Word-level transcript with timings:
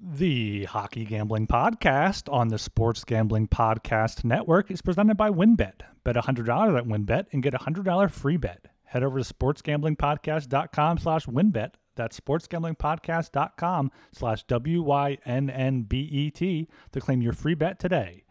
The 0.00 0.64
Hockey 0.66 1.04
Gambling 1.04 1.48
Podcast 1.48 2.32
on 2.32 2.46
the 2.48 2.58
Sports 2.58 3.02
Gambling 3.02 3.48
Podcast 3.48 4.22
Network 4.22 4.70
is 4.70 4.80
presented 4.80 5.16
by 5.16 5.28
WynnBET. 5.28 5.80
Bet 6.04 6.14
$100 6.14 6.78
at 6.78 6.84
WynnBET 6.86 7.26
and 7.32 7.42
get 7.42 7.52
a 7.52 7.58
$100 7.58 8.08
free 8.08 8.36
bet. 8.36 8.66
Head 8.84 9.02
over 9.02 9.20
to 9.20 9.34
sportsgamblingpodcast.com 9.34 10.98
slash 10.98 11.26
wynnbet. 11.26 11.72
That's 11.96 12.20
sportsgamblingpodcast.com 12.20 13.90
slash 14.12 14.44
W-Y-N-N-B-E-T 14.44 15.18
to 16.92 17.00
claim 17.00 17.20
your 17.20 17.32
free 17.32 17.54
bet 17.54 17.80
today. 17.80 18.22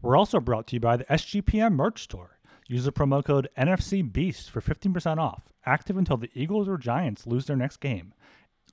We're 0.00 0.16
also 0.16 0.38
brought 0.38 0.68
to 0.68 0.76
you 0.76 0.80
by 0.80 0.96
the 0.96 1.04
SGPN 1.06 1.72
merch 1.72 2.04
store. 2.04 2.38
Use 2.68 2.84
the 2.84 2.92
promo 2.92 3.24
code 3.24 3.48
NFCBEAST 3.58 4.48
for 4.48 4.60
15% 4.60 5.18
off. 5.18 5.42
Active 5.64 5.96
until 5.96 6.18
the 6.18 6.30
Eagles 6.34 6.68
or 6.68 6.78
Giants 6.78 7.26
lose 7.26 7.46
their 7.46 7.56
next 7.56 7.78
game. 7.78 8.14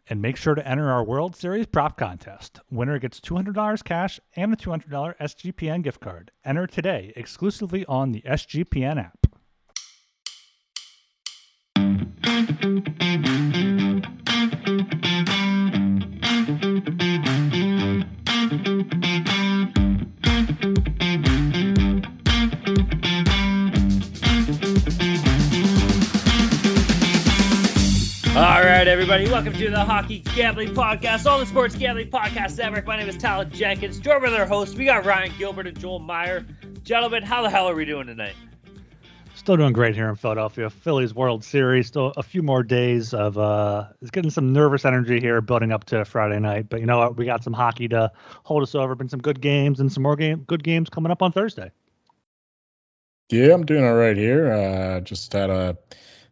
And 0.07 0.21
make 0.21 0.35
sure 0.35 0.53
to 0.53 0.67
enter 0.67 0.91
our 0.91 1.03
World 1.03 1.35
Series 1.35 1.65
prop 1.65 1.97
contest. 1.97 2.59
Winner 2.69 2.99
gets 2.99 3.19
$200 3.19 3.83
cash 3.83 4.19
and 4.35 4.51
a 4.53 4.57
$200 4.57 5.17
SGPN 5.17 5.81
gift 5.81 6.01
card. 6.01 6.31
Enter 6.43 6.67
today 6.67 7.13
exclusively 7.15 7.85
on 7.85 8.11
the 8.11 8.21
SGPN 8.21 8.99
app. 8.99 9.23
Right, 28.83 28.91
everybody, 28.91 29.29
welcome 29.29 29.53
to 29.53 29.69
the 29.69 29.79
Hockey 29.79 30.19
Gambling 30.35 30.73
Podcast, 30.73 31.25
all 31.25 31.39
the 31.39 31.45
Sports 31.45 31.73
Gambling 31.73 32.09
Podcast 32.09 32.57
Network. 32.57 32.85
My 32.85 32.97
name 32.97 33.07
is 33.07 33.15
Tyler 33.15 33.45
Jenkins. 33.45 33.97
Joined 33.97 34.23
with 34.23 34.33
our 34.33 34.45
hosts, 34.45 34.75
we 34.75 34.83
got 34.83 35.05
Ryan 35.05 35.31
Gilbert 35.37 35.67
and 35.67 35.79
Joel 35.79 35.99
Meyer. 35.99 36.45
Gentlemen, 36.83 37.23
how 37.23 37.41
the 37.43 37.49
hell 37.49 37.69
are 37.69 37.75
we 37.75 37.85
doing 37.85 38.07
tonight? 38.07 38.35
Still 39.35 39.55
doing 39.55 39.71
great 39.71 39.95
here 39.95 40.09
in 40.09 40.17
Philadelphia. 40.17 40.69
Phillies 40.69 41.13
World 41.13 41.45
Series. 41.45 41.87
Still 41.87 42.11
a 42.17 42.23
few 42.23 42.43
more 42.43 42.61
days 42.61 43.13
of 43.13 43.37
uh, 43.37 43.85
it's 44.01 44.11
getting 44.11 44.31
some 44.31 44.51
nervous 44.51 44.83
energy 44.83 45.17
here, 45.21 45.39
building 45.39 45.71
up 45.71 45.85
to 45.85 46.03
Friday 46.03 46.41
night. 46.41 46.67
But 46.67 46.81
you 46.81 46.85
know 46.85 46.97
what? 46.97 47.15
We 47.15 47.23
got 47.23 47.41
some 47.41 47.53
hockey 47.53 47.87
to 47.87 48.11
hold 48.43 48.63
us 48.63 48.75
over. 48.75 48.95
Been 48.95 49.07
some 49.07 49.21
good 49.21 49.39
games 49.39 49.79
and 49.79 49.89
some 49.89 50.03
more 50.03 50.17
game 50.17 50.43
good 50.45 50.61
games 50.61 50.89
coming 50.89 51.09
up 51.09 51.21
on 51.21 51.31
Thursday. 51.31 51.71
Yeah, 53.29 53.53
I'm 53.53 53.65
doing 53.65 53.85
all 53.85 53.95
right 53.95 54.17
here. 54.17 54.51
Uh, 54.51 54.99
just 54.99 55.31
had 55.31 55.49
a 55.49 55.77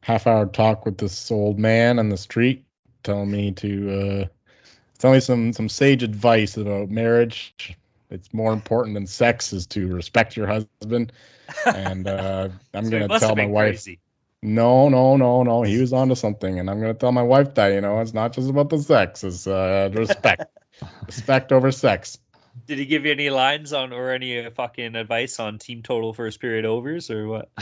half 0.01 0.27
hour 0.27 0.45
talk 0.45 0.85
with 0.85 0.97
this 0.97 1.31
old 1.31 1.59
man 1.59 1.99
on 1.99 2.09
the 2.09 2.17
street 2.17 2.65
telling 3.03 3.31
me 3.31 3.51
to 3.51 3.91
uh 3.91 4.27
telling 4.99 5.15
me 5.17 5.21
some 5.21 5.53
some 5.53 5.69
sage 5.69 6.03
advice 6.03 6.57
about 6.57 6.89
marriage 6.89 7.65
it's 8.09 8.33
more 8.33 8.53
important 8.53 8.93
than 8.95 9.07
sex 9.07 9.53
is 9.53 9.67
to 9.67 9.87
respect 9.93 10.35
your 10.37 10.47
husband 10.47 10.95
and 11.55 11.85
uh 11.87 12.31
i'm 12.73 12.73
So 12.81 12.89
gonna 12.89 12.89
tell 12.89 13.19
my 13.35 13.45
wife 13.45 13.55
crazy. 13.55 13.99
no 14.41 14.89
no 14.89 15.15
no 15.15 15.43
no 15.43 15.61
he 15.63 15.77
was 15.77 15.93
onto 15.93 16.15
something 16.15 16.59
and 16.59 16.69
i'm 16.69 16.79
gonna 16.79 16.93
tell 16.93 17.11
my 17.11 17.23
wife 17.23 17.53
that 17.55 17.67
you 17.69 17.81
know 17.81 17.99
it's 17.99 18.13
not 18.13 18.33
just 18.33 18.49
about 18.49 18.69
the 18.69 18.77
sex 18.79 19.23
it's 19.23 19.47
uh 19.47 19.89
respect 19.93 20.43
respect 21.07 21.51
over 21.51 21.71
sex 21.71 22.19
Did 22.65 22.79
he 22.79 22.85
give 22.85 23.05
you 23.05 23.11
any 23.11 23.29
lines 23.29 23.73
on 23.73 23.91
or 23.93 24.11
any 24.11 24.39
uh, 24.45 24.51
fucking 24.51 24.95
advice 24.95 25.39
on 25.39 25.57
team 25.59 25.81
total 25.83 26.13
first 26.13 26.39
period 26.39 26.65
overs 26.65 27.09
or 27.09 27.27
what? 27.27 27.51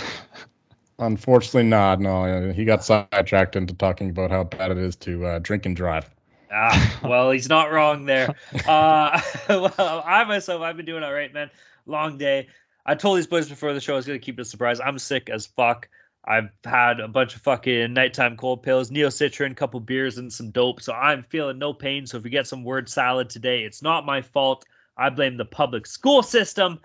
unfortunately 0.99 1.63
not 1.63 1.99
no 1.99 2.51
he 2.51 2.65
got 2.65 2.83
sidetracked 2.83 3.55
into 3.55 3.73
talking 3.73 4.09
about 4.09 4.29
how 4.29 4.43
bad 4.43 4.71
it 4.71 4.77
is 4.77 4.95
to 4.95 5.25
uh, 5.25 5.39
drink 5.39 5.65
and 5.65 5.75
drive 5.75 6.09
Ah, 6.51 6.99
well, 7.03 7.31
he's 7.31 7.49
not 7.49 7.71
wrong 7.71 8.05
there. 8.05 8.35
Uh, 8.67 9.21
well, 9.49 10.03
I 10.05 10.23
myself, 10.25 10.61
I've 10.61 10.77
been 10.77 10.85
doing 10.85 11.03
all 11.03 11.13
right, 11.13 11.33
man. 11.33 11.49
Long 11.85 12.17
day. 12.17 12.47
I 12.85 12.95
told 12.95 13.17
these 13.17 13.27
boys 13.27 13.49
before 13.49 13.73
the 13.73 13.79
show 13.79 13.93
I 13.93 13.95
was 13.97 14.05
gonna 14.05 14.19
keep 14.19 14.37
it 14.39 14.41
a 14.41 14.45
surprise. 14.45 14.79
I'm 14.79 14.99
sick 14.99 15.29
as 15.29 15.45
fuck. 15.45 15.89
I've 16.25 16.49
had 16.63 16.99
a 16.99 17.07
bunch 17.07 17.35
of 17.35 17.41
fucking 17.41 17.93
nighttime 17.93 18.37
cold 18.37 18.63
pills, 18.63 18.91
Neo 18.91 19.07
Citran, 19.07 19.51
a 19.51 19.55
couple 19.55 19.79
beers, 19.79 20.17
and 20.17 20.31
some 20.31 20.51
dope. 20.51 20.81
So 20.81 20.93
I'm 20.93 21.23
feeling 21.23 21.57
no 21.57 21.73
pain. 21.73 22.05
So 22.05 22.17
if 22.17 22.23
we 22.23 22.29
get 22.29 22.47
some 22.47 22.63
word 22.63 22.89
salad 22.89 23.29
today, 23.29 23.63
it's 23.63 23.81
not 23.81 24.05
my 24.05 24.21
fault. 24.21 24.65
I 24.97 25.09
blame 25.09 25.37
the 25.37 25.45
public 25.45 25.87
school 25.87 26.21
system. 26.21 26.79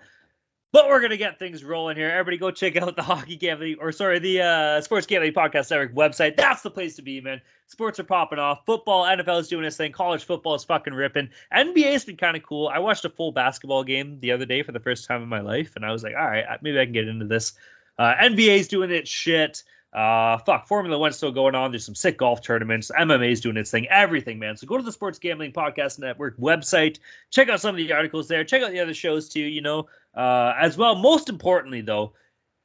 But 0.75 0.89
we're 0.89 0.99
gonna 0.99 1.15
get 1.15 1.39
things 1.39 1.63
rolling 1.63 1.95
here. 1.95 2.09
Everybody, 2.09 2.37
go 2.37 2.51
check 2.51 2.75
out 2.75 2.97
the 2.97 3.01
hockey 3.01 3.37
gambling, 3.37 3.77
or 3.79 3.93
sorry, 3.93 4.19
the 4.19 4.41
uh, 4.41 4.81
sports 4.81 5.07
gambling 5.07 5.31
podcast 5.31 5.71
network 5.71 5.95
website. 5.95 6.35
That's 6.35 6.63
the 6.63 6.69
place 6.69 6.97
to 6.97 7.01
be, 7.01 7.21
man. 7.21 7.39
Sports 7.67 7.97
are 8.01 8.03
popping 8.03 8.39
off. 8.39 8.65
Football, 8.65 9.05
NFL 9.05 9.39
is 9.39 9.47
doing 9.47 9.63
its 9.63 9.77
thing. 9.77 9.93
College 9.93 10.25
football 10.25 10.53
is 10.53 10.65
fucking 10.65 10.93
ripping. 10.93 11.29
NBA's 11.55 12.03
been 12.03 12.17
kind 12.17 12.35
of 12.35 12.43
cool. 12.43 12.67
I 12.67 12.79
watched 12.79 13.05
a 13.05 13.09
full 13.09 13.31
basketball 13.31 13.85
game 13.85 14.19
the 14.19 14.33
other 14.33 14.45
day 14.45 14.63
for 14.63 14.73
the 14.73 14.81
first 14.81 15.07
time 15.07 15.23
in 15.23 15.29
my 15.29 15.39
life, 15.39 15.77
and 15.77 15.85
I 15.85 15.93
was 15.93 16.03
like, 16.03 16.13
all 16.13 16.27
right, 16.27 16.43
maybe 16.61 16.77
I 16.77 16.83
can 16.83 16.91
get 16.91 17.07
into 17.07 17.25
this. 17.25 17.53
Uh, 17.97 18.13
NBA's 18.21 18.67
doing 18.67 18.91
its 18.91 19.09
shit. 19.09 19.63
Uh, 19.95 20.39
fuck, 20.39 20.67
Formula 20.67 20.99
One's 20.99 21.15
still 21.15 21.31
going 21.31 21.55
on. 21.55 21.71
There's 21.71 21.85
some 21.85 21.95
sick 21.95 22.17
golf 22.17 22.41
tournaments. 22.41 22.91
MMA's 22.99 23.39
doing 23.39 23.55
its 23.55 23.71
thing. 23.71 23.87
Everything, 23.87 24.39
man. 24.39 24.57
So 24.57 24.67
go 24.67 24.75
to 24.75 24.83
the 24.83 24.91
Sports 24.91 25.19
Gambling 25.19 25.53
Podcast 25.53 25.99
Network 25.99 26.37
website. 26.37 26.99
Check 27.31 27.47
out 27.47 27.61
some 27.61 27.69
of 27.69 27.77
the 27.77 27.93
articles 27.93 28.27
there. 28.27 28.43
Check 28.43 28.61
out 28.61 28.71
the 28.71 28.81
other 28.81 28.93
shows 28.93 29.29
too. 29.29 29.39
You 29.39 29.61
know, 29.61 29.87
uh, 30.15 30.53
as 30.59 30.77
well. 30.77 30.95
Most 30.95 31.29
importantly, 31.29 31.81
though, 31.81 32.13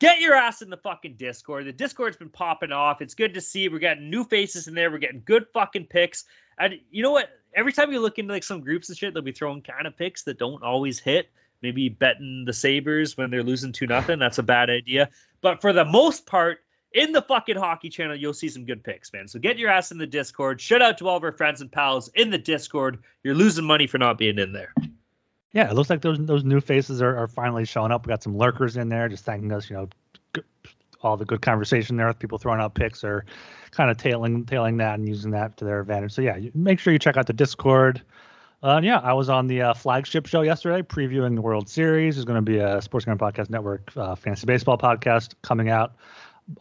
get 0.00 0.20
your 0.20 0.34
ass 0.34 0.62
in 0.62 0.70
the 0.70 0.76
fucking 0.76 1.14
Discord. 1.16 1.66
The 1.66 1.72
Discord's 1.72 2.16
been 2.16 2.30
popping 2.30 2.72
off. 2.72 3.02
It's 3.02 3.14
good 3.14 3.34
to 3.34 3.40
see. 3.40 3.68
We're 3.68 3.78
getting 3.78 4.10
new 4.10 4.24
faces 4.24 4.68
in 4.68 4.74
there. 4.74 4.90
We're 4.90 4.98
getting 4.98 5.22
good 5.24 5.46
fucking 5.52 5.86
picks. 5.86 6.24
And 6.58 6.74
you 6.90 7.02
know 7.02 7.12
what? 7.12 7.30
Every 7.54 7.72
time 7.72 7.92
you 7.92 8.00
look 8.00 8.18
into 8.18 8.32
like 8.32 8.44
some 8.44 8.60
groups 8.60 8.88
and 8.88 8.96
shit, 8.96 9.12
they'll 9.12 9.22
be 9.22 9.32
throwing 9.32 9.62
kind 9.62 9.86
of 9.86 9.96
picks 9.96 10.22
that 10.24 10.38
don't 10.38 10.62
always 10.62 10.98
hit. 10.98 11.30
Maybe 11.62 11.88
betting 11.88 12.44
the 12.46 12.52
Sabres 12.52 13.16
when 13.16 13.30
they're 13.30 13.42
losing 13.42 13.72
two 13.72 13.86
nothing. 13.86 14.18
That's 14.18 14.38
a 14.38 14.42
bad 14.42 14.70
idea. 14.70 15.10
But 15.42 15.60
for 15.60 15.72
the 15.72 15.84
most 15.84 16.24
part, 16.24 16.60
in 16.92 17.12
the 17.12 17.22
fucking 17.22 17.56
hockey 17.56 17.88
channel, 17.88 18.16
you'll 18.16 18.34
see 18.34 18.48
some 18.48 18.64
good 18.64 18.82
picks, 18.82 19.12
man. 19.12 19.28
So 19.28 19.38
get 19.38 19.58
your 19.58 19.70
ass 19.70 19.92
in 19.92 19.98
the 19.98 20.06
Discord. 20.06 20.60
Shout 20.60 20.82
out 20.82 20.98
to 20.98 21.08
all 21.08 21.16
of 21.16 21.24
our 21.24 21.32
friends 21.32 21.60
and 21.60 21.70
pals 21.70 22.08
in 22.14 22.30
the 22.30 22.38
Discord. 22.38 22.98
You're 23.22 23.34
losing 23.34 23.64
money 23.64 23.86
for 23.86 23.98
not 23.98 24.18
being 24.18 24.38
in 24.38 24.52
there. 24.52 24.74
Yeah, 25.52 25.68
it 25.68 25.74
looks 25.74 25.90
like 25.90 26.02
those 26.02 26.18
those 26.18 26.44
new 26.44 26.60
faces 26.60 27.02
are, 27.02 27.16
are 27.16 27.26
finally 27.26 27.64
showing 27.64 27.90
up. 27.90 28.06
We 28.06 28.10
got 28.10 28.22
some 28.22 28.36
lurkers 28.36 28.76
in 28.76 28.88
there, 28.88 29.08
just 29.08 29.24
thanking 29.24 29.52
us. 29.52 29.68
You 29.68 29.76
know, 29.76 29.88
all 31.02 31.16
the 31.16 31.24
good 31.24 31.42
conversation 31.42 31.96
there 31.96 32.06
with 32.06 32.18
people 32.18 32.38
throwing 32.38 32.60
out 32.60 32.74
picks 32.74 33.02
or 33.02 33.24
kind 33.70 33.90
of 33.90 33.96
tailing 33.96 34.44
tailing 34.44 34.76
that 34.78 34.98
and 34.98 35.08
using 35.08 35.30
that 35.32 35.56
to 35.56 35.64
their 35.64 35.80
advantage. 35.80 36.12
So 36.12 36.22
yeah, 36.22 36.38
make 36.54 36.78
sure 36.78 36.92
you 36.92 36.98
check 36.98 37.16
out 37.16 37.26
the 37.26 37.32
Discord. 37.32 38.02
Uh, 38.62 38.80
yeah, 38.82 38.98
I 38.98 39.14
was 39.14 39.30
on 39.30 39.46
the 39.46 39.62
uh, 39.62 39.74
flagship 39.74 40.26
show 40.26 40.42
yesterday 40.42 40.82
previewing 40.82 41.34
the 41.34 41.40
World 41.40 41.68
Series. 41.68 42.16
There's 42.16 42.26
going 42.26 42.36
to 42.36 42.42
be 42.42 42.58
a 42.58 42.82
Sports 42.82 43.06
Podcast 43.06 43.48
Network 43.48 43.90
uh, 43.96 44.14
fantasy 44.14 44.44
baseball 44.44 44.76
podcast 44.76 45.34
coming 45.40 45.70
out 45.70 45.94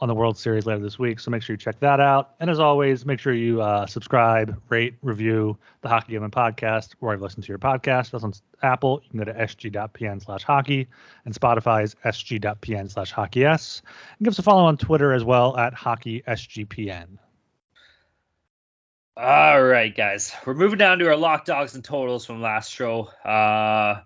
on 0.01 0.07
the 0.07 0.15
World 0.15 0.37
Series 0.37 0.65
later 0.65 0.79
this 0.79 0.99
week. 0.99 1.19
So 1.19 1.31
make 1.31 1.41
sure 1.41 1.53
you 1.53 1.57
check 1.57 1.79
that 1.79 1.99
out. 1.99 2.35
And 2.39 2.49
as 2.49 2.59
always, 2.59 3.05
make 3.05 3.19
sure 3.19 3.33
you 3.33 3.61
uh, 3.61 3.85
subscribe, 3.85 4.59
rate, 4.69 4.95
review 5.01 5.57
the 5.81 5.89
Hockey 5.89 6.13
Gambling 6.13 6.31
Podcast 6.31 6.95
wherever 6.99 7.19
you 7.19 7.23
listen 7.23 7.41
to 7.41 7.47
your 7.47 7.57
podcast. 7.57 8.11
That's 8.11 8.23
on 8.23 8.33
Apple. 8.61 9.01
You 9.03 9.09
can 9.09 9.19
go 9.19 9.25
to 9.25 9.33
sg.pn 9.33 10.23
slash 10.23 10.43
hockey 10.43 10.87
and 11.25 11.33
Spotify 11.33 11.83
is 11.83 11.95
sg.pn 12.05 12.91
slash 12.91 13.11
hockey 13.11 13.45
s. 13.45 13.81
And 14.17 14.25
give 14.25 14.31
us 14.31 14.39
a 14.39 14.43
follow 14.43 14.63
on 14.63 14.77
Twitter 14.77 15.13
as 15.13 15.23
well 15.23 15.57
at 15.57 15.73
hockey 15.73 16.21
sgpn. 16.27 17.17
All 19.17 19.61
right, 19.61 19.93
guys. 19.95 20.33
We're 20.45 20.53
moving 20.53 20.77
down 20.77 20.99
to 20.99 21.07
our 21.07 21.17
lock 21.17 21.45
dogs 21.45 21.75
and 21.75 21.83
totals 21.83 22.25
from 22.25 22.41
last 22.41 22.71
show. 22.71 23.07
Uh 23.25 24.01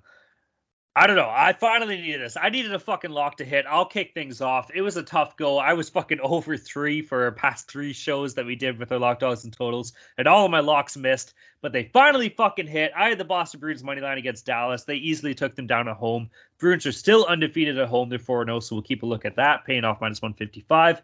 I 0.96 1.08
don't 1.08 1.16
know. 1.16 1.30
I 1.30 1.54
finally 1.54 1.98
needed 1.98 2.22
this. 2.22 2.38
I 2.40 2.50
needed 2.50 2.72
a 2.72 2.78
fucking 2.78 3.10
lock 3.10 3.38
to 3.38 3.46
hit. 3.46 3.66
I'll 3.68 3.86
kick 3.86 4.14
things 4.14 4.42
off. 4.42 4.70
It 4.76 4.82
was 4.82 4.96
a 4.96 5.02
tough 5.02 5.36
go. 5.38 5.58
I 5.58 5.74
was 5.74 5.90
fucking 5.90 6.20
over 6.24 6.56
three 6.56 7.02
for 7.02 7.32
past 7.32 7.68
three 7.68 7.94
shows 7.94 8.36
that 8.36 8.46
we 8.46 8.56
did 8.56 8.78
with 8.78 8.92
our 8.92 9.00
lock 9.00 9.18
dogs 9.18 9.44
and 9.44 9.52
totals, 9.52 9.94
and 10.20 10.28
all 10.28 10.46
of 10.46 10.52
my 10.52 10.60
locks 10.60 10.96
missed. 10.96 11.34
But 11.62 11.72
they 11.74 11.90
finally 11.94 12.30
fucking 12.30 12.68
hit. 12.68 12.92
I 12.96 13.10
had 13.10 13.18
the 13.18 13.26
Boston 13.26 13.60
Bruins 13.60 13.84
money 13.84 14.02
line 14.02 14.20
against 14.20 14.46
Dallas. 14.46 14.84
They 14.84 14.98
easily 14.98 15.34
took 15.34 15.56
them 15.56 15.66
down 15.66 15.88
at 15.88 15.96
home. 15.96 16.30
Bruins 16.60 16.86
are 16.86 16.92
still 16.92 17.26
undefeated 17.26 17.80
at 17.80 17.88
home. 17.88 18.10
They're 18.10 18.20
4 18.20 18.46
0, 18.46 18.60
so 18.60 18.76
we'll 18.76 18.84
keep 18.84 19.02
a 19.02 19.08
look 19.08 19.26
at 19.26 19.38
that. 19.38 19.66
Paying 19.66 19.86
off 19.86 20.00
minus 20.00 20.22
155. 20.22 21.02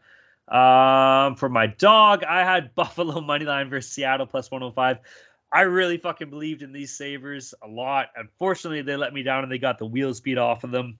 Um, 0.49 1.35
for 1.35 1.49
my 1.49 1.67
dog, 1.67 2.23
I 2.23 2.43
had 2.43 2.75
Buffalo 2.75 3.21
money 3.21 3.45
line 3.45 3.69
versus 3.69 3.91
Seattle 3.91 4.27
plus 4.27 4.51
105. 4.51 4.99
I 5.51 5.61
really 5.61 5.97
fucking 5.97 6.29
believed 6.29 6.61
in 6.61 6.71
these 6.71 6.95
Sabres 6.95 7.53
a 7.63 7.67
lot. 7.67 8.07
Unfortunately, 8.15 8.81
they 8.81 8.95
let 8.95 9.13
me 9.13 9.23
down 9.23 9.43
and 9.43 9.51
they 9.51 9.57
got 9.57 9.79
the 9.79 9.85
wheel 9.85 10.13
speed 10.13 10.37
off 10.37 10.63
of 10.63 10.71
them. 10.71 10.99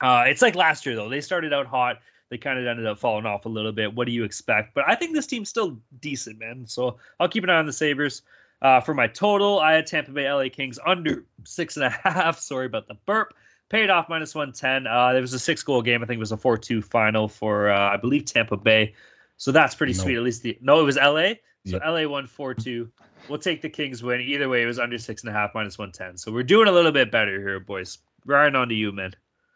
Uh, 0.00 0.24
it's 0.26 0.42
like 0.42 0.54
last 0.54 0.86
year 0.86 0.96
though. 0.96 1.08
They 1.08 1.20
started 1.20 1.52
out 1.52 1.66
hot. 1.66 2.00
They 2.28 2.38
kind 2.38 2.58
of 2.58 2.66
ended 2.66 2.86
up 2.86 2.98
falling 2.98 3.26
off 3.26 3.46
a 3.46 3.48
little 3.48 3.72
bit. 3.72 3.94
What 3.94 4.06
do 4.06 4.12
you 4.12 4.24
expect? 4.24 4.74
But 4.74 4.88
I 4.88 4.96
think 4.96 5.14
this 5.14 5.26
team's 5.26 5.48
still 5.48 5.78
decent, 6.00 6.40
man. 6.40 6.66
So 6.66 6.98
I'll 7.20 7.28
keep 7.28 7.44
an 7.44 7.50
eye 7.50 7.58
on 7.58 7.66
the 7.66 7.72
Sabres. 7.72 8.22
Uh, 8.60 8.80
for 8.80 8.94
my 8.94 9.06
total, 9.06 9.60
I 9.60 9.74
had 9.74 9.86
Tampa 9.86 10.10
Bay 10.10 10.30
LA 10.30 10.48
Kings 10.48 10.78
under 10.84 11.24
six 11.44 11.76
and 11.76 11.84
a 11.84 11.90
half. 11.90 12.38
Sorry 12.40 12.66
about 12.66 12.88
the 12.88 12.94
burp. 13.06 13.34
Paid 13.68 13.90
off 13.90 14.08
minus 14.08 14.34
110. 14.34 14.86
Uh, 14.86 15.12
there 15.12 15.20
was 15.20 15.34
a 15.34 15.38
six 15.38 15.62
goal 15.62 15.82
game. 15.82 16.02
I 16.02 16.06
think 16.06 16.16
it 16.16 16.20
was 16.20 16.32
a 16.32 16.36
4 16.36 16.56
2 16.56 16.82
final 16.82 17.28
for, 17.28 17.70
uh, 17.70 17.90
I 17.92 17.96
believe, 17.96 18.24
Tampa 18.24 18.56
Bay. 18.56 18.94
So 19.36 19.52
that's 19.52 19.74
pretty 19.74 19.92
No. 19.92 20.02
sweet. 20.02 20.16
At 20.16 20.22
least 20.22 20.42
the 20.42 20.58
no, 20.60 20.80
it 20.80 20.84
was 20.84 20.96
LA. 20.96 21.34
So 21.66 21.76
Yep. 21.76 21.82
LA 21.84 22.06
won 22.08 22.26
four 22.26 22.54
two. 22.54 22.90
We'll 23.28 23.38
take 23.38 23.60
the 23.60 23.68
Kings 23.68 24.02
win. 24.02 24.20
Either 24.20 24.48
way, 24.48 24.62
it 24.62 24.66
was 24.66 24.78
under 24.78 24.98
six 24.98 25.22
and 25.22 25.30
a 25.30 25.32
half 25.32 25.54
minus 25.54 25.78
one 25.78 25.92
ten. 25.92 26.16
So 26.16 26.32
we're 26.32 26.44
doing 26.44 26.68
a 26.68 26.72
little 26.72 26.92
bit 26.92 27.10
better 27.10 27.38
here, 27.40 27.60
boys. 27.60 27.98
Ryan 28.24 28.56
on 28.56 28.68
to 28.68 28.74
you, 28.74 28.92
man. 28.92 29.12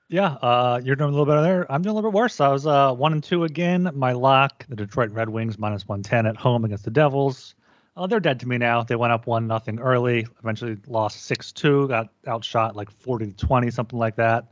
Yeah, 0.08 0.32
uh, 0.42 0.80
you're 0.82 0.96
doing 0.96 1.10
a 1.10 1.12
little 1.12 1.26
better 1.26 1.42
there. 1.42 1.70
I'm 1.70 1.82
doing 1.82 1.92
a 1.92 1.94
little 1.94 2.10
bit 2.10 2.16
worse. 2.16 2.40
I 2.40 2.48
was 2.48 2.66
uh, 2.66 2.92
one 2.92 3.12
and 3.12 3.22
two 3.22 3.44
again. 3.44 3.88
My 3.94 4.10
lock, 4.12 4.66
the 4.68 4.74
Detroit 4.74 5.12
Red 5.12 5.28
Wings 5.28 5.56
minus 5.56 5.86
110 5.86 6.26
at 6.26 6.36
home 6.36 6.64
against 6.64 6.84
the 6.84 6.90
Devils. 6.90 7.54
Uh, 7.96 8.08
they're 8.08 8.18
dead 8.18 8.40
to 8.40 8.48
me 8.48 8.58
now. 8.58 8.82
They 8.82 8.96
went 8.96 9.12
up 9.12 9.28
one 9.28 9.46
nothing 9.46 9.78
early. 9.78 10.26
Eventually 10.40 10.78
lost 10.88 11.22
six 11.26 11.52
two. 11.52 11.86
Got 11.86 12.08
outshot 12.26 12.74
like 12.74 12.90
40 12.90 13.28
to 13.28 13.36
20, 13.36 13.70
something 13.70 13.98
like 13.98 14.16
that. 14.16 14.46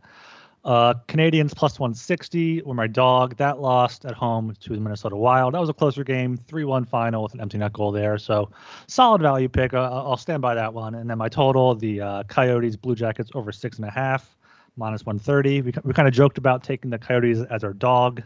Uh, 0.69 0.93
Canadiens 1.09 1.57
plus 1.57 1.81
160 1.81 2.61
were 2.61 2.75
my 2.75 2.87
dog. 2.87 3.35
That 3.39 3.59
lost 3.59 4.05
at 4.05 4.13
home 4.13 4.55
to 4.61 4.75
the 4.75 4.81
Minnesota 4.81 5.17
Wild. 5.17 5.55
That 5.55 5.61
was 5.61 5.71
a 5.71 5.73
closer 5.73 6.05
game, 6.05 6.37
3-1 6.37 6.87
final 6.87 7.23
with 7.23 7.33
an 7.33 7.41
empty 7.41 7.57
net 7.57 7.73
goal 7.73 7.91
there. 7.91 8.19
So 8.19 8.51
solid 8.87 9.23
value 9.23 9.49
pick. 9.49 9.73
Uh, 9.73 9.79
I'll 9.79 10.19
stand 10.19 10.43
by 10.43 10.55
that 10.57 10.75
one. 10.75 10.95
And 10.95 11.09
then 11.09 11.17
my 11.17 11.31
total, 11.31 11.75
the 11.75 12.03
uh, 12.03 12.23
Coyotes 12.25 12.77
Blue 12.77 12.95
Jackets 12.95 13.31
over 13.35 13.51
six 13.51 13.79
and 13.79 13.87
a 13.87 13.91
half 13.91 14.37
minus 14.77 15.07
130. 15.07 15.63
We, 15.63 15.73
we 15.85 15.95
kind 15.95 16.07
of 16.07 16.13
joked 16.13 16.37
about 16.37 16.65
taking 16.65 16.91
the 16.91 16.99
Coyotes 16.99 17.39
as 17.51 17.65
our 17.65 17.73
dog 17.73 18.23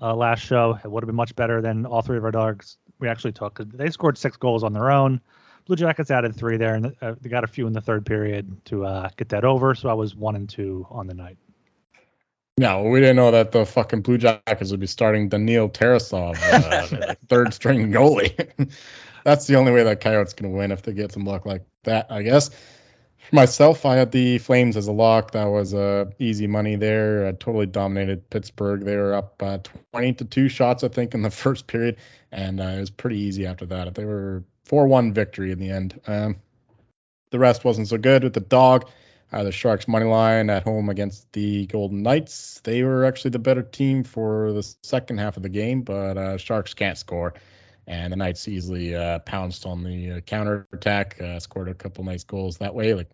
uh, 0.00 0.16
last 0.16 0.40
show. 0.40 0.78
It 0.82 0.90
would 0.90 1.02
have 1.02 1.08
been 1.08 1.14
much 1.14 1.36
better 1.36 1.60
than 1.60 1.84
all 1.84 2.00
three 2.00 2.16
of 2.16 2.24
our 2.24 2.30
dogs 2.30 2.78
we 3.00 3.08
actually 3.08 3.32
took 3.32 3.58
because 3.58 3.70
they 3.70 3.90
scored 3.90 4.16
six 4.16 4.38
goals 4.38 4.64
on 4.64 4.72
their 4.72 4.90
own. 4.90 5.20
Blue 5.66 5.76
Jackets 5.76 6.10
added 6.10 6.34
three 6.34 6.56
there, 6.56 6.74
and 6.74 6.96
uh, 7.02 7.16
they 7.20 7.28
got 7.28 7.44
a 7.44 7.46
few 7.46 7.66
in 7.66 7.74
the 7.74 7.82
third 7.82 8.06
period 8.06 8.64
to 8.64 8.86
uh, 8.86 9.10
get 9.18 9.28
that 9.28 9.44
over. 9.44 9.74
So 9.74 9.90
I 9.90 9.92
was 9.92 10.16
one 10.16 10.36
and 10.36 10.48
two 10.48 10.86
on 10.88 11.06
the 11.06 11.12
night. 11.12 11.36
No, 12.62 12.84
we 12.84 13.00
didn't 13.00 13.16
know 13.16 13.32
that 13.32 13.50
the 13.50 13.66
fucking 13.66 14.02
Blue 14.02 14.18
Jackets 14.18 14.70
would 14.70 14.78
be 14.78 14.86
starting 14.86 15.28
Daniil 15.28 15.68
Tarasov, 15.68 16.36
uh, 16.52 17.14
third 17.28 17.52
string 17.52 17.90
goalie. 17.90 18.48
That's 19.24 19.48
the 19.48 19.56
only 19.56 19.72
way 19.72 19.82
that 19.82 20.00
Coyotes 20.00 20.32
can 20.32 20.52
win 20.52 20.70
if 20.70 20.82
they 20.82 20.92
get 20.92 21.10
some 21.10 21.24
luck 21.24 21.44
like 21.44 21.64
that, 21.82 22.06
I 22.08 22.22
guess. 22.22 22.50
For 22.50 23.34
myself, 23.34 23.84
I 23.84 23.96
had 23.96 24.12
the 24.12 24.38
Flames 24.38 24.76
as 24.76 24.86
a 24.86 24.92
lock. 24.92 25.32
That 25.32 25.46
was 25.46 25.74
uh, 25.74 26.04
easy 26.20 26.46
money 26.46 26.76
there. 26.76 27.26
I 27.26 27.32
totally 27.32 27.66
dominated 27.66 28.30
Pittsburgh. 28.30 28.84
They 28.84 28.96
were 28.96 29.14
up 29.14 29.42
uh, 29.42 29.58
20 29.90 30.12
to 30.12 30.24
two 30.24 30.48
shots, 30.48 30.84
I 30.84 30.88
think, 30.88 31.14
in 31.14 31.22
the 31.22 31.30
first 31.32 31.66
period, 31.66 31.96
and 32.30 32.60
uh, 32.60 32.64
it 32.64 32.78
was 32.78 32.90
pretty 32.90 33.18
easy 33.18 33.44
after 33.44 33.66
that. 33.66 33.92
They 33.96 34.04
were 34.04 34.44
4-1 34.68 35.12
victory 35.12 35.50
in 35.50 35.58
the 35.58 35.70
end. 35.70 36.00
Um, 36.06 36.36
the 37.30 37.40
rest 37.40 37.64
wasn't 37.64 37.88
so 37.88 37.98
good 37.98 38.22
with 38.22 38.34
the 38.34 38.40
dog. 38.40 38.88
Uh, 39.32 39.44
the 39.44 39.52
Sharks 39.52 39.88
money 39.88 40.04
line 40.04 40.50
at 40.50 40.62
home 40.62 40.90
against 40.90 41.32
the 41.32 41.66
Golden 41.66 42.02
Knights. 42.02 42.60
They 42.64 42.82
were 42.82 43.06
actually 43.06 43.30
the 43.30 43.38
better 43.38 43.62
team 43.62 44.04
for 44.04 44.52
the 44.52 44.62
second 44.82 45.18
half 45.18 45.38
of 45.38 45.42
the 45.42 45.48
game, 45.48 45.82
but 45.82 46.18
uh, 46.18 46.36
Sharks 46.36 46.74
can't 46.74 46.98
score. 46.98 47.32
And 47.86 48.12
the 48.12 48.16
Knights 48.16 48.46
easily 48.46 48.94
uh, 48.94 49.20
pounced 49.20 49.64
on 49.64 49.84
the 49.84 50.12
uh, 50.12 50.20
counter 50.20 50.68
attack, 50.72 51.18
uh, 51.20 51.40
scored 51.40 51.68
a 51.68 51.74
couple 51.74 52.04
nice 52.04 52.24
goals 52.24 52.58
that 52.58 52.74
way, 52.74 52.92
like 52.92 53.08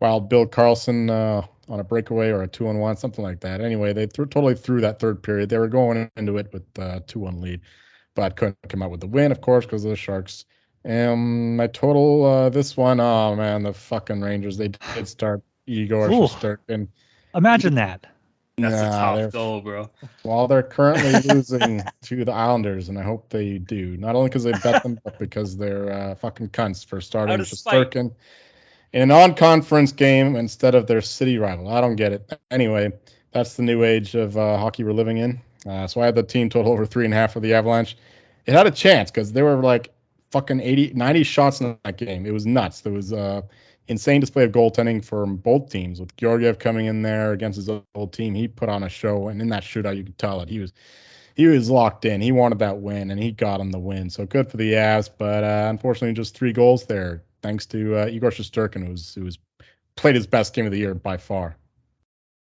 wild 0.00 0.30
Bill 0.30 0.46
Karlsson 0.46 1.10
uh, 1.10 1.46
on 1.68 1.80
a 1.80 1.84
breakaway 1.84 2.30
or 2.30 2.42
a 2.42 2.48
two 2.48 2.66
on 2.66 2.78
one, 2.78 2.96
something 2.96 3.22
like 3.22 3.40
that. 3.40 3.60
Anyway, 3.60 3.92
they 3.92 4.06
threw, 4.06 4.24
totally 4.24 4.54
threw 4.54 4.80
that 4.80 4.98
third 5.00 5.22
period. 5.22 5.50
They 5.50 5.58
were 5.58 5.68
going 5.68 6.10
into 6.16 6.38
it 6.38 6.50
with 6.52 6.64
a 6.78 7.00
two 7.06 7.20
one 7.20 7.42
lead, 7.42 7.60
but 8.14 8.36
couldn't 8.36 8.56
come 8.68 8.82
out 8.82 8.90
with 8.90 9.00
the 9.00 9.06
win, 9.06 9.30
of 9.30 9.42
course, 9.42 9.66
because 9.66 9.82
the 9.82 9.96
Sharks. 9.96 10.46
Um, 10.84 11.56
my 11.56 11.66
total 11.68 12.24
uh, 12.24 12.48
this 12.50 12.76
one, 12.76 13.00
oh 13.00 13.36
man, 13.36 13.62
the 13.62 13.72
fucking 13.72 14.20
Rangers. 14.20 14.56
They 14.56 14.68
did 14.94 15.06
start 15.08 15.42
Igor 15.66 16.08
Ooh. 16.10 16.22
Shesterkin. 16.26 16.88
Imagine 17.34 17.74
that. 17.76 18.06
That's 18.58 18.74
Nah, 18.82 19.12
a 19.12 19.16
they're- 19.16 19.24
tough 19.26 19.32
goal, 19.32 19.60
bro. 19.62 19.90
Well, 20.24 20.46
they're 20.48 20.62
currently 20.62 21.12
losing 21.34 21.82
to 22.02 22.24
the 22.24 22.32
Islanders, 22.32 22.88
and 22.88 22.98
I 22.98 23.02
hope 23.02 23.28
they 23.30 23.58
do. 23.58 23.96
Not 23.96 24.14
only 24.14 24.28
because 24.28 24.44
they 24.44 24.52
bet 24.52 24.82
them, 24.82 24.98
but 25.04 25.18
because 25.18 25.56
they're 25.56 25.90
uh, 25.90 26.14
fucking 26.16 26.50
cunts 26.50 26.84
for 26.84 27.00
starting 27.00 27.32
Out 27.34 27.40
of 27.40 27.48
spite. 27.48 27.90
Shesterkin 27.90 28.12
in 28.92 29.02
a 29.02 29.06
non-conference 29.06 29.92
game 29.92 30.36
instead 30.36 30.74
of 30.74 30.86
their 30.86 31.00
city 31.00 31.38
rival. 31.38 31.68
I 31.68 31.80
don't 31.80 31.96
get 31.96 32.12
it. 32.12 32.30
Anyway, 32.50 32.92
that's 33.32 33.54
the 33.54 33.62
new 33.62 33.84
age 33.84 34.14
of 34.14 34.36
uh, 34.36 34.58
hockey 34.58 34.84
we're 34.84 34.92
living 34.92 35.16
in. 35.16 35.40
Uh, 35.66 35.86
so 35.86 36.02
I 36.02 36.04
had 36.06 36.14
the 36.14 36.22
team 36.22 36.50
total 36.50 36.72
over 36.72 36.84
three 36.84 37.06
and 37.06 37.14
a 37.14 37.16
half 37.16 37.32
for 37.32 37.40
the 37.40 37.54
Avalanche. 37.54 37.96
It 38.44 38.52
had 38.52 38.66
a 38.66 38.70
chance 38.70 39.10
because 39.10 39.32
they 39.32 39.40
were 39.42 39.56
like 39.56 39.94
fucking 40.32 40.60
80, 40.60 40.94
90 40.94 41.22
shots 41.22 41.60
in 41.60 41.78
that 41.84 41.98
game. 41.98 42.26
It 42.26 42.32
was 42.32 42.46
nuts. 42.46 42.80
There 42.80 42.92
was 42.92 43.12
uh, 43.12 43.42
insane 43.88 44.20
display 44.20 44.44
of 44.44 44.52
goaltending 44.52 45.04
from 45.04 45.36
both 45.36 45.70
teams 45.70 46.00
with 46.00 46.16
Georgiev 46.16 46.58
coming 46.58 46.86
in 46.86 47.02
there 47.02 47.32
against 47.32 47.56
his 47.56 47.70
old 47.94 48.12
team. 48.12 48.34
He 48.34 48.48
put 48.48 48.68
on 48.68 48.82
a 48.82 48.88
show, 48.88 49.28
and 49.28 49.40
in 49.40 49.50
that 49.50 49.62
shootout, 49.62 49.96
you 49.96 50.04
could 50.04 50.18
tell 50.18 50.40
it. 50.40 50.48
He 50.48 50.58
was 50.58 50.72
he 51.34 51.46
was 51.46 51.70
locked 51.70 52.04
in. 52.04 52.20
He 52.20 52.32
wanted 52.32 52.58
that 52.58 52.80
win, 52.80 53.10
and 53.10 53.22
he 53.22 53.32
got 53.32 53.60
him 53.60 53.70
the 53.70 53.78
win. 53.78 54.10
So 54.10 54.26
good 54.26 54.50
for 54.50 54.56
the 54.56 54.72
Avs, 54.72 55.08
but 55.16 55.44
uh, 55.44 55.68
unfortunately, 55.70 56.14
just 56.14 56.36
three 56.36 56.52
goals 56.52 56.86
there, 56.86 57.22
thanks 57.42 57.66
to 57.66 58.02
uh, 58.02 58.06
Igor 58.06 58.30
Shesterkin, 58.30 58.86
who's 58.86 59.14
who's 59.14 59.38
played 59.96 60.14
his 60.14 60.26
best 60.26 60.54
game 60.54 60.66
of 60.66 60.72
the 60.72 60.78
year 60.78 60.94
by 60.94 61.16
far. 61.16 61.56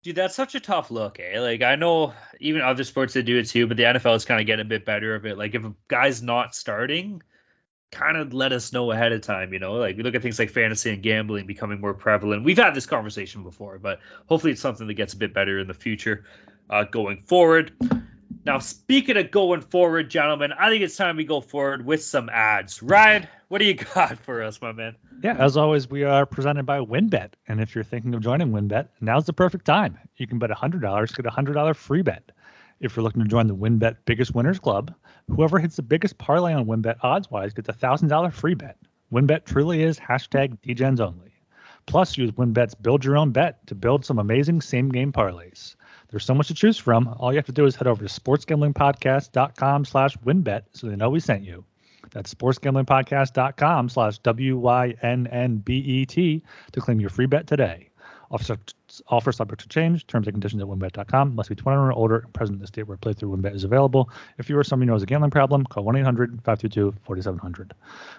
Dude, 0.05 0.15
that's 0.15 0.37
such 0.37 0.55
a 0.55 0.61
tough 0.61 0.91
look, 0.91 1.19
eh? 1.19 1.41
Like 1.41 1.63
I 1.63 1.75
know 1.75 2.15
even 2.41 2.63
other 2.63 2.85
sports 2.85 3.15
that 3.15 3.25
do 3.25 3.39
it 3.39 3.49
too, 3.49 3.67
but 3.67 3.77
the 3.77 3.83
NFL 3.83 4.17
is 4.17 4.25
kind 4.25 4.41
of 4.41 4.47
getting 4.47 4.65
a 4.65 4.69
bit 4.69 4.85
better 4.85 5.15
of 5.15 5.27
it. 5.27 5.37
Like 5.37 5.55
if 5.55 5.65
a 5.65 5.75
guy's 5.89 6.23
not 6.23 6.55
starting, 6.55 7.21
kind 7.91 8.17
of 8.17 8.35
let 8.35 8.53
us 8.53 8.73
know 8.73 8.91
ahead 8.93 9.13
of 9.13 9.21
time, 9.21 9.53
you 9.53 9.59
know? 9.59 9.75
Like 9.75 9.97
we 9.97 10.03
look 10.03 10.15
at 10.15 10.23
things 10.23 10.39
like 10.39 10.51
fantasy 10.51 10.91
and 10.91 11.03
gambling 11.03 11.47
becoming 11.47 11.81
more 11.81 11.95
prevalent. 11.95 12.45
We've 12.45 12.59
had 12.59 12.75
this 12.75 12.87
conversation 12.87 13.43
before, 13.43 13.79
but 13.79 14.01
hopefully 14.27 14.53
it's 14.53 14.61
something 14.61 14.87
that 14.87 14.95
gets 14.95 15.15
a 15.15 15.17
bit 15.17 15.33
better 15.33 15.59
in 15.59 15.69
the 15.69 15.75
future 15.75 16.25
uh, 16.71 16.85
going 16.85 17.23
forward. 17.23 17.73
Now, 18.45 18.59
speaking 18.59 19.17
of 19.17 19.31
going 19.31 19.61
forward, 19.61 20.11
gentlemen, 20.11 20.53
I 20.53 20.71
think 20.71 20.83
it's 20.83 20.97
time 20.97 21.17
we 21.17 21.25
go 21.25 21.41
forward 21.41 21.85
with 21.85 22.03
some 22.03 22.29
ads. 22.31 22.83
Ryan, 22.83 23.27
what 23.49 23.59
do 23.59 23.65
you 23.65 23.75
got 23.95 24.19
for 24.19 24.43
us, 24.43 24.61
my 24.63 24.73
man? 24.73 24.95
Yeah, 25.23 25.37
as 25.39 25.57
always, 25.57 25.91
we 25.91 26.05
are 26.05 26.25
presented 26.25 26.65
by 26.65 26.79
WynnBET. 26.79 27.31
And 27.49 27.61
if 27.61 27.75
you're 27.75 27.85
thinking 27.85 28.15
of 28.15 28.21
joining 28.21 28.53
WynnBET, 28.53 28.89
now's 29.01 29.27
the 29.27 29.33
perfect 29.33 29.65
time. 29.65 29.99
You 30.17 30.27
can 30.27 30.39
bet 30.39 30.51
$100, 30.51 31.17
get 31.17 31.27
a 31.27 31.31
$100 31.31 31.77
free 31.77 32.03
bet. 32.03 32.31
If 32.81 32.95
you're 32.95 33.03
looking 33.03 33.23
to 33.23 33.29
join 33.29 33.49
the 33.49 33.57
WynnBET 33.57 33.97
Biggest 34.05 34.35
Winners 34.35 34.61
Club, 34.61 34.95
whoever 35.29 35.59
hits 35.59 35.77
the 35.77 35.83
biggest 35.83 36.17
parlay 36.17 36.53
on 36.53 36.67
WynnBET 36.67 36.99
odds 37.03 37.29
wise 37.29 37.53
gets 37.53 37.69
a 37.69 37.73
$1,000 37.73 38.33
free 38.33 38.55
bet. 38.55 38.77
WynnBET 39.13 39.45
truly 39.45 39.83
is 39.83 39.99
hashtag 39.99 40.59
DGens 40.61 41.01
only. 41.01 41.33
Plus, 41.87 42.17
use 42.17 42.31
WynnBET's 42.33 42.75
Build 42.75 43.05
Your 43.05 43.17
Own 43.17 43.33
Bet 43.33 43.67
to 43.67 43.75
build 43.75 44.05
some 44.05 44.19
amazing 44.19 44.61
same 44.61 44.91
game 44.91 45.11
parlays. 45.11 45.75
There's 46.11 46.25
so 46.25 46.35
much 46.35 46.49
to 46.49 46.55
choose 46.55 46.79
from. 46.79 47.09
All 47.19 47.33
you 47.33 47.39
have 47.39 47.47
to 47.47 47.53
do 47.53 47.65
is 47.65 47.75
head 47.75 47.89
over 47.89 48.07
to 48.07 48.21
sportsgamblingpodcast.com 48.21 49.85
slash 49.85 50.17
wynnbet 50.19 50.63
so 50.73 50.87
they 50.87 50.97
know 50.97 51.11
we 51.11 51.21
sent 51.21 51.43
you. 51.43 51.65
That's 52.11 52.33
sportsgamblingpodcast.com 52.33 53.89
slash 53.89 54.19
W-Y-N-N-B-E-T 54.19 54.83
to 56.73 56.81
claim 56.81 57.01
your 57.01 57.11
free 57.11 57.27
bet 57.27 57.47
today. 57.47 57.88
Offer, 58.31 58.59
offer 59.09 59.33
subject 59.33 59.63
to 59.63 59.69
change. 59.69 60.07
Terms 60.07 60.27
and 60.27 60.35
conditions 60.35 60.63
at 60.63 60.69
wynnbet.com. 60.69 61.35
Must 61.35 61.49
be 61.49 61.55
21 61.55 61.87
or 61.87 61.93
older 61.93 62.19
and 62.19 62.33
present 62.35 62.57
in 62.57 62.61
the 62.61 62.67
state 62.67 62.83
where 62.85 62.97
playthrough 62.97 63.37
wynnbet 63.37 63.55
is 63.55 63.65
available. 63.65 64.11
If 64.39 64.51
you 64.51 64.59
or 64.59 64.65
someone 64.65 64.87
you 64.87 64.91
know 64.91 64.95
has 64.95 65.03
a 65.03 65.07
gambling 65.07 65.31
problem, 65.31 65.65
call 65.65 65.85
1-800-522-4700. 65.85 67.71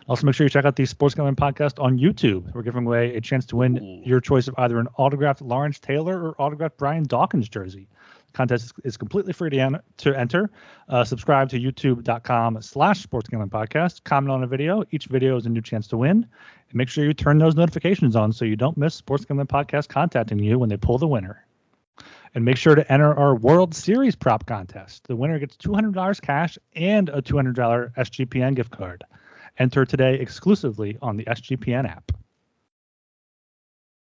Also, 0.08 0.26
make 0.26 0.36
sure 0.36 0.46
you 0.46 0.50
check 0.50 0.66
out 0.66 0.76
the 0.76 0.86
Sports 0.86 1.16
Gambling 1.16 1.36
Podcast 1.36 1.82
on 1.84 2.00
YouTube. 2.00 2.54
We're 2.54 2.64
giving 2.64 2.86
away 2.86 3.16
a 3.16 3.22
chance 3.22 3.46
to 3.48 3.56
win 3.56 3.78
Ooh. 3.78 4.02
your 4.08 4.20
choice 4.20 4.48
of 4.48 4.56
either 4.58 4.80
an 4.80 4.88
autographed 4.98 5.42
Lawrence 5.42 5.80
Taylor 5.80 6.20
or 6.20 6.36
autographed 6.42 6.78
Brian 6.78 7.04
Dawkins 7.04 7.48
jersey. 7.48 7.88
Contest 8.34 8.74
is- 8.84 8.98
completely 8.98 9.34
free 9.34 9.50
to, 9.50 9.82
to 9.98 10.14
enter. 10.18 10.50
Uh, 10.88 11.04
subscribe 11.04 11.50
to 11.50 11.60
youtube.com 11.60 12.62
slash 12.62 13.02
sports 13.02 13.28
gambling 13.30 13.50
podcast. 13.50 14.04
Comment 14.04 14.32
on 14.32 14.44
a 14.44 14.48
video. 14.48 14.84
Each 14.92 15.06
video 15.06 15.36
is 15.38 15.46
a 15.46 15.50
new 15.50 15.62
chance 15.62 15.88
to 15.88 15.98
win. 15.98 16.28
And 16.70 16.76
make 16.76 16.90
sure 16.90 17.06
you 17.06 17.14
turn 17.14 17.38
those 17.38 17.56
notifications 17.56 18.16
on 18.16 18.32
so 18.32 18.46
you 18.46 18.56
don't 18.56 18.78
miss 18.78 18.96
Sports 18.96 19.26
Gambling 19.26 19.48
Podcast 19.48 19.88
contacting 19.88 20.40
you 20.40 20.60
when 20.60 20.70
they 20.70 20.78
pull 20.78 20.98
the 20.98 21.08
winner. 21.08 21.46
And 22.36 22.46
make 22.46 22.58
sure 22.58 22.76
to 22.76 22.92
enter 22.92 23.14
our 23.14 23.36
World 23.36 23.74
Series 23.74 24.16
prop 24.16 24.46
contest. 24.46 25.08
The 25.08 25.16
winner 25.16 25.40
gets 25.40 25.58
$200 25.58 26.22
cash 26.22 26.60
and 26.76 27.10
a 27.10 27.22
$200 27.22 27.56
SGPN 27.96 28.56
gift 28.56 28.72
card. 28.72 29.04
Enter 29.58 29.86
today 29.86 30.16
exclusively 30.20 30.98
on 31.02 31.18
the 31.18 31.26
SGPN 31.26 31.90
app. 31.90 32.12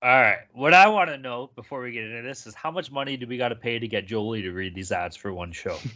All 0.00 0.08
right. 0.08 0.38
What 0.52 0.74
I 0.74 0.88
want 0.88 1.10
to 1.10 1.18
know 1.18 1.50
before 1.56 1.82
we 1.82 1.92
get 1.92 2.04
into 2.04 2.22
this 2.22 2.46
is 2.46 2.54
how 2.54 2.70
much 2.70 2.92
money 2.92 3.16
do 3.16 3.26
we 3.26 3.36
got 3.36 3.48
to 3.48 3.56
pay 3.56 3.78
to 3.78 3.88
get 3.88 4.06
Jolie 4.06 4.42
to 4.42 4.52
read 4.52 4.74
these 4.74 4.92
ads 4.92 5.16
for 5.16 5.32
one 5.32 5.52
show? 5.52 5.76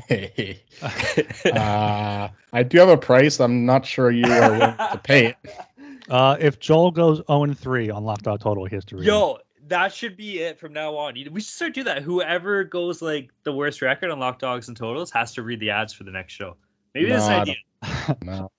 uh, 0.10 2.28
I 2.52 2.62
do 2.62 2.78
have 2.78 2.88
a 2.88 2.96
price. 2.96 3.40
I'm 3.40 3.64
not 3.64 3.86
sure 3.86 4.10
you 4.10 4.30
are 4.30 4.52
willing 4.52 4.76
to 4.76 5.00
pay 5.02 5.26
it. 5.26 5.36
Uh, 6.08 6.36
if 6.40 6.58
Joel 6.58 6.90
goes 6.90 7.22
0 7.28 7.44
and 7.44 7.56
3 7.56 7.90
on 7.90 8.02
Locked 8.02 8.26
Out 8.26 8.40
Total 8.40 8.64
History, 8.64 9.06
Yo, 9.06 9.38
that 9.68 9.94
should 9.94 10.16
be 10.16 10.40
it 10.40 10.58
from 10.58 10.72
now 10.72 10.96
on. 10.96 11.14
We 11.14 11.40
should 11.40 11.44
start 11.44 11.74
doing 11.74 11.84
that. 11.84 12.02
Whoever 12.02 12.64
goes 12.64 13.00
like 13.00 13.30
the 13.44 13.52
worst 13.52 13.80
record 13.80 14.10
on 14.10 14.18
lock 14.18 14.40
dogs 14.40 14.66
and 14.66 14.76
totals 14.76 15.12
has 15.12 15.34
to 15.34 15.42
read 15.42 15.60
the 15.60 15.70
ads 15.70 15.92
for 15.92 16.02
the 16.02 16.10
next 16.10 16.32
show. 16.32 16.56
Maybe 16.94 17.10
that's 17.10 17.28
No, 17.28 17.34
an 17.34 17.40
idea. 17.40 17.56
No. 18.24 18.50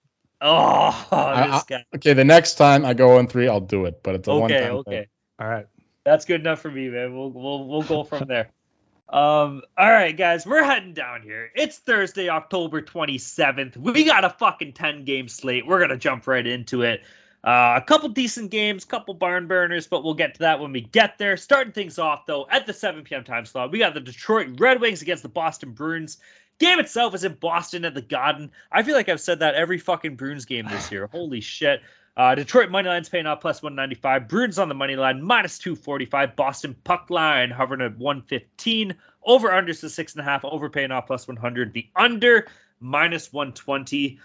Oh, 0.41 1.07
I- 1.11 1.61
guy. 1.67 1.85
Okay, 1.95 2.13
the 2.13 2.23
next 2.25 2.55
time 2.55 2.83
I 2.85 2.93
go 2.93 3.19
in 3.19 3.27
three, 3.27 3.47
I'll 3.47 3.59
do 3.59 3.85
it. 3.85 4.01
But 4.03 4.15
it's 4.15 4.27
a 4.27 4.31
one 4.35 4.51
Okay, 4.51 4.63
time. 4.65 4.75
okay. 4.77 5.07
all 5.39 5.47
right. 5.47 5.67
That's 6.03 6.25
good 6.25 6.41
enough 6.41 6.59
for 6.61 6.71
me, 6.71 6.89
man. 6.89 7.15
We'll 7.15 7.29
we'll 7.31 7.67
we'll 7.67 7.83
go 7.83 8.03
from 8.03 8.27
there. 8.27 8.49
Um, 9.07 9.61
all 9.77 9.91
right, 9.91 10.15
guys, 10.15 10.45
we're 10.45 10.63
heading 10.63 10.93
down 10.93 11.21
here. 11.21 11.51
It's 11.53 11.77
Thursday, 11.77 12.29
October 12.29 12.81
27th. 12.81 13.75
We 13.77 14.05
got 14.05 14.23
a 14.23 14.29
fucking 14.29 14.71
10 14.73 15.03
game 15.03 15.27
slate. 15.27 15.67
We're 15.67 15.81
gonna 15.81 15.97
jump 15.97 16.25
right 16.27 16.45
into 16.47 16.81
it. 16.83 17.01
Uh, 17.43 17.73
a 17.75 17.83
couple 17.85 18.07
decent 18.09 18.51
games, 18.51 18.85
couple 18.85 19.13
barn 19.15 19.47
burners, 19.47 19.87
but 19.87 20.03
we'll 20.03 20.13
get 20.13 20.35
to 20.35 20.39
that 20.41 20.59
when 20.59 20.71
we 20.71 20.79
get 20.81 21.17
there. 21.17 21.35
Starting 21.37 21.73
things 21.73 21.99
off 21.99 22.25
though, 22.25 22.47
at 22.49 22.65
the 22.67 22.73
7 22.73 23.03
p.m. 23.03 23.23
time 23.23 23.45
slot, 23.45 23.71
we 23.71 23.79
got 23.79 23.93
the 23.93 23.99
Detroit 23.99 24.59
Red 24.59 24.79
Wings 24.79 25.01
against 25.01 25.23
the 25.23 25.29
Boston 25.29 25.71
Bruins. 25.71 26.17
Game 26.61 26.77
itself 26.77 27.15
is 27.15 27.23
in 27.23 27.33
Boston 27.33 27.85
at 27.85 27.95
the 27.95 28.03
Garden. 28.03 28.51
I 28.71 28.83
feel 28.83 28.93
like 28.93 29.09
I've 29.09 29.19
said 29.19 29.39
that 29.39 29.55
every 29.55 29.79
fucking 29.79 30.15
Bruins 30.15 30.45
game 30.45 30.67
this 30.69 30.91
year. 30.91 31.07
Holy 31.11 31.41
shit. 31.41 31.81
Uh, 32.15 32.35
Detroit 32.35 32.69
money 32.69 32.87
line's 32.87 33.09
paying 33.09 33.25
off 33.25 33.41
plus 33.41 33.63
195. 33.63 34.27
Bruins 34.27 34.59
on 34.59 34.69
the 34.69 34.75
money 34.75 34.95
line 34.95 35.23
minus 35.23 35.57
245. 35.57 36.35
Boston 36.35 36.75
puck 36.83 37.09
line 37.09 37.49
hovering 37.49 37.81
at 37.81 37.97
115. 37.97 38.95
Over 39.23 39.49
unders 39.49 39.79
to 39.79 39.89
six 39.89 40.13
and 40.13 40.21
a 40.21 40.23
half. 40.23 40.45
Over 40.45 40.69
paying 40.69 40.91
off 40.91 41.07
plus 41.07 41.27
100. 41.27 41.73
The 41.73 41.89
under 41.95 42.45
minus 42.79 43.33
120. 43.33 44.19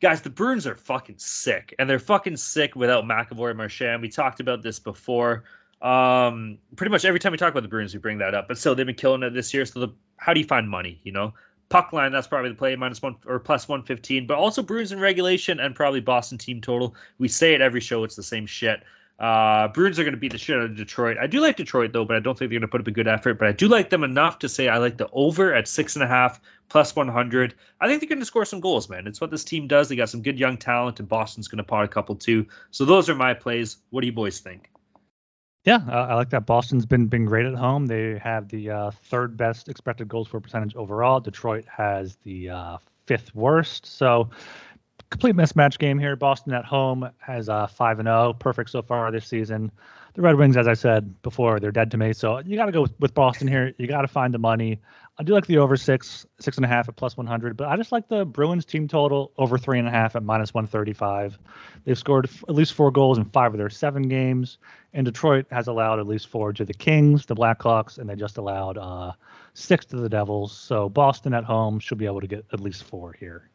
Guys, 0.00 0.22
the 0.22 0.30
Bruins 0.30 0.68
are 0.68 0.76
fucking 0.76 1.18
sick, 1.18 1.74
and 1.80 1.90
they're 1.90 1.98
fucking 1.98 2.36
sick 2.36 2.76
without 2.76 3.02
McAvoy 3.02 3.48
and 3.48 3.58
Marchand. 3.58 4.00
We 4.00 4.10
talked 4.10 4.38
about 4.38 4.62
this 4.62 4.78
before. 4.78 5.42
Um, 5.82 6.58
pretty 6.76 6.92
much 6.92 7.04
every 7.04 7.18
time 7.18 7.32
we 7.32 7.38
talk 7.38 7.50
about 7.50 7.64
the 7.64 7.68
Bruins, 7.68 7.94
we 7.94 7.98
bring 7.98 8.18
that 8.18 8.32
up. 8.32 8.46
But 8.46 8.58
still, 8.58 8.76
they've 8.76 8.86
been 8.86 8.94
killing 8.94 9.24
it 9.24 9.34
this 9.34 9.52
year. 9.52 9.66
So, 9.66 9.80
the, 9.80 9.88
how 10.18 10.32
do 10.34 10.40
you 10.40 10.46
find 10.46 10.70
money? 10.70 11.00
You 11.02 11.10
know, 11.10 11.34
puck 11.70 11.92
line 11.92 12.12
that's 12.12 12.26
probably 12.26 12.50
the 12.50 12.56
play 12.56 12.76
minus 12.76 13.00
one 13.00 13.16
or 13.26 13.38
plus 13.38 13.68
115 13.68 14.26
but 14.26 14.36
also 14.36 14.62
bruins 14.62 14.92
in 14.92 15.00
regulation 15.00 15.58
and 15.60 15.74
probably 15.74 16.00
boston 16.00 16.36
team 16.36 16.60
total 16.60 16.94
we 17.18 17.28
say 17.28 17.54
it 17.54 17.60
every 17.60 17.80
show 17.80 18.04
it's 18.04 18.16
the 18.16 18.22
same 18.22 18.44
shit 18.44 18.82
uh, 19.20 19.68
Bruins 19.68 19.98
are 19.98 20.02
going 20.02 20.14
to 20.14 20.18
beat 20.18 20.32
the 20.32 20.38
shit 20.38 20.56
out 20.56 20.62
of 20.62 20.76
Detroit. 20.76 21.18
I 21.20 21.26
do 21.26 21.40
like 21.42 21.58
Detroit 21.58 21.92
though, 21.92 22.06
but 22.06 22.16
I 22.16 22.20
don't 22.20 22.38
think 22.38 22.50
they're 22.50 22.58
going 22.58 22.62
to 22.62 22.68
put 22.68 22.80
up 22.80 22.86
a 22.86 22.90
good 22.90 23.06
effort. 23.06 23.34
But 23.34 23.48
I 23.48 23.52
do 23.52 23.68
like 23.68 23.90
them 23.90 24.02
enough 24.02 24.38
to 24.38 24.48
say 24.48 24.68
I 24.68 24.78
like 24.78 24.96
the 24.96 25.10
over 25.12 25.54
at 25.54 25.68
six 25.68 25.94
and 25.94 26.02
a 26.02 26.08
half 26.08 26.40
plus 26.70 26.96
100. 26.96 27.54
I 27.82 27.86
think 27.86 28.00
they're 28.00 28.08
going 28.08 28.20
to 28.20 28.24
score 28.24 28.46
some 28.46 28.60
goals, 28.60 28.88
man. 28.88 29.06
It's 29.06 29.20
what 29.20 29.30
this 29.30 29.44
team 29.44 29.66
does. 29.68 29.90
They 29.90 29.96
got 29.96 30.08
some 30.08 30.22
good 30.22 30.38
young 30.38 30.56
talent, 30.56 31.00
and 31.00 31.08
Boston's 31.08 31.48
going 31.48 31.58
to 31.58 31.64
pot 31.64 31.84
a 31.84 31.88
couple 31.88 32.16
too. 32.16 32.46
So 32.70 32.86
those 32.86 33.10
are 33.10 33.14
my 33.14 33.34
plays. 33.34 33.76
What 33.90 34.00
do 34.00 34.06
you 34.06 34.12
boys 34.14 34.40
think? 34.40 34.70
Yeah, 35.64 35.80
uh, 35.88 36.06
I 36.10 36.14
like 36.14 36.30
that. 36.30 36.46
Boston's 36.46 36.86
been 36.86 37.06
been 37.06 37.26
great 37.26 37.44
at 37.44 37.54
home. 37.54 37.86
They 37.86 38.18
have 38.18 38.48
the 38.48 38.70
uh, 38.70 38.90
third 38.90 39.36
best 39.36 39.68
expected 39.68 40.08
goals 40.08 40.26
for 40.26 40.40
percentage 40.40 40.74
overall. 40.74 41.20
Detroit 41.20 41.66
has 41.66 42.16
the 42.22 42.48
uh, 42.48 42.78
fifth 43.06 43.34
worst. 43.34 43.84
So 43.84 44.30
complete 45.10 45.34
mismatch 45.34 45.78
game 45.78 45.98
here. 45.98 46.16
Boston 46.16 46.54
at 46.54 46.64
home 46.64 47.10
has 47.18 47.48
a 47.48 47.68
five 47.68 47.98
and 47.98 48.06
zero, 48.06 48.32
perfect 48.32 48.70
so 48.70 48.80
far 48.80 49.10
this 49.10 49.26
season. 49.26 49.70
The 50.14 50.22
Red 50.22 50.36
Wings, 50.36 50.56
as 50.56 50.66
I 50.66 50.74
said 50.74 51.20
before, 51.22 51.60
they're 51.60 51.70
dead 51.72 51.90
to 51.90 51.96
me. 51.98 52.12
So 52.14 52.38
you 52.38 52.56
got 52.56 52.66
to 52.66 52.72
go 52.72 52.82
with, 52.82 52.98
with 52.98 53.14
Boston 53.14 53.46
here. 53.46 53.74
You 53.76 53.86
got 53.86 54.02
to 54.02 54.08
find 54.08 54.32
the 54.32 54.38
money. 54.38 54.80
I 55.20 55.22
do 55.22 55.34
like 55.34 55.46
the 55.46 55.58
over 55.58 55.76
six, 55.76 56.24
six 56.38 56.56
and 56.56 56.64
a 56.64 56.68
half 56.68 56.88
at 56.88 56.96
plus 56.96 57.14
100, 57.14 57.54
but 57.54 57.68
I 57.68 57.76
just 57.76 57.92
like 57.92 58.08
the 58.08 58.24
Bruins 58.24 58.64
team 58.64 58.88
total 58.88 59.32
over 59.36 59.58
three 59.58 59.78
and 59.78 59.86
a 59.86 59.90
half 59.90 60.16
at 60.16 60.22
minus 60.22 60.54
135. 60.54 61.38
They've 61.84 61.98
scored 61.98 62.30
at 62.48 62.54
least 62.54 62.72
four 62.72 62.90
goals 62.90 63.18
in 63.18 63.26
five 63.26 63.52
of 63.52 63.58
their 63.58 63.68
seven 63.68 64.08
games, 64.08 64.56
and 64.94 65.04
Detroit 65.04 65.44
has 65.50 65.68
allowed 65.68 65.98
at 65.98 66.06
least 66.06 66.28
four 66.28 66.54
to 66.54 66.64
the 66.64 66.72
Kings, 66.72 67.26
the 67.26 67.34
Blackhawks, 67.34 67.98
and 67.98 68.08
they 68.08 68.16
just 68.16 68.38
allowed 68.38 68.78
uh, 68.78 69.12
six 69.52 69.84
to 69.84 69.96
the 69.96 70.08
Devils. 70.08 70.56
So 70.56 70.88
Boston 70.88 71.34
at 71.34 71.44
home 71.44 71.80
should 71.80 71.98
be 71.98 72.06
able 72.06 72.22
to 72.22 72.26
get 72.26 72.46
at 72.54 72.60
least 72.60 72.84
four 72.84 73.12
here. 73.12 73.50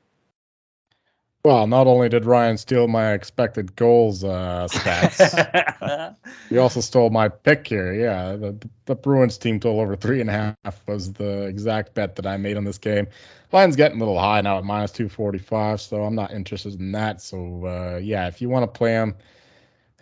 Well, 1.45 1.67
not 1.67 1.85
only 1.85 2.09
did 2.09 2.25
Ryan 2.25 2.57
steal 2.57 2.87
my 2.87 3.13
expected 3.13 3.75
goals 3.75 4.23
uh, 4.23 4.67
stats, 4.67 6.15
he 6.49 6.57
also 6.57 6.81
stole 6.81 7.11
my 7.11 7.27
pick 7.27 7.67
here. 7.67 7.93
Yeah, 7.93 8.35
the, 8.35 8.67
the 8.85 8.95
Bruins 8.95 9.37
team 9.37 9.59
total 9.59 9.79
over 9.79 9.95
three 9.95 10.21
and 10.21 10.29
a 10.31 10.55
half 10.63 10.87
was 10.87 11.13
the 11.13 11.43
exact 11.43 11.93
bet 11.93 12.15
that 12.15 12.25
I 12.25 12.37
made 12.37 12.57
on 12.57 12.63
this 12.63 12.79
game. 12.79 13.05
Line's 13.51 13.75
getting 13.75 13.97
a 13.97 13.99
little 13.99 14.19
high 14.19 14.41
now 14.41 14.57
at 14.57 14.63
minus 14.63 14.91
245, 14.93 15.81
so 15.81 16.03
I'm 16.03 16.15
not 16.15 16.33
interested 16.33 16.79
in 16.79 16.93
that. 16.93 17.21
So, 17.21 17.63
uh, 17.67 17.99
yeah, 18.01 18.27
if 18.27 18.41
you 18.41 18.49
want 18.49 18.63
to 18.63 18.75
play 18.75 18.93
them, 18.93 19.13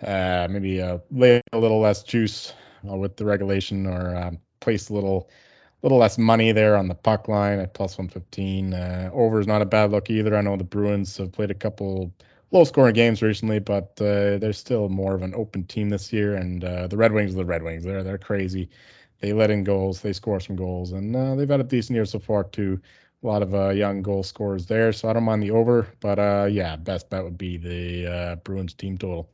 uh, 0.02 0.48
maybe 0.50 0.82
uh, 0.82 1.00
lay 1.12 1.42
a 1.52 1.58
little 1.58 1.82
less 1.82 2.04
juice 2.04 2.54
uh, 2.90 2.96
with 2.96 3.18
the 3.18 3.26
regulation 3.26 3.86
or 3.86 4.16
um, 4.16 4.40
place 4.62 4.88
a 4.88 4.94
little– 4.94 5.30
little 5.84 5.98
less 6.00 6.18
money 6.18 6.52
there 6.54 6.76
on 6.78 6.88
the 6.88 6.96
puck 6.96 7.28
line 7.28 7.60
at 7.60 7.74
plus 7.74 7.98
115. 7.98 8.74
Uh, 8.74 9.10
over 9.14 9.40
is 9.40 9.48
not 9.48 9.62
a 9.62 9.66
bad 9.66 9.92
look 9.92 10.10
either. 10.10 10.36
I 10.36 10.42
know 10.42 10.56
the 10.58 10.64
Bruins 10.64 11.18
have 11.18 11.32
played 11.34 11.52
a 11.52 11.56
couple 11.56 12.14
low 12.52 12.64
scoring 12.64 12.94
games 12.94 13.22
recently, 13.22 13.60
but 13.60 14.00
uh, 14.02 14.38
they're 14.38 14.54
still 14.54 14.90
more 14.90 15.14
of 15.14 15.22
an 15.22 15.36
open 15.36 15.66
team 15.66 15.90
this 15.90 16.12
year. 16.14 16.36
And 16.36 16.64
uh, 16.64 16.88
the 16.88 16.98
Red 16.98 17.12
Wings 17.12 17.34
are 17.34 17.38
the 17.38 17.46
Red 17.46 17.64
Wings. 17.64 17.84
They're 17.84 18.04
they're 18.04 18.18
crazy. 18.18 18.70
They 19.20 19.34
let 19.34 19.52
in 19.52 19.64
goals. 19.64 20.02
They 20.02 20.14
score 20.14 20.40
some 20.40 20.56
goals, 20.56 20.92
and 20.94 21.16
uh, 21.16 21.36
they've 21.36 21.50
had 21.50 21.60
a 21.60 21.64
decent 21.64 21.96
year 21.96 22.06
so 22.06 22.20
far 22.20 22.44
too. 22.46 22.80
A 23.24 23.28
lot 23.28 23.42
of 23.42 23.56
uh, 23.56 23.70
young 23.70 24.02
goal 24.02 24.24
scorers 24.24 24.66
there, 24.66 24.92
so 24.92 25.08
I 25.10 25.14
don't 25.14 25.24
mind 25.24 25.44
the 25.44 25.52
over. 25.52 25.88
But 26.02 26.20
uh, 26.20 26.48
yeah, 26.52 26.76
best 26.76 27.10
bet 27.10 27.24
would 27.24 27.38
be 27.38 27.58
the 27.58 28.40
Bruins 28.44 28.74
team 28.74 28.98
total. 28.98 29.30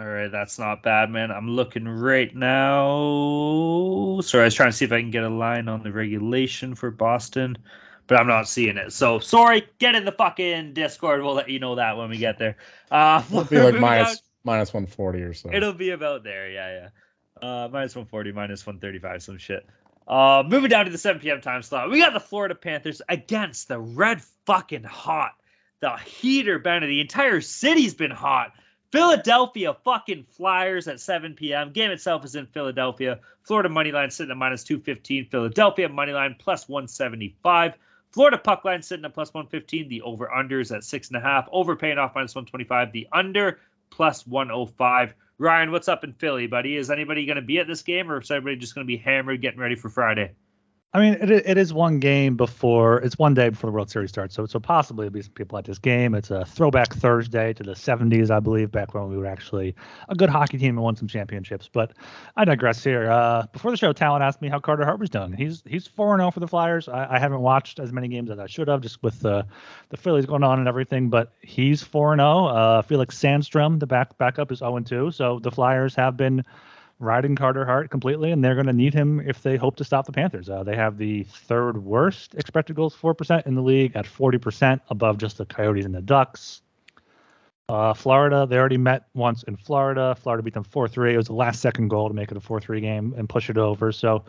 All 0.00 0.06
right, 0.06 0.32
that's 0.32 0.58
not 0.58 0.82
bad, 0.82 1.10
man. 1.10 1.30
I'm 1.30 1.50
looking 1.50 1.86
right 1.86 2.34
now. 2.34 4.20
Sorry, 4.22 4.44
I 4.44 4.46
was 4.46 4.54
trying 4.54 4.70
to 4.70 4.76
see 4.76 4.86
if 4.86 4.92
I 4.92 5.00
can 5.02 5.10
get 5.10 5.24
a 5.24 5.28
line 5.28 5.68
on 5.68 5.82
the 5.82 5.92
regulation 5.92 6.74
for 6.74 6.90
Boston, 6.90 7.58
but 8.06 8.18
I'm 8.18 8.26
not 8.26 8.48
seeing 8.48 8.78
it. 8.78 8.94
So 8.94 9.18
sorry. 9.18 9.68
Get 9.78 9.94
in 9.94 10.06
the 10.06 10.12
fucking 10.12 10.72
Discord. 10.72 11.22
We'll 11.22 11.34
let 11.34 11.50
you 11.50 11.58
know 11.58 11.74
that 11.74 11.98
when 11.98 12.08
we 12.08 12.16
get 12.16 12.38
there. 12.38 12.56
Uh, 12.90 13.22
It'll 13.30 13.44
be 13.44 13.60
like 13.60 13.74
minus, 13.78 14.22
minus 14.42 14.72
140 14.72 15.20
or 15.20 15.34
so. 15.34 15.50
It'll 15.52 15.74
be 15.74 15.90
about 15.90 16.24
there. 16.24 16.50
Yeah, 16.50 16.88
yeah. 17.42 17.46
Uh, 17.46 17.68
minus 17.68 17.94
140, 17.94 18.32
minus 18.32 18.66
135, 18.66 19.22
some 19.22 19.36
shit. 19.36 19.66
Uh, 20.08 20.44
moving 20.46 20.70
down 20.70 20.86
to 20.86 20.90
the 20.90 20.96
7 20.96 21.20
p.m. 21.20 21.42
time 21.42 21.60
slot, 21.60 21.90
we 21.90 21.98
got 21.98 22.14
the 22.14 22.20
Florida 22.20 22.54
Panthers 22.54 23.02
against 23.06 23.68
the 23.68 23.78
red 23.78 24.22
fucking 24.46 24.84
hot. 24.84 25.32
The 25.80 25.98
heater 25.98 26.58
band 26.58 26.84
of 26.84 26.88
the 26.88 27.02
entire 27.02 27.42
city's 27.42 27.92
been 27.92 28.10
hot. 28.10 28.52
Philadelphia 28.92 29.74
fucking 29.84 30.24
Flyers 30.24 30.88
at 30.88 31.00
7 31.00 31.34
p.m. 31.34 31.72
Game 31.72 31.92
itself 31.92 32.24
is 32.24 32.34
in 32.34 32.46
Philadelphia. 32.46 33.20
Florida 33.44 33.68
money 33.68 33.92
line 33.92 34.10
sitting 34.10 34.32
at 34.32 34.36
minus 34.36 34.64
215. 34.64 35.26
Philadelphia 35.26 35.88
money 35.88 36.12
line 36.12 36.34
plus 36.38 36.68
175. 36.68 37.74
Florida 38.10 38.36
puck 38.36 38.64
line 38.64 38.82
sitting 38.82 39.04
at 39.04 39.14
plus 39.14 39.32
115. 39.32 39.88
The 39.88 40.02
over 40.02 40.28
unders 40.34 40.74
at 40.74 40.82
six 40.82 41.08
and 41.08 41.16
a 41.16 41.20
half. 41.20 41.48
Over 41.52 41.76
paying 41.76 41.98
off 41.98 42.16
minus 42.16 42.34
125. 42.34 42.90
The 42.90 43.06
under 43.12 43.60
plus 43.90 44.26
105. 44.26 45.14
Ryan, 45.38 45.70
what's 45.70 45.88
up 45.88 46.02
in 46.02 46.12
Philly, 46.12 46.48
buddy? 46.48 46.76
Is 46.76 46.90
anybody 46.90 47.24
going 47.26 47.36
to 47.36 47.42
be 47.42 47.58
at 47.58 47.66
this 47.66 47.82
game, 47.82 48.10
or 48.10 48.20
is 48.20 48.30
everybody 48.30 48.56
just 48.56 48.74
going 48.74 48.86
to 48.86 48.90
be 48.90 48.98
hammered, 48.98 49.40
getting 49.40 49.60
ready 49.60 49.76
for 49.76 49.88
Friday? 49.88 50.32
I 50.92 50.98
mean, 50.98 51.18
it, 51.20 51.30
it 51.30 51.56
is 51.56 51.72
one 51.72 52.00
game 52.00 52.36
before 52.36 52.98
it's 52.98 53.16
one 53.16 53.32
day 53.32 53.48
before 53.48 53.70
the 53.70 53.74
World 53.74 53.90
Series 53.90 54.10
starts, 54.10 54.34
so 54.34 54.44
so 54.46 54.58
possibly 54.58 55.04
there'll 55.04 55.12
be 55.12 55.22
some 55.22 55.32
people 55.34 55.56
at 55.56 55.64
this 55.64 55.78
game. 55.78 56.16
It's 56.16 56.32
a 56.32 56.44
throwback 56.44 56.92
Thursday 56.92 57.52
to 57.52 57.62
the 57.62 57.74
'70s, 57.74 58.28
I 58.28 58.40
believe, 58.40 58.72
back 58.72 58.92
when 58.92 59.08
we 59.08 59.16
were 59.16 59.26
actually 59.26 59.76
a 60.08 60.16
good 60.16 60.30
hockey 60.30 60.58
team 60.58 60.70
and 60.70 60.82
won 60.82 60.96
some 60.96 61.06
championships. 61.06 61.70
But 61.72 61.92
I 62.36 62.44
digress 62.44 62.82
here. 62.82 63.08
Uh, 63.08 63.46
before 63.52 63.70
the 63.70 63.76
show, 63.76 63.92
Talon 63.92 64.20
asked 64.20 64.42
me 64.42 64.48
how 64.48 64.58
Carter 64.58 64.84
Hart's 64.84 65.10
doing. 65.10 65.32
He's 65.32 65.62
he's 65.64 65.86
four 65.86 66.16
zero 66.16 66.26
oh 66.26 66.30
for 66.32 66.40
the 66.40 66.48
Flyers. 66.48 66.88
I, 66.88 67.14
I, 67.14 67.18
haven't 67.20 67.40
watched 67.40 67.78
as 67.78 67.92
many 67.92 68.08
games 68.08 68.28
as 68.28 68.40
I 68.40 68.48
should 68.48 68.66
have, 68.66 68.80
just 68.80 69.00
with 69.00 69.20
the 69.20 69.46
the 69.90 69.96
Phillies 69.96 70.26
going 70.26 70.42
on 70.42 70.58
and 70.58 70.66
everything. 70.66 71.08
But 71.08 71.32
he's 71.40 71.84
four 71.84 72.16
zero. 72.16 72.26
Oh. 72.26 72.46
Uh, 72.46 72.82
Felix 72.82 73.16
Sandstrom, 73.16 73.78
the 73.78 73.86
back 73.86 74.18
backup, 74.18 74.50
is 74.50 74.58
0 74.58 74.80
2. 74.80 75.12
So 75.12 75.38
the 75.38 75.52
Flyers 75.52 75.94
have 75.94 76.16
been 76.16 76.44
riding 77.00 77.34
Carter 77.34 77.64
Hart 77.64 77.90
completely, 77.90 78.30
and 78.30 78.44
they're 78.44 78.54
going 78.54 78.66
to 78.66 78.72
need 78.72 78.94
him 78.94 79.20
if 79.20 79.42
they 79.42 79.56
hope 79.56 79.76
to 79.76 79.84
stop 79.84 80.06
the 80.06 80.12
Panthers. 80.12 80.48
Uh, 80.48 80.62
they 80.62 80.76
have 80.76 80.98
the 80.98 81.24
third 81.24 81.82
worst 81.82 82.34
expected 82.36 82.76
goals 82.76 82.94
four 82.94 83.14
percent 83.14 83.46
in 83.46 83.54
the 83.54 83.62
league 83.62 83.96
at 83.96 84.04
40%, 84.04 84.80
above 84.90 85.18
just 85.18 85.38
the 85.38 85.46
Coyotes 85.46 85.84
and 85.84 85.94
the 85.94 86.02
Ducks. 86.02 86.62
Uh, 87.68 87.94
Florida, 87.94 88.46
they 88.48 88.56
already 88.56 88.78
met 88.78 89.04
once 89.14 89.42
in 89.44 89.56
Florida. 89.56 90.16
Florida 90.20 90.42
beat 90.42 90.54
them 90.54 90.64
4 90.64 90.88
3. 90.88 91.14
It 91.14 91.16
was 91.16 91.26
the 91.26 91.34
last 91.34 91.60
second 91.60 91.88
goal 91.88 92.08
to 92.08 92.14
make 92.14 92.30
it 92.30 92.36
a 92.36 92.40
4 92.40 92.60
3 92.60 92.80
game 92.80 93.14
and 93.16 93.28
push 93.28 93.48
it 93.48 93.56
over. 93.56 93.92
So 93.92 94.24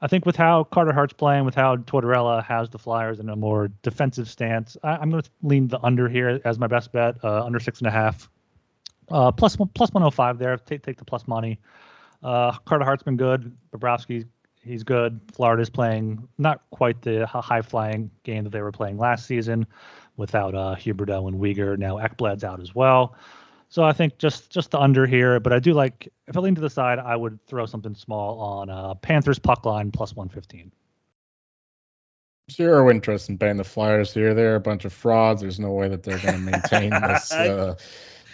I 0.00 0.06
think 0.06 0.26
with 0.26 0.36
how 0.36 0.64
Carter 0.64 0.92
Hart's 0.92 1.12
playing, 1.12 1.44
with 1.44 1.54
how 1.54 1.76
Tortorella 1.76 2.44
has 2.44 2.70
the 2.70 2.78
Flyers 2.78 3.20
in 3.20 3.28
a 3.30 3.36
more 3.36 3.68
defensive 3.82 4.28
stance, 4.28 4.76
I, 4.82 5.02
am 5.02 5.10
going 5.10 5.22
to 5.22 5.30
lean 5.42 5.68
the 5.68 5.80
under 5.80 6.08
here 6.08 6.40
as 6.44 6.58
my 6.58 6.66
best 6.66 6.92
bet, 6.92 7.16
uh, 7.24 7.44
under 7.44 7.58
six 7.58 7.78
and 7.78 7.88
a 7.88 7.90
half. 7.90 8.28
Uh, 9.10 9.32
plus, 9.32 9.56
plus 9.56 9.90
105 9.92 10.38
there. 10.38 10.56
Take, 10.58 10.82
take 10.82 10.98
the 10.98 11.04
plus 11.04 11.26
money. 11.26 11.58
Uh, 12.24 12.52
Carter 12.64 12.84
Hart's 12.86 13.02
been 13.02 13.18
good. 13.18 13.54
Bobrovsky, 13.70 14.26
he's 14.62 14.82
good. 14.82 15.20
Florida's 15.32 15.68
playing 15.68 16.26
not 16.38 16.62
quite 16.70 17.02
the 17.02 17.26
high 17.26 17.62
flying 17.62 18.10
game 18.22 18.44
that 18.44 18.50
they 18.50 18.62
were 18.62 18.72
playing 18.72 18.96
last 18.96 19.26
season 19.26 19.66
without 20.16 20.54
uh, 20.54 20.74
Huberdeau 20.74 21.28
and 21.28 21.38
Weegar. 21.38 21.76
Now 21.76 21.96
Ekblad's 21.98 22.42
out 22.42 22.60
as 22.60 22.74
well. 22.74 23.14
So 23.68 23.82
I 23.82 23.92
think 23.92 24.18
just 24.18 24.50
just 24.50 24.70
the 24.70 24.80
under 24.80 25.06
here, 25.06 25.40
but 25.40 25.52
I 25.52 25.58
do 25.58 25.74
like 25.74 26.08
if 26.26 26.36
I 26.36 26.40
lean 26.40 26.54
to 26.54 26.60
the 26.60 26.70
side, 26.70 26.98
I 26.98 27.16
would 27.16 27.44
throw 27.46 27.66
something 27.66 27.94
small 27.94 28.38
on 28.40 28.70
uh, 28.70 28.94
Panthers 28.94 29.38
puck 29.38 29.66
line 29.66 29.90
plus 29.90 30.14
115. 30.14 30.72
Zero 32.50 32.90
interest 32.90 33.30
in 33.30 33.38
paying 33.38 33.56
the 33.56 33.64
Flyers 33.64 34.12
here. 34.12 34.34
They're 34.34 34.56
a 34.56 34.60
bunch 34.60 34.84
of 34.84 34.92
frauds. 34.92 35.40
There's 35.40 35.58
no 35.58 35.72
way 35.72 35.88
that 35.88 36.02
they're 36.02 36.18
going 36.18 36.34
to 36.34 36.40
maintain 36.40 36.90
this 37.08 37.32
uh, 37.32 37.74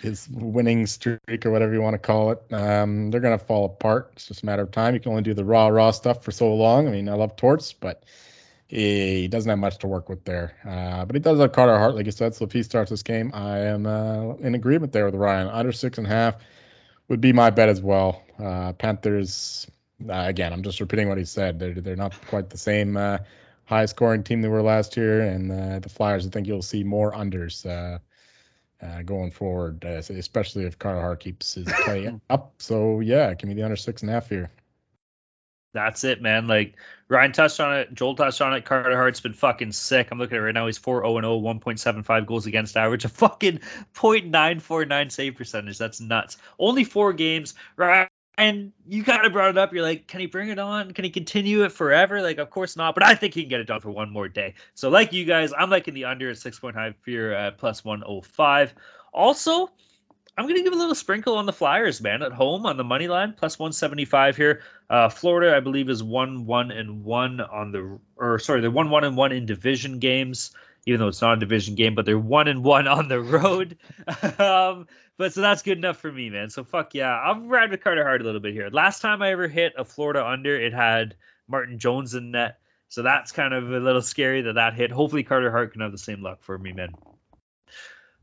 his 0.00 0.28
winning 0.30 0.86
streak 0.86 1.44
or 1.44 1.50
whatever 1.50 1.72
you 1.72 1.82
want 1.82 1.94
to 1.94 1.98
call 1.98 2.32
it. 2.32 2.42
Um, 2.52 3.10
they're 3.10 3.20
gonna 3.20 3.38
fall 3.38 3.66
apart. 3.66 4.10
It's 4.14 4.26
just 4.26 4.42
a 4.42 4.46
matter 4.46 4.62
of 4.62 4.70
time. 4.70 4.94
You 4.94 5.00
can 5.00 5.10
only 5.10 5.22
do 5.22 5.34
the 5.34 5.44
raw 5.44 5.68
raw 5.68 5.90
stuff 5.90 6.24
for 6.24 6.30
so 6.30 6.54
long. 6.54 6.88
I 6.88 6.90
mean, 6.90 7.08
I 7.08 7.14
love 7.14 7.36
Torts, 7.36 7.72
but 7.72 8.04
he 8.66 9.26
doesn't 9.28 9.50
have 9.50 9.58
much 9.58 9.78
to 9.78 9.88
work 9.88 10.08
with 10.08 10.24
there. 10.24 10.54
Uh, 10.64 11.04
but 11.04 11.16
he 11.16 11.20
does 11.20 11.40
have 11.40 11.52
Carter 11.52 11.76
Hart, 11.76 11.96
like 11.96 12.06
you 12.06 12.12
said. 12.12 12.34
So 12.34 12.44
if 12.44 12.52
he 12.52 12.62
starts 12.62 12.90
this 12.90 13.02
game, 13.02 13.32
I 13.34 13.58
am 13.58 13.84
uh, 13.84 14.34
in 14.34 14.54
agreement 14.54 14.92
there 14.92 15.04
with 15.04 15.16
Ryan. 15.16 15.48
Under 15.48 15.72
six 15.72 15.98
and 15.98 16.06
a 16.06 16.10
half 16.10 16.36
would 17.08 17.20
be 17.20 17.32
my 17.32 17.50
bet 17.50 17.68
as 17.68 17.82
well. 17.82 18.22
Uh, 18.38 18.72
Panthers, 18.72 19.68
uh, 20.08 20.24
again, 20.26 20.52
I'm 20.52 20.62
just 20.62 20.80
repeating 20.80 21.08
what 21.08 21.18
he 21.18 21.24
said. 21.24 21.58
They're 21.58 21.74
they're 21.74 21.96
not 21.96 22.14
quite 22.28 22.48
the 22.48 22.58
same 22.58 22.96
uh, 22.96 23.18
high 23.64 23.86
scoring 23.86 24.22
team 24.22 24.40
they 24.40 24.48
were 24.48 24.62
last 24.62 24.96
year, 24.96 25.22
and 25.22 25.50
uh, 25.50 25.78
the 25.80 25.88
Flyers. 25.88 26.26
I 26.26 26.30
think 26.30 26.46
you'll 26.46 26.62
see 26.62 26.84
more 26.84 27.12
unders. 27.12 27.66
Going 29.04 29.30
forward, 29.30 29.84
uh, 29.84 30.02
especially 30.10 30.64
if 30.64 30.78
Carter 30.78 31.00
Hart 31.00 31.20
keeps 31.20 31.54
his 31.54 31.66
play 31.84 32.12
up. 32.28 32.54
So 32.58 33.00
yeah, 33.00 33.34
give 33.34 33.48
me 33.48 33.54
the 33.54 33.62
under 33.62 33.76
six 33.76 34.02
and 34.02 34.10
a 34.10 34.14
half 34.14 34.28
here 34.28 34.50
that's 35.72 36.04
it, 36.04 36.20
man. 36.20 36.46
Like 36.46 36.76
Ryan 37.08 37.32
touched 37.32 37.60
on 37.60 37.76
it, 37.76 37.94
Joel 37.94 38.14
touched 38.14 38.40
on 38.40 38.54
it. 38.54 38.64
Carter 38.64 38.96
Hart's 38.96 39.20
been 39.20 39.32
fucking 39.32 39.72
sick. 39.72 40.08
I'm 40.10 40.18
looking 40.18 40.36
at 40.36 40.40
it 40.40 40.44
right 40.44 40.54
now. 40.54 40.66
He's 40.66 40.78
4 40.78 41.02
0 41.02 41.20
0, 41.20 41.40
1.75 41.40 42.26
goals 42.26 42.46
against 42.46 42.76
average, 42.76 43.04
a 43.04 43.08
fucking 43.08 43.58
0.949 43.94 45.12
save 45.12 45.36
percentage. 45.36 45.78
That's 45.78 46.00
nuts. 46.00 46.38
Only 46.58 46.84
four 46.84 47.12
games. 47.12 47.54
Ryan, 47.76 48.08
and 48.40 48.72
you 48.88 49.04
kind 49.04 49.26
of 49.26 49.32
brought 49.34 49.50
it 49.50 49.58
up. 49.58 49.72
You're 49.74 49.82
like, 49.82 50.06
can 50.06 50.18
he 50.18 50.26
bring 50.26 50.48
it 50.48 50.58
on? 50.58 50.92
Can 50.92 51.04
he 51.04 51.10
continue 51.10 51.62
it 51.64 51.72
forever? 51.72 52.22
Like, 52.22 52.38
of 52.38 52.48
course 52.48 52.74
not. 52.74 52.94
But 52.94 53.04
I 53.04 53.14
think 53.14 53.34
he 53.34 53.42
can 53.42 53.50
get 53.50 53.60
it 53.60 53.66
done 53.66 53.80
for 53.80 53.90
one 53.90 54.10
more 54.10 54.28
day. 54.28 54.54
So, 54.74 54.88
like 54.88 55.12
you 55.12 55.26
guys, 55.26 55.52
I'm 55.58 55.68
liking 55.68 55.92
the 55.92 56.06
under 56.06 56.30
at 56.30 56.36
6.5 56.36 56.94
for 57.04 57.34
uh, 57.34 57.50
plus 57.50 57.84
105. 57.84 58.74
Also, 59.12 59.70
I'm 60.38 60.46
going 60.46 60.56
to 60.56 60.62
give 60.62 60.72
a 60.72 60.76
little 60.76 60.94
sprinkle 60.94 61.36
on 61.36 61.44
the 61.44 61.52
Flyers, 61.52 62.00
man, 62.00 62.22
at 62.22 62.32
home 62.32 62.64
on 62.64 62.78
the 62.78 62.84
money 62.84 63.08
line, 63.08 63.34
plus 63.36 63.58
175 63.58 64.38
here. 64.38 64.62
Uh, 64.88 65.10
Florida, 65.10 65.54
I 65.54 65.60
believe, 65.60 65.90
is 65.90 66.02
1 66.02 66.46
1 66.46 66.70
and 66.70 67.04
1 67.04 67.40
on 67.42 67.72
the, 67.72 67.98
or 68.16 68.38
sorry, 68.38 68.62
they're 68.62 68.70
1 68.70 68.88
1 68.88 69.04
and 69.04 69.18
1 69.18 69.32
in 69.32 69.44
division 69.44 69.98
games, 69.98 70.52
even 70.90 71.00
though 71.00 71.08
it's 71.08 71.22
not 71.22 71.36
a 71.36 71.40
division 71.40 71.76
game, 71.76 71.94
but 71.94 72.04
they're 72.04 72.18
1 72.18 72.48
and 72.48 72.64
1 72.64 72.88
on 72.88 73.08
the 73.08 73.20
road. 73.20 73.78
um, 74.38 74.86
but 75.16 75.32
so 75.32 75.40
that's 75.40 75.62
good 75.62 75.78
enough 75.78 75.98
for 75.98 76.10
me, 76.10 76.30
man. 76.30 76.50
So 76.50 76.64
fuck 76.64 76.94
yeah. 76.94 77.12
I'm 77.12 77.48
riding 77.48 77.70
with 77.70 77.82
Carter 77.82 78.02
Hart 78.02 78.20
a 78.20 78.24
little 78.24 78.40
bit 78.40 78.52
here. 78.52 78.68
Last 78.70 79.00
time 79.00 79.22
I 79.22 79.30
ever 79.30 79.48
hit 79.48 79.74
a 79.78 79.84
Florida 79.84 80.26
under, 80.26 80.60
it 80.60 80.72
had 80.72 81.14
Martin 81.48 81.78
Jones 81.78 82.14
in 82.14 82.32
net. 82.32 82.58
So 82.88 83.02
that's 83.02 83.30
kind 83.30 83.54
of 83.54 83.70
a 83.70 83.78
little 83.78 84.02
scary 84.02 84.42
that 84.42 84.54
that 84.54 84.74
hit. 84.74 84.90
Hopefully, 84.90 85.22
Carter 85.22 85.50
Hart 85.50 85.72
can 85.72 85.80
have 85.80 85.92
the 85.92 85.98
same 85.98 86.22
luck 86.22 86.42
for 86.42 86.58
me, 86.58 86.72
man. 86.72 86.94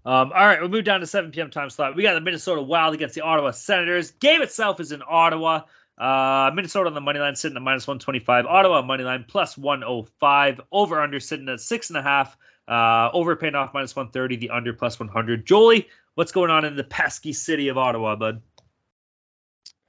Um, 0.06 0.32
all 0.34 0.46
right, 0.46 0.60
we'll 0.60 0.70
move 0.70 0.84
down 0.84 1.00
to 1.00 1.08
7 1.08 1.32
p.m. 1.32 1.52
time 1.52 1.70
slot. 1.70 1.96
We 1.96 2.04
got 2.04 2.16
the 2.16 2.22
Minnesota 2.22 2.62
Wild 2.62 2.94
against 2.94 3.16
the 3.16 3.22
Ottawa 3.22 3.52
Senators. 3.52 4.12
Game 4.12 4.42
itself 4.42 4.80
is 4.82 4.92
in 4.92 5.02
Ottawa. 5.08 5.62
Uh, 5.98 6.52
Minnesota 6.54 6.88
on 6.88 6.94
the 6.94 7.02
money 7.02 7.20
line 7.20 7.36
sitting 7.36 7.58
at 7.58 7.62
minus 7.62 7.88
125. 7.88 8.46
Ottawa 8.46 8.82
money 8.84 9.04
line 9.04 9.26
plus 9.28 9.58
105. 9.58 10.62
Over 10.72 11.02
under 11.02 11.20
sitting 11.20 11.50
at 11.50 11.60
six 11.60 11.90
and 11.90 11.98
a 11.98 12.04
half. 12.04 12.38
Uh, 12.68 13.10
over 13.14 13.36
paying 13.36 13.56
off 13.56 13.74
minus 13.74 13.96
130. 13.96 14.36
The 14.36 14.50
under 14.50 14.74
plus 14.74 15.00
100. 15.00 15.46
Jolie, 15.46 15.88
what's 16.16 16.32
going 16.32 16.52
on 16.52 16.66
in 16.66 16.76
the 16.76 16.84
pesky 16.84 17.34
city 17.34 17.70
of 17.70 17.78
Ottawa, 17.78 18.16
bud? 18.16 18.42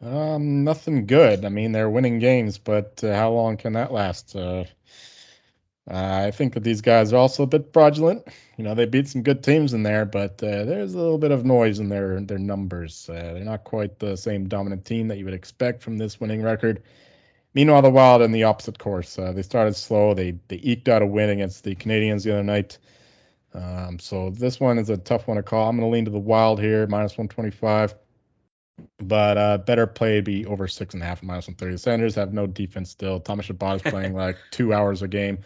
Um, 0.00 0.62
nothing 0.62 1.06
good. 1.06 1.44
I 1.44 1.48
mean, 1.48 1.72
they're 1.72 1.90
winning 1.90 2.20
games, 2.20 2.58
but 2.58 3.02
uh, 3.02 3.14
how 3.14 3.32
long 3.32 3.56
can 3.56 3.72
that 3.72 3.92
last? 3.92 4.36
Uh, 4.36 4.64
uh, 5.90 6.24
I 6.26 6.30
think 6.30 6.54
that 6.54 6.62
these 6.62 6.82
guys 6.82 7.12
are 7.12 7.16
also 7.16 7.42
a 7.42 7.46
bit 7.46 7.72
fraudulent. 7.72 8.28
You 8.56 8.64
know, 8.64 8.74
they 8.74 8.84
beat 8.84 9.08
some 9.08 9.22
good 9.22 9.42
teams 9.42 9.72
in 9.72 9.82
there, 9.82 10.04
but 10.04 10.42
uh, 10.42 10.64
there's 10.64 10.94
a 10.94 10.98
little 10.98 11.18
bit 11.18 11.30
of 11.30 11.44
noise 11.44 11.78
in 11.78 11.88
their 11.88 12.20
their 12.20 12.38
numbers. 12.38 13.08
Uh, 13.08 13.32
they're 13.34 13.44
not 13.44 13.64
quite 13.64 13.98
the 13.98 14.16
same 14.16 14.48
dominant 14.48 14.84
team 14.84 15.08
that 15.08 15.18
you 15.18 15.24
would 15.24 15.34
expect 15.34 15.82
from 15.82 15.96
this 15.96 16.20
winning 16.20 16.42
record. 16.42 16.82
Meanwhile, 17.54 17.82
the 17.82 17.90
Wild 17.90 18.22
in 18.22 18.32
the 18.32 18.44
opposite 18.44 18.78
course. 18.78 19.18
Uh, 19.18 19.32
they 19.32 19.42
started 19.42 19.74
slow. 19.74 20.14
They 20.14 20.32
they 20.48 20.56
eked 20.56 20.88
out 20.88 21.02
a 21.02 21.06
win 21.06 21.30
against 21.30 21.64
the 21.64 21.74
Canadiens 21.74 22.24
the 22.24 22.32
other 22.32 22.42
night. 22.42 22.78
Um, 23.54 23.98
so 23.98 24.30
this 24.30 24.60
one 24.60 24.78
is 24.78 24.90
a 24.90 24.96
tough 24.96 25.26
one 25.26 25.36
to 25.36 25.42
call. 25.42 25.68
I'm 25.68 25.76
going 25.76 25.88
to 25.88 25.92
lean 25.92 26.04
to 26.04 26.10
the 26.10 26.18
Wild 26.18 26.60
here, 26.60 26.86
minus 26.86 27.12
125. 27.12 27.94
But 28.98 29.38
uh, 29.38 29.58
better 29.58 29.86
play 29.86 30.20
be 30.20 30.46
over 30.46 30.68
six 30.68 30.94
and 30.94 31.02
a 31.02 31.06
half, 31.06 31.22
minus 31.22 31.48
130. 31.48 31.72
The 31.72 31.78
Senators 31.78 32.14
have 32.14 32.32
no 32.32 32.46
defense 32.46 32.90
still. 32.90 33.18
Thomas 33.18 33.46
Chabot 33.46 33.76
is 33.76 33.82
playing 33.82 34.14
like 34.14 34.36
two 34.50 34.72
hours 34.72 35.02
a 35.02 35.08
game. 35.08 35.38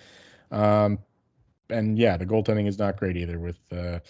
Um, 0.51 0.99
and 1.71 1.99
yeah, 1.99 2.17
the 2.17 2.27
goaltending 2.27 2.67
is 2.67 2.79
not 2.79 2.99
great 2.99 3.17
either 3.17 3.39
with 3.39 3.59
uh, 3.73 4.01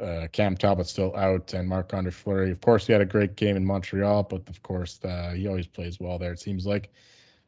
uh, 0.00 0.28
Cam 0.32 0.56
Talbot 0.56 0.86
still 0.86 1.14
out 1.14 1.52
and 1.52 1.68
Marc 1.68 1.92
Andre 1.92 2.10
Fleury. 2.10 2.50
Of 2.50 2.60
course, 2.60 2.86
he 2.86 2.92
had 2.92 3.02
a 3.02 3.06
great 3.06 3.36
game 3.36 3.56
in 3.56 3.64
Montreal, 3.66 4.22
but 4.24 4.48
of 4.48 4.62
course, 4.62 4.98
uh, 5.04 5.32
he 5.36 5.46
always 5.46 5.66
plays 5.66 6.00
well 6.00 6.18
there, 6.18 6.32
it 6.32 6.40
seems 6.40 6.66
like. 6.66 6.90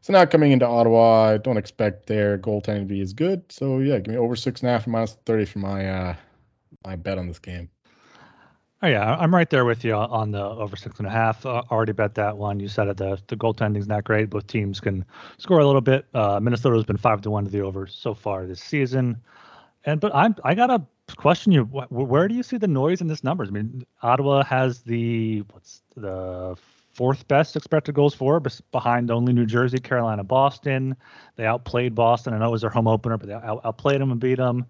So 0.01 0.13
now 0.13 0.25
coming 0.25 0.53
into 0.53 0.67
Ottawa, 0.67 1.31
I 1.31 1.39
don't 1.39 1.57
expect 1.57 2.07
their 2.07 2.39
goaltending 2.39 2.81
to 2.81 2.85
be 2.85 3.01
as 3.01 3.13
good. 3.13 3.43
So 3.51 3.79
yeah, 3.79 3.99
give 3.99 4.15
me 4.15 4.19
over 4.19 4.37
six 4.37 4.61
and 4.61 4.69
a 4.69 4.73
half 4.73 4.87
minus 4.87 5.15
and 5.15 5.25
30 5.25 5.45
for 5.47 5.59
my 5.59 5.89
uh, 5.89 6.15
my 6.85 6.97
bet 6.97 7.19
on 7.19 7.27
this 7.27 7.41
game. 7.41 7.69
Oh 8.83 8.89
yeah, 8.89 9.17
I'm 9.17 9.35
right 9.35 9.49
there 9.49 9.65
with 9.65 9.85
you 9.85 9.95
on 9.95 10.33
the 10.33 10.43
over 10.43 10.77
six 10.77 10.99
and 10.99 11.09
a 11.09 11.11
half. 11.11 11.47
Uh, 11.47 11.63
already 11.71 11.93
bet 11.93 12.15
that 12.17 12.37
one. 12.37 12.61
You 12.61 12.69
said 12.69 12.89
it. 12.89 12.99
The 12.99 13.19
the 13.27 13.37
goaltending's 13.37 13.89
not 13.89 14.05
great. 14.05 14.31
Both 14.31 14.47
teams 14.49 14.81
can 14.81 15.05
score 15.39 15.61
a 15.61 15.67
little 15.67 15.81
bit. 15.81 16.07
Uh, 16.13 16.39
Minnesota's 16.41 16.85
been 16.85 16.99
five 16.99 17.23
to 17.23 17.31
one 17.31 17.45
to 17.45 17.51
the 17.51 17.63
over 17.63 17.87
so 17.87 18.13
far 18.13 18.47
this 18.47 18.61
season. 18.61 19.17
And 19.87 19.99
but 19.99 20.15
I'm 20.15 20.37
I 20.45 20.55
gotta 20.55 20.85
question 21.17 21.53
you. 21.53 21.65
Where 21.65 22.29
do 22.29 22.35
you 22.35 22.43
see 22.43 22.59
the 22.59 22.69
noise 22.69 23.01
in 23.01 23.07
this 23.07 23.25
numbers? 23.25 23.49
I 23.49 23.53
mean, 23.53 23.87
Ottawa 24.03 24.45
has 24.45 24.83
the 24.83 25.41
what's 25.53 25.81
the 25.97 26.57
fourth 26.97 27.29
best 27.29 27.57
expected 27.57 27.95
goals 27.95 28.15
for 28.15 28.41
behind 28.73 29.11
only 29.11 29.33
New 29.33 29.47
Jersey, 29.47 29.79
Carolina, 29.79 30.25
Boston. 30.25 30.97
They 31.37 31.45
outplayed 31.47 31.95
Boston. 31.95 32.35
I 32.35 32.39
know 32.39 32.49
it 32.49 32.53
was 32.53 32.63
their 32.63 32.71
home 32.71 32.89
opener, 32.89 33.19
but 33.19 33.29
they 33.29 33.35
outplayed 33.35 34.01
them 34.01 34.11
and 34.11 34.21
beat 34.21 34.39
them 34.39 34.67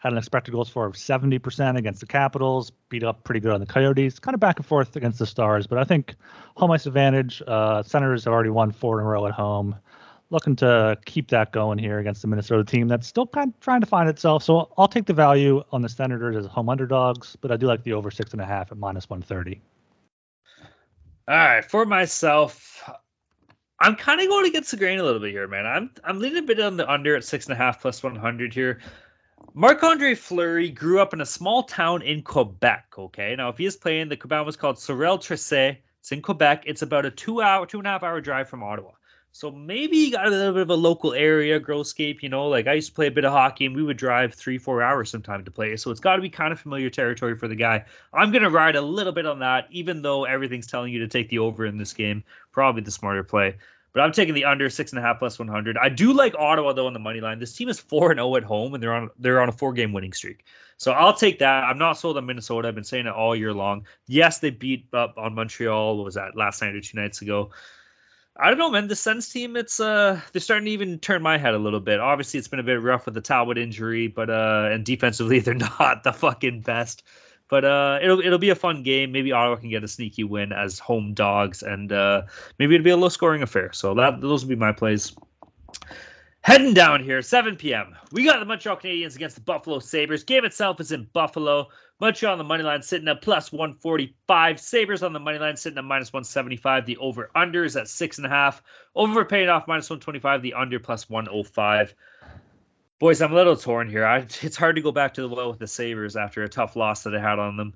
had 0.00 0.12
an 0.12 0.18
expected 0.18 0.50
goals 0.52 0.68
for 0.68 0.86
of 0.86 0.94
70% 0.94 1.76
against 1.76 2.00
the 2.00 2.06
Capitals, 2.06 2.72
beat 2.88 3.04
up 3.04 3.22
pretty 3.22 3.38
good 3.38 3.52
on 3.52 3.60
the 3.60 3.66
Coyotes, 3.66 4.18
kind 4.18 4.34
of 4.34 4.40
back 4.40 4.58
and 4.58 4.64
forth 4.64 4.96
against 4.96 5.18
the 5.18 5.26
Stars. 5.26 5.66
But 5.66 5.78
I 5.78 5.84
think 5.84 6.14
home 6.56 6.70
ice 6.70 6.86
advantage. 6.86 7.42
Uh, 7.46 7.82
Senators 7.82 8.24
have 8.24 8.32
already 8.32 8.48
won 8.48 8.72
four 8.72 8.98
in 8.98 9.06
a 9.06 9.08
row 9.08 9.26
at 9.26 9.32
home. 9.32 9.76
Looking 10.30 10.56
to 10.56 10.96
keep 11.04 11.28
that 11.28 11.52
going 11.52 11.76
here 11.76 11.98
against 11.98 12.22
the 12.22 12.28
Minnesota 12.28 12.64
team 12.64 12.88
that's 12.88 13.06
still 13.06 13.26
kind 13.26 13.52
of 13.52 13.60
trying 13.60 13.80
to 13.80 13.86
find 13.86 14.08
itself. 14.08 14.42
So 14.42 14.70
I'll 14.78 14.88
take 14.88 15.04
the 15.04 15.12
value 15.12 15.62
on 15.70 15.82
the 15.82 15.88
Senators 15.88 16.34
as 16.36 16.46
home 16.46 16.70
underdogs, 16.70 17.36
but 17.40 17.52
I 17.52 17.56
do 17.56 17.66
like 17.66 17.82
the 17.82 17.92
over 17.92 18.10
six 18.10 18.32
and 18.32 18.40
a 18.40 18.46
half 18.46 18.72
at 18.72 18.78
minus 18.78 19.10
130. 19.10 19.60
All 21.30 21.36
right, 21.36 21.64
for 21.64 21.86
myself, 21.86 22.82
I'm 23.78 23.94
kind 23.94 24.20
of 24.20 24.26
going 24.26 24.46
against 24.46 24.72
the 24.72 24.76
grain 24.76 24.98
a 24.98 25.04
little 25.04 25.20
bit 25.20 25.30
here, 25.30 25.46
man. 25.46 25.64
I'm 25.64 25.92
I'm 26.02 26.18
leaning 26.18 26.42
a 26.42 26.42
bit 26.42 26.58
on 26.58 26.76
the 26.76 26.90
under 26.90 27.14
at 27.14 27.22
six 27.22 27.46
and 27.46 27.52
a 27.52 27.56
half 27.56 27.80
plus 27.80 28.02
100 28.02 28.52
here. 28.52 28.80
Marc 29.54 29.80
Andre 29.84 30.16
Fleury 30.16 30.70
grew 30.70 31.00
up 31.00 31.14
in 31.14 31.20
a 31.20 31.24
small 31.24 31.62
town 31.62 32.02
in 32.02 32.22
Quebec. 32.22 32.94
Okay, 32.98 33.36
now 33.36 33.48
if 33.48 33.58
he 33.58 33.64
is 33.64 33.76
playing, 33.76 34.08
the 34.08 34.16
Quebec 34.16 34.44
was 34.44 34.56
called 34.56 34.80
Sorel 34.80 35.18
Tracy. 35.18 35.78
It's 36.00 36.10
in 36.10 36.20
Quebec. 36.20 36.64
It's 36.66 36.82
about 36.82 37.06
a 37.06 37.12
two 37.12 37.40
hour, 37.40 37.64
two 37.64 37.78
and 37.78 37.86
a 37.86 37.90
half 37.90 38.02
hour 38.02 38.20
drive 38.20 38.48
from 38.48 38.64
Ottawa. 38.64 38.90
So 39.32 39.50
maybe 39.50 39.96
you 39.96 40.10
got 40.10 40.26
a 40.26 40.30
little 40.30 40.52
bit 40.52 40.62
of 40.62 40.70
a 40.70 40.74
local 40.74 41.14
area 41.14 41.60
growscape, 41.60 42.22
you 42.22 42.28
know, 42.28 42.48
like 42.48 42.66
I 42.66 42.74
used 42.74 42.88
to 42.88 42.94
play 42.94 43.06
a 43.06 43.12
bit 43.12 43.24
of 43.24 43.32
hockey 43.32 43.66
and 43.66 43.76
we 43.76 43.82
would 43.82 43.96
drive 43.96 44.34
three, 44.34 44.58
four 44.58 44.82
hours 44.82 45.10
sometime 45.10 45.44
to 45.44 45.50
play. 45.50 45.76
So 45.76 45.90
it's 45.92 46.00
got 46.00 46.16
to 46.16 46.22
be 46.22 46.28
kind 46.28 46.52
of 46.52 46.58
familiar 46.58 46.90
territory 46.90 47.36
for 47.36 47.46
the 47.46 47.54
guy. 47.54 47.84
I'm 48.12 48.32
going 48.32 48.42
to 48.42 48.50
ride 48.50 48.74
a 48.74 48.80
little 48.80 49.12
bit 49.12 49.26
on 49.26 49.38
that, 49.38 49.68
even 49.70 50.02
though 50.02 50.24
everything's 50.24 50.66
telling 50.66 50.92
you 50.92 50.98
to 51.00 51.08
take 51.08 51.28
the 51.28 51.38
over 51.38 51.64
in 51.64 51.78
this 51.78 51.92
game. 51.92 52.24
Probably 52.50 52.82
the 52.82 52.90
smarter 52.90 53.22
play. 53.22 53.56
But 53.92 54.02
I'm 54.02 54.12
taking 54.12 54.34
the 54.34 54.44
under 54.44 54.70
six 54.70 54.92
and 54.92 54.98
a 54.98 55.02
half 55.02 55.18
plus 55.18 55.38
100. 55.38 55.76
I 55.76 55.88
do 55.88 56.12
like 56.12 56.34
Ottawa 56.36 56.72
though 56.72 56.86
on 56.86 56.92
the 56.92 57.00
money 57.00 57.20
line. 57.20 57.38
This 57.38 57.54
team 57.54 57.68
is 57.68 57.80
four 57.80 58.10
and 58.10 58.18
zero 58.18 58.28
oh 58.28 58.36
at 58.36 58.44
home, 58.44 58.74
and 58.74 58.82
they're 58.82 58.94
on 58.94 59.10
they're 59.18 59.40
on 59.40 59.48
a 59.48 59.52
four 59.52 59.72
game 59.72 59.92
winning 59.92 60.12
streak. 60.12 60.44
So 60.76 60.92
I'll 60.92 61.14
take 61.14 61.40
that. 61.40 61.64
I'm 61.64 61.78
not 61.78 61.98
sold 61.98 62.16
on 62.16 62.24
Minnesota. 62.24 62.68
I've 62.68 62.74
been 62.74 62.84
saying 62.84 63.06
it 63.06 63.12
all 63.12 63.34
year 63.34 63.52
long. 63.52 63.86
Yes, 64.06 64.38
they 64.38 64.50
beat 64.50 64.86
up 64.92 65.14
on 65.18 65.34
Montreal. 65.34 65.96
What 65.96 66.04
was 66.04 66.14
that 66.14 66.36
last 66.36 66.62
night 66.62 66.74
or 66.74 66.80
two 66.80 66.98
nights 66.98 67.20
ago? 67.20 67.50
I 68.36 68.48
don't 68.48 68.58
know, 68.58 68.70
man. 68.70 68.88
The 68.88 68.96
Sens 68.96 69.28
team, 69.28 69.56
it's 69.56 69.80
uh, 69.80 70.20
they're 70.32 70.40
starting 70.40 70.66
to 70.66 70.70
even 70.70 70.98
turn 70.98 71.22
my 71.22 71.36
head 71.36 71.54
a 71.54 71.58
little 71.58 71.80
bit. 71.80 72.00
Obviously, 72.00 72.38
it's 72.38 72.48
been 72.48 72.60
a 72.60 72.64
bit 72.64 72.80
rough 72.80 73.04
with 73.04 73.14
the 73.14 73.20
Talbot 73.20 73.58
injury, 73.58 74.06
but 74.08 74.30
uh, 74.30 74.68
and 74.72 74.84
defensively, 74.84 75.38
they're 75.40 75.54
not 75.54 76.04
the 76.04 76.12
fucking 76.12 76.60
best. 76.60 77.02
But 77.48 77.64
uh, 77.64 77.98
it'll 78.00 78.20
it'll 78.20 78.38
be 78.38 78.50
a 78.50 78.54
fun 78.54 78.82
game. 78.84 79.10
Maybe 79.10 79.32
Ottawa 79.32 79.56
can 79.56 79.70
get 79.70 79.82
a 79.82 79.88
sneaky 79.88 80.22
win 80.22 80.52
as 80.52 80.78
home 80.78 81.14
dogs, 81.14 81.62
and 81.62 81.92
uh, 81.92 82.22
maybe 82.58 82.76
it'll 82.76 82.84
be 82.84 82.90
a 82.90 82.96
low 82.96 83.08
scoring 83.08 83.42
affair. 83.42 83.72
So 83.72 83.94
that 83.94 84.20
those 84.20 84.44
will 84.44 84.50
be 84.50 84.56
my 84.56 84.72
plays. 84.72 85.12
Heading 86.42 86.72
down 86.72 87.04
here, 87.04 87.20
7 87.20 87.56
p.m. 87.56 87.94
We 88.12 88.24
got 88.24 88.38
the 88.38 88.46
Montreal 88.46 88.78
Canadiens 88.78 89.14
against 89.14 89.34
the 89.34 89.42
Buffalo 89.42 89.78
Sabres. 89.78 90.24
Game 90.24 90.46
itself 90.46 90.80
is 90.80 90.90
in 90.90 91.06
Buffalo. 91.12 91.68
Montreal 92.00 92.32
on 92.32 92.38
the 92.38 92.44
money 92.44 92.62
line 92.62 92.82
sitting 92.82 93.08
at 93.08 93.20
plus 93.20 93.52
145. 93.52 94.58
Sabres 94.58 95.02
on 95.02 95.12
the 95.12 95.20
money 95.20 95.38
line 95.38 95.56
sitting 95.56 95.76
at 95.76 95.84
minus 95.84 96.12
175. 96.12 96.86
The 96.86 96.96
over 96.96 97.30
under 97.34 97.62
is 97.64 97.76
at 97.76 97.88
six 97.88 98.16
and 98.16 98.26
a 98.26 98.30
half. 98.30 98.62
Over 98.94 99.26
paying 99.26 99.50
off 99.50 99.68
minus 99.68 99.90
125. 99.90 100.40
The 100.40 100.54
under 100.54 100.80
plus 100.80 101.10
105. 101.10 101.94
Boys, 102.98 103.20
I'm 103.22 103.32
a 103.32 103.36
little 103.36 103.56
torn 103.56 103.90
here. 103.90 104.06
I, 104.06 104.18
it's 104.42 104.56
hard 104.56 104.76
to 104.76 104.82
go 104.82 104.92
back 104.92 105.14
to 105.14 105.22
the 105.22 105.28
well 105.28 105.50
with 105.50 105.58
the 105.58 105.66
Sabres 105.66 106.16
after 106.16 106.42
a 106.42 106.48
tough 106.48 106.74
loss 106.74 107.02
that 107.02 107.14
I 107.14 107.20
had 107.20 107.38
on 107.38 107.56
them. 107.56 107.74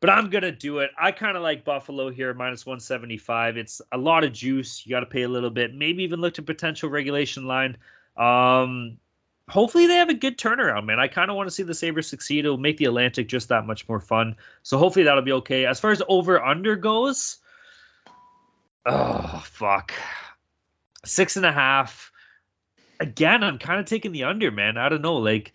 but 0.00 0.10
I'm 0.10 0.30
gonna 0.30 0.50
do 0.50 0.78
it. 0.80 0.90
I 0.98 1.12
kind 1.12 1.36
of 1.36 1.44
like 1.44 1.64
Buffalo 1.64 2.10
here, 2.10 2.34
minus 2.34 2.66
175. 2.66 3.56
It's 3.56 3.80
a 3.92 3.98
lot 3.98 4.24
of 4.24 4.32
juice. 4.32 4.84
You 4.84 4.90
got 4.90 5.00
to 5.00 5.06
pay 5.06 5.22
a 5.22 5.28
little 5.28 5.50
bit. 5.50 5.72
Maybe 5.72 6.02
even 6.02 6.20
look 6.20 6.34
to 6.34 6.42
potential 6.42 6.90
regulation 6.90 7.46
line. 7.46 7.76
Um, 8.16 8.98
hopefully 9.48 9.86
they 9.86 9.96
have 9.96 10.08
a 10.08 10.14
good 10.14 10.38
turnaround, 10.38 10.86
man. 10.86 11.00
I 11.00 11.08
kind 11.08 11.30
of 11.30 11.36
want 11.36 11.48
to 11.48 11.54
see 11.54 11.62
the 11.62 11.74
Sabres 11.74 12.08
succeed. 12.08 12.44
It'll 12.44 12.58
make 12.58 12.76
the 12.76 12.86
Atlantic 12.86 13.28
just 13.28 13.48
that 13.48 13.66
much 13.66 13.88
more 13.88 14.00
fun. 14.00 14.36
So 14.62 14.78
hopefully 14.78 15.04
that'll 15.04 15.22
be 15.22 15.32
okay. 15.32 15.66
As 15.66 15.80
far 15.80 15.90
as 15.90 16.02
over 16.08 16.42
under 16.42 16.76
goes, 16.76 17.38
oh 18.86 19.42
fuck, 19.46 19.92
six 21.04 21.36
and 21.36 21.46
a 21.46 21.52
half. 21.52 22.10
Again, 23.00 23.42
I'm 23.42 23.58
kind 23.58 23.80
of 23.80 23.86
taking 23.86 24.12
the 24.12 24.24
under, 24.24 24.50
man. 24.50 24.76
I 24.76 24.88
don't 24.88 25.02
know, 25.02 25.16
like 25.16 25.52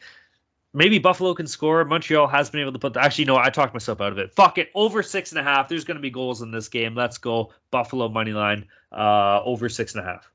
maybe 0.74 1.00
Buffalo 1.00 1.34
can 1.34 1.48
score. 1.48 1.84
Montreal 1.86 2.28
has 2.28 2.50
been 2.50 2.62
able 2.62 2.74
to 2.74 2.80
put. 2.80 2.94
The, 2.94 3.02
actually, 3.02 3.26
no, 3.26 3.38
I 3.38 3.50
talked 3.50 3.74
myself 3.74 4.02
out 4.02 4.12
of 4.12 4.18
it. 4.18 4.34
Fuck 4.34 4.58
it, 4.58 4.70
over 4.76 5.02
six 5.02 5.32
and 5.32 5.40
a 5.40 5.44
half. 5.44 5.70
There's 5.70 5.86
going 5.86 5.96
to 5.96 6.02
be 6.02 6.10
goals 6.10 6.42
in 6.42 6.52
this 6.52 6.68
game. 6.68 6.94
Let's 6.94 7.18
go 7.18 7.54
Buffalo 7.72 8.10
money 8.10 8.34
line 8.34 8.66
uh, 8.92 9.42
over 9.44 9.70
six 9.70 9.96
and 9.96 10.06
a 10.06 10.08
half. 10.08 10.30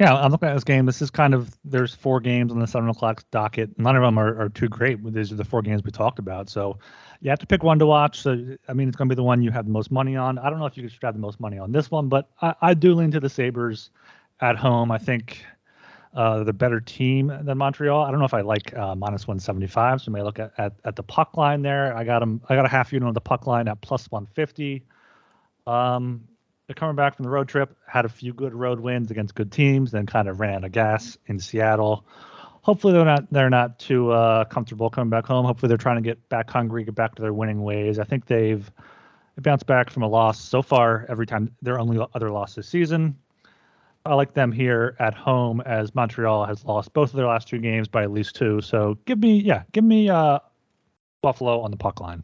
Yeah, 0.00 0.14
I'm 0.14 0.32
looking 0.32 0.48
at 0.48 0.54
this 0.54 0.64
game. 0.64 0.86
This 0.86 1.00
is 1.02 1.10
kind 1.10 1.34
of 1.34 1.56
there's 1.64 1.94
four 1.94 2.18
games 2.20 2.50
on 2.50 2.58
the 2.58 2.66
seven 2.66 2.88
o'clock 2.88 3.22
docket. 3.30 3.78
None 3.78 3.94
of 3.94 4.02
them 4.02 4.18
are, 4.18 4.40
are 4.40 4.48
too 4.48 4.68
great. 4.68 4.98
These 5.12 5.30
are 5.30 5.36
the 5.36 5.44
four 5.44 5.62
games 5.62 5.82
we 5.84 5.90
talked 5.90 6.18
about. 6.18 6.48
So 6.48 6.78
you 7.20 7.30
have 7.30 7.38
to 7.40 7.46
pick 7.46 7.62
one 7.62 7.78
to 7.78 7.86
watch. 7.86 8.20
So 8.20 8.56
I 8.68 8.72
mean, 8.72 8.88
it's 8.88 8.96
going 8.96 9.08
to 9.08 9.14
be 9.14 9.16
the 9.16 9.22
one 9.22 9.42
you 9.42 9.50
have 9.50 9.66
the 9.66 9.70
most 9.70 9.90
money 9.90 10.16
on. 10.16 10.38
I 10.38 10.50
don't 10.50 10.58
know 10.58 10.66
if 10.66 10.76
you 10.76 10.88
should 10.88 11.02
have 11.02 11.14
the 11.14 11.20
most 11.20 11.38
money 11.40 11.58
on 11.58 11.72
this 11.72 11.90
one, 11.90 12.08
but 12.08 12.30
I, 12.40 12.54
I 12.60 12.74
do 12.74 12.94
lean 12.94 13.10
to 13.12 13.20
the 13.20 13.28
Sabres 13.28 13.90
at 14.40 14.56
home. 14.56 14.90
I 14.90 14.98
think 14.98 15.44
uh, 16.14 16.36
they're 16.36 16.44
the 16.44 16.52
better 16.52 16.80
team 16.80 17.32
than 17.42 17.58
Montreal. 17.58 18.02
I 18.02 18.10
don't 18.10 18.18
know 18.18 18.26
if 18.26 18.34
I 18.34 18.40
like 18.40 18.76
uh, 18.76 18.94
minus 18.94 19.26
175, 19.26 20.02
so 20.02 20.10
I 20.10 20.12
may 20.12 20.22
look 20.22 20.38
at, 20.38 20.52
at, 20.58 20.72
at 20.84 20.96
the 20.96 21.02
puck 21.02 21.36
line 21.36 21.62
there. 21.62 21.96
I 21.96 22.04
got 22.04 22.20
them. 22.20 22.40
I 22.48 22.56
got 22.56 22.64
a 22.64 22.68
half 22.68 22.92
unit 22.92 23.06
on 23.06 23.14
the 23.14 23.20
puck 23.20 23.46
line 23.46 23.68
at 23.68 23.80
plus 23.82 24.10
150. 24.10 24.84
Um, 25.66 26.24
they're 26.72 26.80
coming 26.80 26.96
back 26.96 27.16
from 27.16 27.24
the 27.24 27.30
road 27.30 27.48
trip, 27.48 27.76
had 27.86 28.06
a 28.06 28.08
few 28.08 28.32
good 28.32 28.54
road 28.54 28.80
wins 28.80 29.10
against 29.10 29.34
good 29.34 29.52
teams, 29.52 29.90
then 29.90 30.06
kind 30.06 30.26
of 30.26 30.40
ran 30.40 30.64
of 30.64 30.72
gas 30.72 31.18
in 31.26 31.38
Seattle. 31.38 32.06
Hopefully 32.62 32.94
they're 32.94 33.04
not 33.04 33.30
they're 33.30 33.50
not 33.50 33.78
too 33.78 34.10
uh, 34.10 34.44
comfortable 34.44 34.88
coming 34.88 35.10
back 35.10 35.26
home. 35.26 35.44
Hopefully 35.44 35.68
they're 35.68 35.76
trying 35.76 35.96
to 35.96 36.02
get 36.02 36.26
back 36.30 36.48
hungry, 36.48 36.82
get 36.84 36.94
back 36.94 37.14
to 37.16 37.22
their 37.22 37.34
winning 37.34 37.62
ways. 37.62 37.98
I 37.98 38.04
think 38.04 38.24
they've 38.24 38.70
bounced 39.42 39.66
back 39.66 39.90
from 39.90 40.02
a 40.02 40.08
loss 40.08 40.40
so 40.40 40.62
far 40.62 41.04
every 41.10 41.26
time 41.26 41.54
their 41.60 41.78
only 41.78 42.02
other 42.14 42.30
loss 42.30 42.54
this 42.54 42.68
season. 42.68 43.18
I 44.06 44.14
like 44.14 44.32
them 44.32 44.50
here 44.50 44.96
at 44.98 45.12
home 45.12 45.60
as 45.60 45.94
Montreal 45.94 46.46
has 46.46 46.64
lost 46.64 46.94
both 46.94 47.10
of 47.10 47.16
their 47.16 47.26
last 47.26 47.48
two 47.48 47.58
games 47.58 47.86
by 47.86 48.02
at 48.02 48.10
least 48.10 48.34
two. 48.34 48.62
So 48.62 48.96
give 49.04 49.18
me, 49.18 49.38
yeah, 49.40 49.64
give 49.72 49.84
me 49.84 50.08
uh, 50.08 50.38
Buffalo 51.20 51.60
on 51.60 51.70
the 51.70 51.76
puck 51.76 52.00
line. 52.00 52.22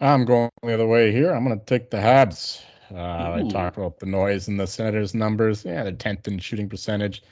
I'm 0.00 0.24
going 0.24 0.50
the 0.62 0.74
other 0.74 0.86
way 0.86 1.12
here. 1.12 1.32
I'm 1.32 1.44
going 1.44 1.58
to 1.58 1.64
take 1.64 1.90
the 1.90 1.96
Habs. 1.96 2.62
Uh, 2.92 3.44
I 3.44 3.48
talked 3.50 3.76
about 3.76 3.98
the 3.98 4.06
noise 4.06 4.48
and 4.48 4.58
the 4.58 4.66
Senators' 4.66 5.14
numbers. 5.14 5.64
Yeah, 5.64 5.82
they're 5.84 5.92
10th 5.92 6.28
in 6.28 6.38
shooting 6.38 6.68
percentage. 6.68 7.22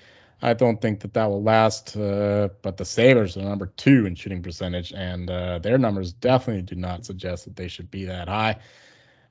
I 0.43 0.53
don't 0.53 0.81
think 0.81 1.01
that 1.01 1.15
that 1.15 1.27
will 1.27 1.43
last. 1.43 1.97
Uh, 1.97 2.49
but 2.63 2.77
the 2.77 2.85
Sabres 2.85 3.37
are 3.37 3.43
number 3.43 3.67
two 3.67 4.05
in 4.05 4.15
shooting 4.15 4.43
percentage, 4.43 4.93
and 4.93 5.31
uh, 5.31 5.59
their 5.61 5.79
numbers 5.79 6.13
definitely 6.13 6.63
do 6.63 6.75
not 6.75 7.07
suggest 7.07 7.45
that 7.45 7.57
they 7.57 7.69
should 7.69 7.91
be 7.91 8.05
that 8.05 8.29
high. 8.29 8.57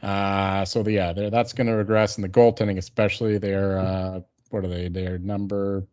Uh, 0.02 0.66
so 0.66 0.82
the, 0.82 0.94
yeah, 0.94 1.14
that's 1.14 1.54
going 1.54 1.68
to 1.68 1.74
regress 1.74 2.18
in 2.18 2.22
the 2.22 2.30
goaltending, 2.30 2.78
especially. 2.78 3.38
They're 3.38 3.78
uh, 3.78 4.22
what 4.50 4.64
are 4.64 4.68
they? 4.68 4.88
They're 4.88 5.20
number 5.20 5.86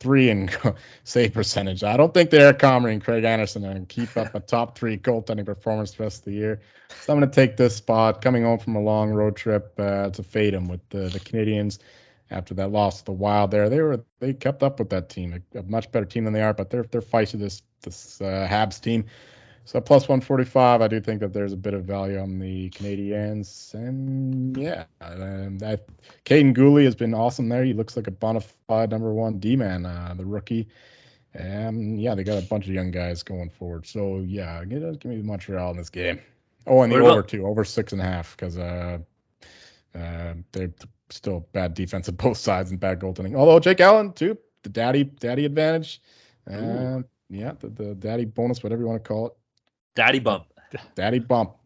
three 0.00 0.30
in 0.30 0.50
save 1.04 1.34
percentage. 1.34 1.84
I 1.84 1.96
don't 1.96 2.12
think 2.12 2.30
the 2.30 2.40
Eric 2.40 2.58
Comrie 2.58 2.92
and 2.92 3.04
Craig 3.04 3.24
Anderson 3.24 3.64
are 3.64 3.72
going 3.72 3.86
to 3.86 3.94
keep 3.94 4.16
up 4.16 4.34
a 4.34 4.40
top 4.40 4.76
three 4.76 4.98
goaltending 4.98 5.46
performance 5.46 5.92
the 5.92 6.02
rest 6.02 6.18
of 6.20 6.24
the 6.26 6.32
year. 6.32 6.60
So 7.00 7.12
I'm 7.12 7.18
going 7.18 7.30
to 7.30 7.34
take 7.34 7.56
this 7.56 7.76
spot, 7.76 8.22
coming 8.22 8.44
home 8.44 8.58
from 8.58 8.76
a 8.76 8.80
long 8.80 9.10
road 9.10 9.36
trip 9.36 9.74
uh, 9.78 10.10
to 10.10 10.22
fade 10.22 10.54
them 10.54 10.68
with 10.68 10.86
the, 10.90 11.08
the 11.08 11.20
Canadiens 11.20 11.78
after 12.30 12.54
that 12.54 12.70
loss 12.70 12.98
to 12.98 13.04
the 13.04 13.12
Wild. 13.12 13.50
There, 13.50 13.68
they 13.68 13.80
were 13.80 14.04
they 14.20 14.32
kept 14.32 14.62
up 14.62 14.78
with 14.78 14.90
that 14.90 15.08
team, 15.08 15.42
a, 15.54 15.58
a 15.58 15.62
much 15.62 15.90
better 15.92 16.06
team 16.06 16.24
than 16.24 16.32
they 16.32 16.42
are, 16.42 16.54
but 16.54 16.70
they're 16.70 16.84
they're 16.84 17.02
feisty 17.02 17.38
this 17.38 17.62
this 17.82 18.20
uh, 18.20 18.46
Habs 18.50 18.80
team. 18.80 19.06
So 19.66 19.80
plus 19.80 20.02
145, 20.02 20.82
I 20.82 20.88
do 20.88 21.00
think 21.00 21.20
that 21.20 21.32
there's 21.32 21.54
a 21.54 21.56
bit 21.56 21.72
of 21.72 21.84
value 21.84 22.18
on 22.18 22.38
the 22.38 22.68
Canadiens, 22.70 23.72
and 23.72 24.54
yeah, 24.56 24.84
and 25.00 25.58
that 25.60 25.86
Kaiden 26.26 26.54
Guhle 26.54 26.84
has 26.84 26.94
been 26.94 27.14
awesome 27.14 27.48
there. 27.48 27.64
He 27.64 27.72
looks 27.72 27.96
like 27.96 28.06
a 28.06 28.10
bona 28.10 28.42
fide 28.68 28.90
number 28.90 29.12
one 29.14 29.38
D 29.38 29.56
man, 29.56 29.86
uh, 29.86 30.14
the 30.16 30.26
rookie. 30.26 30.68
And 31.32 32.00
yeah, 32.00 32.14
they 32.14 32.22
got 32.24 32.42
a 32.42 32.46
bunch 32.46 32.66
of 32.66 32.74
young 32.74 32.90
guys 32.90 33.22
going 33.22 33.50
forward. 33.50 33.86
So 33.86 34.20
yeah, 34.20 34.64
give, 34.64 34.98
give 35.00 35.10
me 35.10 35.22
Montreal 35.22 35.72
in 35.72 35.76
this 35.78 35.90
game. 35.90 36.20
Oh, 36.66 36.82
and 36.82 36.92
the 36.92 36.98
over 36.98 37.22
too, 37.22 37.46
over 37.46 37.64
six 37.64 37.92
and 37.92 38.00
a 38.00 38.04
half, 38.04 38.36
because 38.36 38.56
uh, 38.58 38.98
uh, 39.94 40.34
they're 40.52 40.72
still 41.10 41.48
bad 41.52 41.74
defense 41.74 42.08
on 42.08 42.14
both 42.16 42.36
sides 42.36 42.70
and 42.70 42.78
bad 42.78 43.00
goaltending. 43.00 43.34
Although 43.34 43.60
Jake 43.60 43.80
Allen 43.80 44.12
too, 44.12 44.38
the 44.62 44.68
daddy 44.68 45.04
daddy 45.04 45.46
advantage. 45.46 46.02
Uh, 46.50 47.00
yeah, 47.30 47.52
the, 47.58 47.68
the 47.68 47.94
daddy 47.94 48.26
bonus, 48.26 48.62
whatever 48.62 48.82
you 48.82 48.88
want 48.88 49.02
to 49.02 49.08
call 49.08 49.26
it. 49.28 49.32
Daddy 49.94 50.18
bump. 50.18 50.46
Daddy 50.94 51.18
bump. 51.18 51.56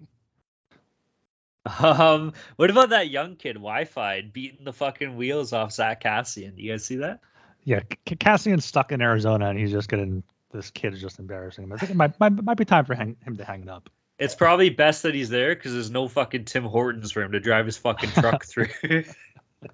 Um, 1.81 2.33
what 2.57 2.71
about 2.71 2.91
that 2.91 3.11
young 3.11 3.37
kid 3.37 3.55
Wi-Fi 3.55 4.23
beating 4.23 4.65
the 4.65 4.73
fucking 4.73 5.17
wheels 5.17 5.53
off 5.53 5.73
Zack 5.73 6.03
Kassian? 6.03 6.57
Do 6.57 6.63
you 6.63 6.73
guys 6.73 6.85
see 6.85 6.97
that? 6.97 7.21
Yeah, 7.65 7.81
Cassian's 8.07 8.65
stuck 8.65 8.93
in 8.93 9.03
Arizona, 9.03 9.51
and 9.51 9.59
he's 9.59 9.73
just 9.73 9.89
getting 9.89 10.23
this 10.53 10.71
kid 10.71 10.95
is 10.95 11.01
just 11.01 11.19
embarrassing 11.19 11.65
him. 11.65 11.73
I 11.73 11.77
think 11.77 11.91
it 11.91 11.97
might 11.97 12.19
might, 12.19 12.43
might 12.43 12.57
be 12.57 12.65
time 12.65 12.85
for 12.85 12.95
hang, 12.95 13.17
him 13.25 13.37
to 13.37 13.45
hang 13.45 13.63
it 13.63 13.69
up. 13.69 13.91
It's 14.19 14.35
probably 14.35 14.71
best 14.71 15.05
that 15.05 15.15
he's 15.15 15.29
there 15.29 15.55
because 15.55 15.75
there's 15.75 15.91
no 15.91 16.09
fucking 16.09 16.47
Tim 16.47 16.65
Hortons 16.65 17.13
for 17.13 17.23
him 17.23 17.33
to 17.33 17.41
drive 17.41 17.67
his 17.67 17.77
fucking 17.77 18.11
truck 18.11 18.45
through. 18.47 18.69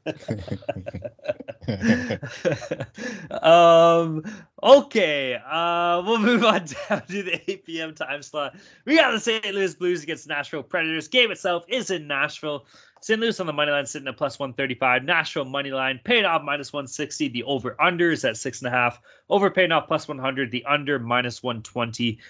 um 3.43 4.23
okay 4.63 5.39
uh 5.47 6.03
we'll 6.05 6.19
move 6.19 6.45
on 6.45 6.65
down 6.89 7.03
to 7.07 7.23
the 7.23 7.51
8 7.51 7.67
p.m 7.67 7.95
time 7.95 8.23
slot. 8.23 8.57
We 8.85 8.97
got 8.97 9.13
the 9.13 9.21
st 9.21 9.55
louis 9.55 9.75
blues 9.75 10.03
against 10.03 10.27
nashville 10.27 10.63
predators. 10.63 11.09
Game 11.09 11.31
itself 11.31 11.65
is 11.69 11.91
in 11.91 12.07
nashville. 12.07 12.65
St 13.03 13.21
louis 13.21 13.39
on 13.41 13.47
the 13.47 13.53
money 13.53 13.73
line 13.73 13.85
sitting 13.85 14.09
at 14.09 14.17
plus 14.17 14.39
135 14.39 15.05
nashville 15.05 15.45
money 15.45 15.71
line 15.71 16.01
paid 16.03 16.25
off 16.25 16.41
minus 16.43 16.73
160 16.73 17.29
the 17.29 17.45
over 17.45 17.77
under 17.81 18.11
is 18.11 18.25
at 18.25 18.39
six 18.39 18.63
and 18.63 18.69
a 18.69 18.71
half. 18.71 18.99
Over 19.29 19.51
paying 19.51 19.73
off 19.73 19.87
plus 19.87 20.09
100 20.09 20.51
the 20.51 20.65
under 20.65 20.99
minus 20.99 21.43
120 21.43 22.21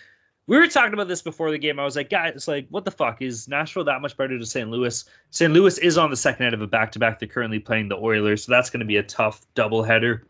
we 0.46 0.59
were 0.59 0.66
talking 0.66 0.92
about 0.92 1.09
this 1.09 1.22
before 1.22 1.50
the 1.50 1.59
game. 1.59 1.78
I 1.78 1.85
was 1.85 1.96
like, 1.96 2.11
guys, 2.11 2.46
like, 2.46 2.66
what 2.68 2.85
the 2.85 2.90
fuck 2.90 3.22
is 3.22 3.48
Nashville 3.48 3.85
that 3.85 4.02
much 4.02 4.16
better 4.16 4.38
to 4.38 4.44
St. 4.44 4.70
Louis? 4.70 5.04
St. 5.30 5.52
Louis 5.52 5.78
is 5.78 5.96
on 5.96 6.11
the 6.11 6.16
second 6.16 6.46
end 6.46 6.54
of 6.54 6.61
a 6.61 6.66
back 6.66 6.92
to 6.92 6.98
back. 6.98 7.18
They're 7.18 7.28
currently 7.28 7.59
playing 7.59 7.88
the 7.88 7.96
Oilers, 7.96 8.44
so 8.44 8.52
that's 8.52 8.70
going 8.70 8.80
to 8.80 8.87
be 8.87 8.98
a 8.98 9.02
tough 9.02 9.40
doubleheader. 9.54 10.22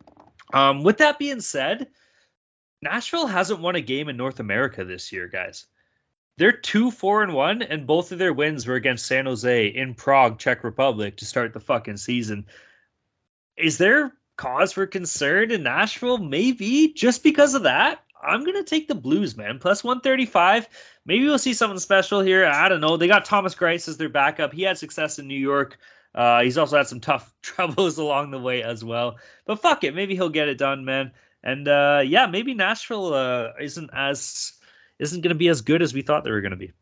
Um, 0.53 0.85
with 0.85 0.99
that 0.99 1.19
being 1.19 1.41
said, 1.41 1.89
Nashville 2.81 3.27
hasn't 3.27 3.61
won 3.61 3.75
a 3.75 3.81
game 3.81 4.09
in 4.09 4.17
North 4.17 4.39
America 4.39 4.85
this 4.85 5.11
year, 5.11 5.27
guys. 5.27 5.67
They're 6.37 6.53
two, 6.53 6.91
four, 6.91 7.23
and 7.23 7.33
one, 7.33 7.63
and 7.63 7.87
both 7.87 8.13
of 8.13 8.19
their 8.19 8.33
wins 8.33 8.67
were 8.67 8.75
against 8.75 9.07
San 9.07 9.27
Jose 9.27 9.67
in 9.69 9.95
Prague, 9.95 10.39
Czech 10.39 10.63
Republic, 10.63 11.17
to 11.17 11.25
start 11.25 11.53
the 11.53 11.61
fucking 11.61 11.97
season. 11.97 12.47
Is 13.57 13.79
there 13.79 14.13
cause 14.37 14.73
for 14.73 14.87
concern 14.87 15.51
in 15.51 15.63
Nashville? 15.63 16.19
Maybe 16.19 16.93
just 16.93 17.23
because 17.23 17.55
of 17.55 17.65
that. 17.65 18.04
I'm 18.25 18.45
gonna 18.45 18.65
take 18.65 18.89
the 18.89 18.95
Blues, 18.95 19.37
man. 19.37 19.59
Plus 19.59 19.85
135. 19.85 20.69
Maybe 21.07 21.25
we'll 21.25 21.39
see 21.39 21.55
something 21.55 21.79
special 21.79 22.21
here. 22.21 22.47
I 22.47 22.69
don't 22.69 22.81
know. 22.81 22.97
They 22.97 23.09
got 23.09 23.25
Thomas 23.25 23.55
Greiss 23.55 23.89
as 23.89 23.97
their 23.97 24.09
backup. 24.09 24.53
He 24.53 24.63
had 24.63 24.79
success 24.79 25.19
in 25.19 25.29
New 25.29 25.39
York. 25.39 25.79
Uh, 26.15 26.43
he's 26.43 26.59
also 26.59 26.77
had 26.77 26.87
some 26.87 27.01
tough 27.01 27.35
troubles 27.43 27.99
along 27.99 28.31
the 28.31 28.39
way 28.39 28.63
as 28.63 28.85
well. 28.85 29.17
But 29.47 29.61
fuck 29.61 29.85
it, 29.85 29.95
maybe 29.95 30.15
he'll 30.15 30.29
get 30.29 30.49
it 30.49 30.59
done, 30.59 30.85
man. 30.85 31.13
And 31.43 31.69
uh, 31.69 32.03
yeah, 32.05 32.27
maybe 32.27 32.55
Nashville 32.55 33.13
uh, 33.13 33.53
isn't 33.61 33.91
as 33.93 34.53
isn't 34.99 35.21
going 35.21 35.35
to 35.35 35.39
be 35.39 35.49
as 35.49 35.61
good 35.61 35.83
as 35.83 35.93
we 35.93 36.03
thought 36.03 36.25
they 36.25 36.31
were 36.31 36.41
going 36.41 36.53
to 36.53 36.57
be. 36.57 36.73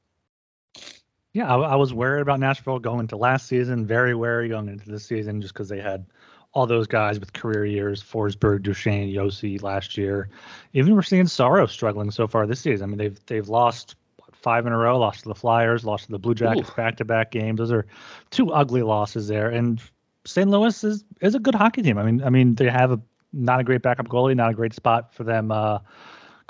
Yeah, 1.33 1.53
I, 1.53 1.59
I, 1.59 1.77
was 1.77 1.95
worried 1.95 2.21
about 2.21 2.41
Nashville 2.41 2.79
going 2.79 3.01
into 3.01 3.17
last 3.17 3.47
season. 3.47 3.87
Very 3.87 4.15
wary 4.15 4.51
going 4.51 4.69
into 4.69 4.91
this 4.91 5.07
season, 5.07 5.41
just 5.41 5.55
because 5.55 5.71
they 5.71 5.81
had 5.81 6.07
all 6.55 6.67
those 6.67 6.87
guys 6.87 7.19
with 7.19 7.33
career 7.33 7.65
years, 7.65 8.03
Forsberg, 8.03 8.63
Duchene, 8.63 9.13
Josi 9.13 9.63
last 9.63 9.97
year. 9.97 10.29
Even 10.75 10.95
we're 10.95 11.03
seeing 11.03 11.27
Saros 11.27 11.73
struggling 11.73 12.11
so 12.11 12.29
far 12.29 12.47
this 12.47 12.61
season. 12.61 12.85
I 12.85 12.87
mean, 12.89 12.99
they've 12.99 13.27
they've 13.27 13.49
lost 13.49 13.97
five 14.33 14.67
in 14.67 14.73
a 14.73 14.77
row, 14.77 14.99
lost 14.99 15.23
to 15.23 15.29
the 15.29 15.35
Flyers, 15.35 15.85
lost 15.85 16.07
to 16.07 16.13
the 16.13 16.19
Blue 16.19 16.35
Jackets 16.35 16.71
back 16.71 16.97
to 16.97 17.05
back 17.05 17.31
games. 17.31 17.59
Those 17.59 17.73
are 17.73 17.87
two 18.31 18.53
ugly 18.53 18.83
losses 18.83 19.29
there. 19.29 19.49
And 19.49 19.81
St. 20.27 20.49
Louis 20.49 20.85
is 20.85 21.05
is 21.21 21.35
a 21.35 21.39
good 21.39 21.55
hockey 21.55 21.83
team. 21.83 21.99
I 21.99 22.03
mean, 22.03 22.23
I 22.23 22.31
mean 22.31 22.55
they 22.55 22.69
have 22.69 22.93
a 22.93 23.01
not 23.33 23.61
a 23.61 23.65
great 23.65 23.83
backup 23.83 24.09
goalie, 24.09 24.37
not 24.37 24.51
a 24.51 24.55
great 24.55 24.75
spot 24.75 25.15
for 25.15 25.25
them 25.25 25.51
uh, 25.51 25.79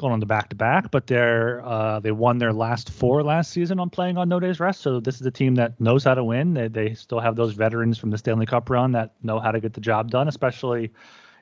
going 0.03 0.12
on 0.12 0.21
the 0.21 0.27
back 0.27 0.51
to 0.51 0.57
back, 0.57 0.91
but 0.91 1.07
they're 1.07 1.65
uh, 1.65 2.01
they 2.01 2.12
won 2.12 2.37
their 2.37 2.53
last 2.53 2.91
four 2.91 3.23
last 3.23 3.51
season 3.51 3.81
on 3.81 3.88
playing 3.88 4.19
on 4.19 4.29
no 4.29 4.38
days 4.38 4.61
rest. 4.61 4.83
So 4.83 5.01
this 5.01 5.21
is 5.21 5.27
a 5.27 5.31
team 5.31 5.55
that 5.55 5.81
knows 5.81 6.05
how 6.05 6.15
to 6.15 6.23
win. 6.23 6.53
They, 6.53 6.69
they 6.69 6.95
still 6.95 7.21
have 7.21 7.37
those 7.37 7.55
veterans 7.55 7.97
from 7.97 8.11
the 8.11 8.19
Stanley 8.19 8.45
Cup 8.45 8.69
run 8.69 8.93
that 8.93 9.15
know 9.23 9.41
how 9.41 9.53
to 9.53 9.61
get 9.61 9.73
the 9.73 9.81
job 9.81 10.11
done, 10.11 10.29
especially 10.29 10.93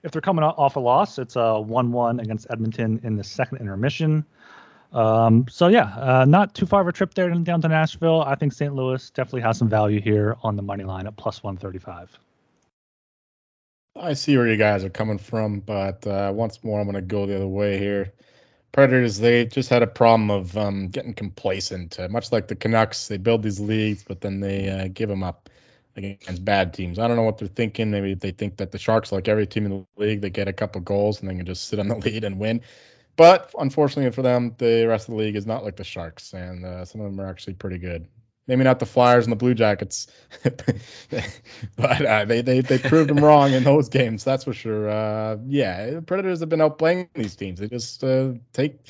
if 0.05 0.13
they're 0.13 0.23
coming 0.23 0.45
off 0.45 0.77
a 0.77 0.81
loss. 0.81 1.19
It's 1.19 1.35
a 1.35 1.61
one-one 1.61 2.21
against 2.21 2.47
Edmonton 2.51 3.01
in 3.03 3.17
the 3.17 3.25
second 3.25 3.59
intermission. 3.59 4.25
Um, 4.93 5.47
so 5.49 5.69
yeah, 5.69 5.95
uh, 5.97 6.25
not 6.25 6.55
too 6.55 6.67
far 6.67 6.81
of 6.81 6.89
a 6.89 6.93
trip 6.93 7.15
there 7.15 7.31
down 7.31 7.63
to 7.63 7.69
Nashville. 7.69 8.23
I 8.23 8.35
think 8.37 8.53
St. 8.53 8.75
Louis 8.75 9.11
definitely 9.11 9.43
has 9.43 9.59
some 9.59 9.69
value 9.69 10.01
here 10.01 10.37
on 10.43 10.57
the 10.57 10.63
money 10.63 10.85
line 10.85 11.07
at 11.07 11.17
plus 11.17 11.43
135. 11.43 12.19
I 13.97 14.15
see 14.15 14.37
where 14.37 14.47
you 14.47 14.57
guys 14.57 14.85
are 14.85 14.91
coming 14.91 15.19
from, 15.19 15.61
but 15.61 16.07
uh, 16.07 16.33
once 16.35 16.63
more, 16.63 16.81
I'm 16.81 16.87
going 16.87 16.95
to 16.95 17.03
go 17.03 17.27
the 17.27 17.37
other 17.37 17.49
way 17.49 17.79
here. 17.79 18.13
Predators, 18.73 19.19
they 19.19 19.47
just 19.47 19.69
had 19.69 19.83
a 19.83 19.87
problem 19.87 20.31
of 20.31 20.57
um, 20.57 20.89
getting 20.89 21.15
complacent, 21.15 21.99
uh, 21.99 22.09
much 22.09 22.31
like 22.31 22.49
the 22.49 22.55
Canucks. 22.55 23.09
They 23.09 23.17
build 23.17 23.43
these 23.43 23.59
leagues, 23.61 24.05
but 24.05 24.21
then 24.21 24.41
they 24.41 24.69
uh, 24.69 24.89
give 24.93 25.09
them 25.09 25.25
up 25.25 25.51
against 25.97 26.45
bad 26.45 26.73
teams. 26.73 26.99
I 26.99 27.09
don't 27.09 27.17
know 27.17 27.23
what 27.23 27.39
they're 27.39 27.49
thinking. 27.49 27.91
Maybe 27.91 28.15
they 28.15 28.31
think 28.31 28.57
that 28.59 28.71
the 28.71 28.79
Sharks, 28.79 29.11
like 29.13 29.29
every 29.29 29.47
team 29.47 29.67
in 29.67 29.71
the 29.73 29.87
league, 29.97 30.21
they 30.21 30.31
get 30.31 30.47
a 30.49 30.53
couple 30.53 30.81
goals 30.83 31.21
and 31.21 31.29
they 31.29 31.35
can 31.35 31.47
just 31.47 31.69
sit 31.69 31.81
on 31.81 31.89
the 31.89 31.97
lead 32.07 32.25
and 32.25 32.39
win. 32.39 32.61
But 33.17 33.53
unfortunately 33.59 34.13
for 34.13 34.23
them, 34.23 34.55
the 34.59 34.87
rest 34.87 35.09
of 35.09 35.15
the 35.15 35.21
league 35.21 35.37
is 35.37 35.47
not 35.47 35.65
like 35.65 35.77
the 35.77 35.85
Sharks, 35.85 36.33
and 36.33 36.65
uh, 36.65 36.85
some 36.85 37.01
of 37.01 37.11
them 37.11 37.21
are 37.21 37.29
actually 37.29 37.55
pretty 37.55 37.79
good. 37.79 38.07
Maybe 38.47 38.65
not 38.65 38.81
the 38.81 38.87
Flyers 38.87 39.27
and 39.27 39.33
the 39.33 39.37
Blue 39.37 39.55
Jackets, 39.55 40.09
but 41.77 42.05
uh, 42.05 42.25
they, 42.25 42.43
they 42.43 42.61
they 42.61 42.79
proved 42.79 43.09
them 43.09 43.23
wrong 43.25 43.53
in 43.53 43.63
those 43.63 43.89
games. 43.89 44.25
That's 44.25 44.45
for 44.45 44.53
sure. 44.53 44.89
Uh, 44.89 45.37
yeah, 45.47 46.01
Predators 46.01 46.41
have 46.41 46.49
been 46.49 46.61
outplaying 46.61 47.11
these 47.15 47.37
teams. 47.37 47.61
They 47.61 47.69
just 47.69 48.03
uh, 48.03 48.33
take. 48.53 48.81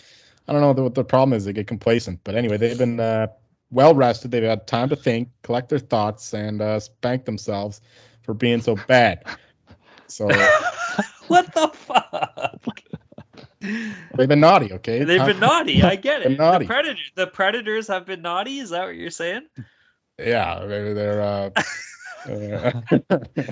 I 0.48 0.52
don't 0.52 0.62
know 0.62 0.82
what 0.82 0.94
the 0.94 1.04
problem 1.04 1.36
is. 1.36 1.44
They 1.44 1.52
get 1.52 1.66
complacent. 1.66 2.20
But 2.24 2.36
anyway, 2.36 2.56
they've 2.56 2.78
been 2.78 2.98
uh, 2.98 3.28
well 3.70 3.94
rested. 3.94 4.30
They've 4.30 4.42
had 4.42 4.66
time 4.66 4.88
to 4.88 4.96
think, 4.96 5.28
collect 5.42 5.68
their 5.68 5.78
thoughts, 5.78 6.32
and 6.32 6.62
uh, 6.62 6.80
spank 6.80 7.26
themselves 7.26 7.82
for 8.22 8.34
being 8.34 8.62
so 8.62 8.76
bad. 8.88 9.24
So. 10.06 10.26
what 11.28 11.52
the 11.52 11.68
fuck? 11.68 12.79
They've 13.60 14.28
been 14.28 14.40
naughty, 14.40 14.72
okay? 14.74 15.04
They've 15.04 15.24
been 15.24 15.40
naughty. 15.40 15.82
I 15.82 15.96
get 15.96 16.22
it. 16.26 16.38
naughty. 16.38 16.64
The 16.64 16.72
predators, 16.72 17.12
the 17.14 17.26
predators 17.26 17.88
have 17.88 18.06
been 18.06 18.22
naughty. 18.22 18.58
Is 18.58 18.70
that 18.70 18.86
what 18.86 18.96
you're 18.96 19.10
saying? 19.10 19.46
Yeah, 20.18 20.64
maybe 20.66 20.92
they're. 20.94 21.20
Uh, 21.22 21.50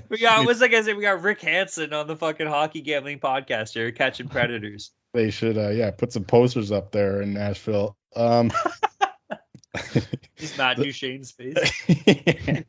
we 0.09 0.19
got 0.19 0.45
what's 0.47 0.61
like 0.61 0.75
I 0.75 0.83
say? 0.83 0.95
We 0.95 1.03
got 1.03 1.23
Rick 1.23 1.41
Hansen 1.41 1.93
on 1.93 2.07
the 2.07 2.17
fucking 2.17 2.47
hockey 2.47 2.81
gambling 2.81 3.19
podcast 3.19 3.75
here, 3.75 3.91
catching 3.93 4.29
predators. 4.29 4.93
They 5.15 5.31
should, 5.31 5.57
uh, 5.57 5.71
yeah, 5.71 5.91
put 5.91 6.13
some 6.13 6.25
posters 6.25 6.71
up 6.71 6.93
there 6.93 7.23
in 7.23 7.33
Nashville. 7.33 7.97
Um, 8.15 8.51
Just 10.37 10.59
Matt 10.59 10.77
Duchene's 10.77 11.33
face. 11.33 12.65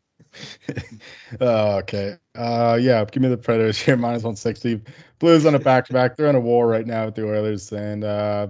oh, 1.42 1.78
okay. 1.78 2.18
Uh, 2.36 2.78
yeah, 2.80 3.04
give 3.06 3.22
me 3.22 3.30
the 3.30 3.38
Predators 3.38 3.80
here, 3.80 3.98
minus 3.98 4.24
160. 4.24 4.82
Blues 5.20 5.46
on 5.46 5.56
a 5.56 5.60
back 5.60 5.88
to 5.88 5.94
back. 5.94 6.16
They're 6.16 6.30
in 6.30 6.36
a 6.36 6.40
war 6.40 6.68
right 6.68 6.86
now 6.86 7.06
with 7.06 7.16
the 7.16 7.28
Oilers, 7.28 7.72
and 7.72 8.04
uh, 8.04 8.48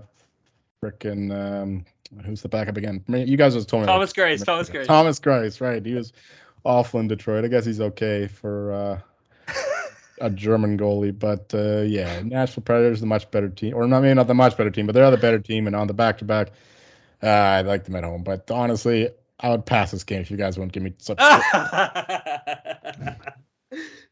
freaking 0.83 1.33
um, 1.33 1.85
who's 2.25 2.41
the 2.41 2.49
backup 2.49 2.77
again? 2.77 3.03
You 3.07 3.37
guys 3.37 3.53
just 3.53 3.69
told 3.69 3.83
me. 3.83 3.87
Thomas 3.87 4.13
Greiss. 4.13 4.45
Thomas 4.45 4.69
Greiss. 4.69 4.85
Thomas 4.85 5.19
Greiss, 5.19 5.61
right? 5.61 5.85
He 5.85 5.93
was 5.93 6.13
awful 6.63 6.99
in 6.99 7.07
Detroit. 7.07 7.45
I 7.45 7.47
guess 7.47 7.65
he's 7.65 7.81
okay 7.81 8.27
for 8.27 8.73
uh, 8.73 8.99
a 10.21 10.29
German 10.29 10.77
goalie, 10.77 11.17
but 11.17 11.53
uh, 11.53 11.81
yeah, 11.81 12.21
Nashville 12.23 12.63
Predators 12.63 12.99
the 12.99 13.05
much 13.05 13.29
better 13.31 13.49
team, 13.49 13.75
or 13.75 13.87
not 13.87 14.01
maybe 14.01 14.13
not 14.13 14.27
the 14.27 14.33
much 14.33 14.57
better 14.57 14.71
team, 14.71 14.85
but 14.85 14.93
they're 14.93 15.09
the 15.11 15.17
better 15.17 15.39
team, 15.39 15.67
and 15.67 15.75
on 15.75 15.87
the 15.87 15.93
back 15.93 16.19
to 16.19 16.25
back, 16.25 16.51
I 17.21 17.61
like 17.61 17.85
them 17.85 17.95
at 17.95 18.03
home. 18.03 18.23
But 18.23 18.49
honestly, 18.51 19.09
I 19.39 19.49
would 19.49 19.65
pass 19.65 19.91
this 19.91 20.03
game 20.03 20.21
if 20.21 20.29
you 20.31 20.37
guys 20.37 20.57
wouldn't 20.57 20.73
give 20.73 20.83
me 20.83 20.93
such. 20.97 21.17
yeah, 21.19 23.15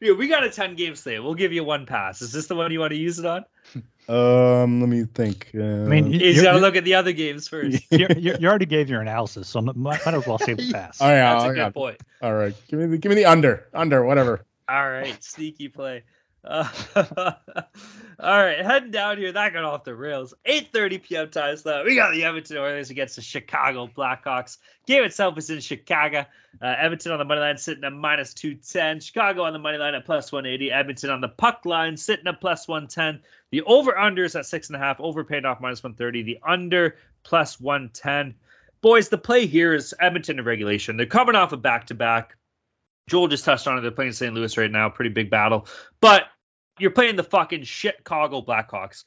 we 0.00 0.28
got 0.28 0.44
a 0.44 0.50
10 0.50 0.74
game 0.76 0.96
slate. 0.96 1.22
We'll 1.22 1.34
give 1.34 1.52
you 1.52 1.64
one 1.64 1.86
pass. 1.86 2.22
Is 2.22 2.32
this 2.32 2.46
the 2.46 2.54
one 2.54 2.72
you 2.72 2.80
want 2.80 2.92
to 2.92 2.98
use 2.98 3.18
it 3.18 3.26
on? 3.26 3.44
Um, 4.08 4.80
let 4.80 4.88
me 4.88 5.04
think. 5.04 5.50
Uh, 5.54 5.62
I 5.62 5.86
mean, 5.86 6.10
you, 6.10 6.18
you 6.18 6.42
got 6.42 6.52
to 6.52 6.60
look 6.60 6.76
at 6.76 6.84
the 6.84 6.94
other 6.94 7.12
games 7.12 7.46
first. 7.46 7.82
you, 7.90 8.06
you, 8.16 8.48
already 8.48 8.64
gave 8.64 8.88
your 8.88 9.02
analysis, 9.02 9.50
so 9.50 9.60
might, 9.60 9.76
might 9.76 10.14
as 10.14 10.26
well 10.26 10.38
save 10.38 10.56
the 10.56 10.72
pass. 10.72 11.02
Oh 11.02 11.08
yeah, 11.10 11.34
that's 11.34 11.44
oh, 11.44 11.48
a 11.48 11.52
good 11.52 11.58
yeah. 11.58 11.68
point. 11.68 12.00
All 12.22 12.32
right, 12.32 12.54
give 12.68 12.80
me 12.80 12.86
the 12.86 12.96
give 12.96 13.10
me 13.10 13.16
the 13.16 13.26
under, 13.26 13.68
under, 13.74 14.02
whatever. 14.02 14.46
All 14.66 14.88
right, 14.88 15.22
sneaky 15.22 15.68
play. 15.68 16.04
Uh, 16.44 16.68
all 18.20 18.44
right, 18.44 18.64
heading 18.64 18.90
down 18.90 19.18
here. 19.18 19.32
That 19.32 19.52
got 19.52 19.64
off 19.64 19.84
the 19.84 19.94
rails. 19.94 20.34
8:30 20.46 21.02
p.m. 21.02 21.30
time 21.30 21.56
slot. 21.56 21.84
We 21.84 21.96
got 21.96 22.12
the 22.12 22.24
Edmonton 22.24 22.58
Oilers 22.58 22.90
against 22.90 23.16
the 23.16 23.22
Chicago 23.22 23.88
Blackhawks. 23.88 24.58
Game 24.86 25.04
itself 25.04 25.36
is 25.36 25.50
in 25.50 25.60
Chicago. 25.60 26.24
Uh, 26.62 26.74
Edmonton 26.78 27.12
on 27.12 27.18
the 27.18 27.24
money 27.24 27.40
line 27.40 27.58
sitting 27.58 27.84
at 27.84 27.92
minus 27.92 28.34
210. 28.34 29.00
Chicago 29.00 29.42
on 29.42 29.52
the 29.52 29.58
money 29.58 29.78
line 29.78 29.94
at 29.94 30.06
plus 30.06 30.32
180. 30.32 30.72
Edmonton 30.72 31.10
on 31.10 31.20
the 31.20 31.28
puck 31.28 31.66
line 31.66 31.96
sitting 31.96 32.26
at 32.26 32.40
plus 32.40 32.66
110. 32.66 33.20
The 33.50 33.62
over 33.62 33.92
unders 33.92 34.38
at 34.38 34.46
six 34.46 34.68
and 34.68 34.76
a 34.76 34.78
half. 34.78 35.00
Over 35.00 35.24
paid 35.24 35.44
off 35.44 35.60
minus 35.60 35.82
130. 35.82 36.22
The 36.22 36.38
under 36.46 36.96
plus 37.24 37.60
110. 37.60 38.34
Boys, 38.80 39.08
the 39.08 39.18
play 39.18 39.46
here 39.46 39.74
is 39.74 39.92
Edmonton 39.98 40.38
in 40.38 40.44
regulation. 40.44 40.96
They're 40.96 41.06
coming 41.06 41.34
off 41.34 41.52
a 41.52 41.56
back 41.56 41.88
to 41.88 41.94
back. 41.94 42.36
Joel 43.08 43.28
just 43.28 43.44
touched 43.44 43.66
on 43.66 43.78
it. 43.78 43.80
They're 43.80 43.90
playing 43.90 44.12
St. 44.12 44.34
Louis 44.34 44.56
right 44.56 44.70
now. 44.70 44.88
Pretty 44.88 45.10
big 45.10 45.30
battle. 45.30 45.66
But 46.00 46.24
you're 46.78 46.90
playing 46.90 47.16
the 47.16 47.24
fucking 47.24 47.64
Chicago 47.64 48.40
Blackhawks, 48.42 49.04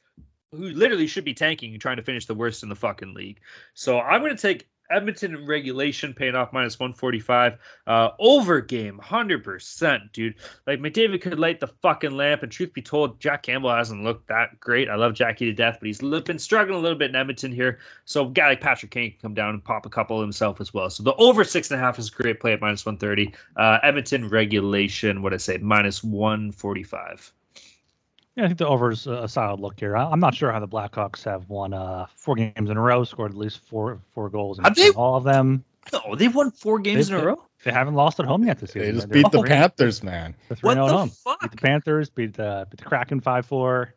who 0.52 0.68
literally 0.70 1.06
should 1.06 1.24
be 1.24 1.34
tanking 1.34 1.72
and 1.72 1.80
trying 1.80 1.96
to 1.96 2.02
finish 2.02 2.26
the 2.26 2.34
worst 2.34 2.62
in 2.62 2.68
the 2.68 2.76
fucking 2.76 3.14
league. 3.14 3.40
So 3.74 4.00
I'm 4.00 4.20
going 4.20 4.36
to 4.36 4.40
take 4.40 4.68
Edmonton 4.92 5.34
in 5.34 5.46
regulation, 5.46 6.14
paying 6.14 6.34
off 6.34 6.52
minus 6.52 6.78
145. 6.78 7.58
Uh, 7.86 8.10
over 8.18 8.60
game, 8.60 9.00
100%, 9.02 10.12
dude. 10.12 10.34
Like, 10.66 10.80
McDavid 10.80 11.20
could 11.22 11.38
light 11.38 11.60
the 11.60 11.66
fucking 11.66 12.16
lamp. 12.16 12.42
And 12.42 12.52
truth 12.52 12.72
be 12.72 12.82
told, 12.82 13.18
Jack 13.20 13.44
Campbell 13.44 13.74
hasn't 13.74 14.04
looked 14.04 14.28
that 14.28 14.60
great. 14.60 14.88
I 14.88 14.96
love 14.96 15.14
Jackie 15.14 15.46
to 15.46 15.52
death, 15.52 15.78
but 15.80 15.86
he's 15.86 16.00
been 16.00 16.38
struggling 16.38 16.78
a 16.78 16.82
little 16.82 16.98
bit 16.98 17.10
in 17.10 17.16
Edmonton 17.16 17.52
here. 17.52 17.78
So, 18.04 18.26
a 18.26 18.30
guy 18.30 18.48
like 18.48 18.60
Patrick 18.60 18.90
Kane 18.90 19.12
can 19.12 19.20
come 19.20 19.34
down 19.34 19.50
and 19.50 19.64
pop 19.64 19.86
a 19.86 19.90
couple 19.90 20.20
himself 20.20 20.60
as 20.60 20.72
well. 20.74 20.90
So, 20.90 21.02
the 21.02 21.14
over 21.14 21.44
six 21.44 21.70
and 21.70 21.80
a 21.80 21.82
half 21.82 21.98
is 21.98 22.08
a 22.08 22.12
great 22.12 22.40
play 22.40 22.52
at 22.52 22.60
minus 22.60 22.84
130. 22.84 23.34
Uh, 23.56 23.78
Edmonton 23.82 24.28
regulation, 24.28 25.22
what 25.22 25.32
I 25.32 25.38
say, 25.38 25.58
minus 25.58 26.04
145. 26.04 27.32
Yeah, 28.36 28.44
I 28.44 28.46
think 28.46 28.58
the 28.58 28.66
over's 28.66 29.06
a 29.06 29.28
solid 29.28 29.60
look 29.60 29.78
here. 29.78 29.94
I'm 29.94 30.20
not 30.20 30.34
sure 30.34 30.50
how 30.50 30.60
the 30.60 30.68
Blackhawks 30.68 31.24
have 31.24 31.48
won 31.50 31.74
uh, 31.74 32.06
four 32.14 32.34
games 32.34 32.70
in 32.70 32.76
a 32.76 32.80
row, 32.80 33.04
scored 33.04 33.32
at 33.32 33.36
least 33.36 33.60
four 33.66 34.00
four 34.14 34.30
goals 34.30 34.58
in, 34.58 34.64
they, 34.74 34.88
all 34.90 35.16
of 35.16 35.24
them. 35.24 35.64
No, 35.92 36.14
they've 36.14 36.34
won 36.34 36.50
four 36.50 36.78
games 36.78 37.08
they, 37.08 37.16
in 37.16 37.20
a 37.22 37.26
row. 37.26 37.44
They 37.64 37.72
haven't 37.72 37.94
lost 37.94 38.20
at 38.20 38.26
home 38.26 38.44
yet 38.44 38.58
this 38.58 38.70
season. 38.72 38.88
They 38.88 38.92
just 38.94 39.10
beat 39.10 39.30
the 39.30 39.40
three- 39.40 39.48
Panthers, 39.48 40.02
man. 40.02 40.34
they're 40.48 40.56
What 40.62 40.78
3-0 40.78 40.82
at 40.82 40.86
the 40.86 40.96
home. 40.96 41.08
fuck? 41.10 41.40
Beat 41.42 41.50
the 41.50 41.56
Panthers, 41.58 42.08
beat 42.10 42.34
the 42.34 42.66
beat 42.70 42.78
the 42.78 42.86
Kraken 42.86 43.20
five 43.20 43.44
four. 43.44 43.94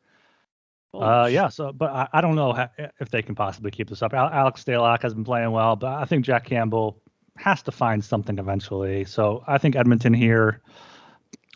Uh, 0.94 1.28
yeah. 1.32 1.50
So, 1.50 1.72
but 1.74 1.92
I, 1.92 2.08
I 2.14 2.22
don't 2.22 2.36
know 2.36 2.54
how, 2.54 2.70
if 3.00 3.10
they 3.10 3.22
can 3.22 3.36
possibly 3.36 3.72
keep 3.72 3.90
this 3.90 4.02
up. 4.02 4.14
Al- 4.14 4.30
Alex 4.30 4.64
Stalock 4.64 5.02
has 5.02 5.14
been 5.14 5.26
playing 5.26 5.52
well, 5.52 5.76
but 5.76 5.94
I 5.94 6.06
think 6.06 6.26
Jack 6.26 6.46
Campbell 6.46 7.02
has 7.38 7.62
to 7.64 7.72
find 7.72 8.04
something 8.04 8.38
eventually. 8.38 9.04
So 9.06 9.44
I 9.46 9.58
think 9.58 9.76
Edmonton 9.76 10.14
here 10.14 10.62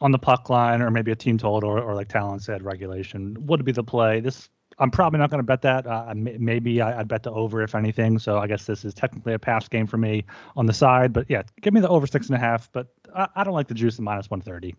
on 0.01 0.11
the 0.11 0.19
puck 0.19 0.49
line, 0.49 0.81
or 0.81 0.91
maybe 0.91 1.11
a 1.11 1.15
team 1.15 1.37
total, 1.37 1.69
or, 1.69 1.81
or 1.81 1.95
like 1.95 2.07
Talon 2.07 2.39
said, 2.39 2.63
regulation 2.63 3.35
would 3.47 3.65
be 3.65 3.71
the 3.71 3.83
play. 3.83 4.19
This 4.19 4.49
I'm 4.79 4.91
probably 4.91 5.19
not 5.19 5.29
going 5.29 5.39
to 5.39 5.45
bet 5.45 5.61
that. 5.63 5.85
Uh, 5.85 6.13
maybe 6.15 6.81
I, 6.81 6.99
I'd 6.99 7.07
bet 7.07 7.23
the 7.23 7.31
over 7.31 7.61
if 7.61 7.75
anything. 7.75 8.17
So 8.17 8.37
I 8.37 8.47
guess 8.47 8.65
this 8.65 8.85
is 8.85 8.93
technically 8.93 9.33
a 9.33 9.39
pass 9.39 9.67
game 9.67 9.87
for 9.87 9.97
me 9.97 10.25
on 10.55 10.65
the 10.65 10.73
side. 10.73 11.11
But 11.11 11.29
yeah, 11.29 11.43
give 11.61 11.73
me 11.73 11.81
the 11.81 11.89
over 11.89 12.07
six 12.07 12.27
and 12.27 12.35
a 12.35 12.39
half. 12.39 12.71
But 12.71 12.87
I, 13.13 13.27
I 13.35 13.43
don't 13.43 13.53
like 13.53 13.67
the 13.67 13.73
juice 13.73 13.99
in 13.99 14.05
minus 14.05 14.29
130. 14.29 14.75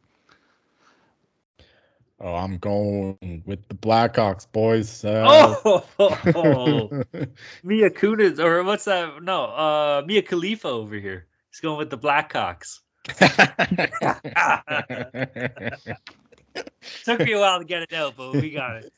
Oh, 2.22 2.34
I'm 2.34 2.58
going 2.58 3.42
with 3.46 3.66
the 3.68 3.74
Blackhawks, 3.74 4.46
boys. 4.50 5.04
Uh, 5.04 5.54
Oh, 5.64 6.88
Mia 7.62 7.90
Kunis, 7.90 8.38
or 8.38 8.62
what's 8.62 8.84
that? 8.84 9.22
No, 9.22 9.44
uh, 9.44 10.02
Mia 10.04 10.20
Khalifa 10.20 10.68
over 10.68 10.96
here. 10.96 11.26
He's 11.50 11.60
going 11.60 11.78
with 11.78 11.88
the 11.88 11.96
Blackhawks. 11.96 12.80
Took 17.04 17.20
me 17.20 17.32
a 17.32 17.38
while 17.38 17.58
to 17.58 17.64
get 17.64 17.82
it 17.82 17.92
out, 17.92 18.16
but 18.16 18.32
we 18.32 18.50
got 18.50 18.76
it. 18.76 18.92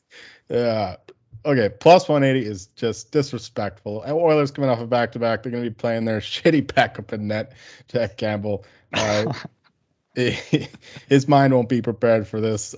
yeah. 0.49 0.97
Okay, 1.45 1.69
plus 1.69 2.07
180 2.07 2.49
is 2.49 2.67
just 2.67 3.11
disrespectful. 3.11 4.01
And 4.01 4.13
Oilers 4.13 4.51
coming 4.51 4.69
off 4.69 4.79
a 4.79 4.87
back 4.87 5.11
to 5.13 5.19
back, 5.19 5.43
they're 5.43 5.51
going 5.51 5.63
to 5.63 5.69
be 5.69 5.75
playing 5.75 6.05
their 6.05 6.19
shitty 6.21 6.73
backup 6.73 7.13
in 7.13 7.27
net, 7.27 7.53
Jack 7.89 8.17
Campbell. 8.17 8.65
Uh, 8.93 9.33
his 10.15 11.27
mind 11.27 11.53
won't 11.53 11.69
be 11.69 11.81
prepared 11.81 12.27
for 12.27 12.39
this. 12.39 12.75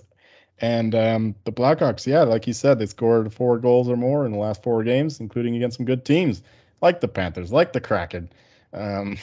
And 0.60 0.96
um, 0.96 1.36
the 1.44 1.52
Blackhawks, 1.52 2.08
yeah, 2.08 2.24
like 2.24 2.48
you 2.48 2.54
said, 2.54 2.80
they 2.80 2.86
scored 2.86 3.34
four 3.34 3.60
goals 3.60 3.90
or 3.90 3.98
more 3.98 4.26
in 4.26 4.32
the 4.32 4.38
last 4.38 4.64
four 4.64 4.84
games, 4.84 5.20
including 5.20 5.56
against 5.56 5.78
some 5.78 5.86
good 5.86 6.06
teams 6.06 6.42
like 6.82 7.02
the 7.02 7.08
Panthers, 7.08 7.52
like 7.52 7.74
the 7.74 7.82
Kraken. 7.82 8.30
Um, 8.74 9.18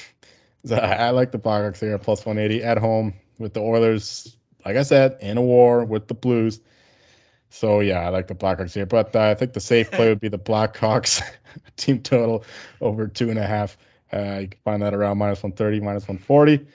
so 0.64 0.76
I 0.76 1.10
like 1.10 1.32
the 1.32 1.38
Blackhawks 1.38 1.80
here, 1.80 1.98
plus 1.98 2.24
180 2.24 2.62
at 2.62 2.78
home 2.78 3.14
with 3.38 3.54
the 3.54 3.60
Oilers, 3.60 4.36
like 4.64 4.76
I 4.76 4.82
said, 4.82 5.18
in 5.20 5.36
a 5.36 5.42
war 5.42 5.84
with 5.84 6.08
the 6.08 6.14
Blues. 6.14 6.60
So 7.50 7.80
yeah, 7.80 8.00
I 8.00 8.08
like 8.08 8.28
the 8.28 8.34
Blackhawks 8.34 8.72
here, 8.72 8.86
but 8.86 9.14
uh, 9.14 9.30
I 9.30 9.34
think 9.34 9.52
the 9.52 9.60
safe 9.60 9.90
play 9.90 10.08
would 10.08 10.20
be 10.20 10.28
the 10.28 10.38
Blackhawks 10.38 11.22
team 11.76 12.00
total 12.00 12.44
over 12.80 13.08
two 13.08 13.28
and 13.28 13.38
a 13.38 13.46
half. 13.46 13.76
Uh, 14.12 14.38
you 14.40 14.48
can 14.48 14.60
find 14.64 14.82
that 14.82 14.94
around 14.94 15.18
minus 15.18 15.42
130, 15.42 15.80
minus 15.80 16.02
140. 16.04 16.66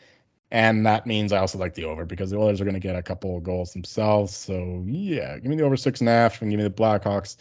And 0.49 0.85
that 0.85 1.05
means 1.05 1.33
I 1.33 1.39
also 1.39 1.57
like 1.57 1.73
the 1.73 1.85
over 1.85 2.05
because 2.05 2.31
the 2.31 2.37
Oilers 2.37 2.61
are 2.61 2.63
going 2.63 2.73
to 2.73 2.79
get 2.79 2.95
a 2.95 3.03
couple 3.03 3.35
of 3.35 3.43
goals 3.43 3.73
themselves. 3.73 4.35
So 4.35 4.83
yeah, 4.85 5.37
give 5.39 5.49
me 5.49 5.57
the 5.57 5.63
over 5.63 5.75
six 5.75 5.99
and 5.99 6.09
a 6.09 6.13
half 6.13 6.41
and 6.41 6.49
give 6.49 6.57
me 6.57 6.63
the 6.63 6.69
Blackhawks 6.69 7.37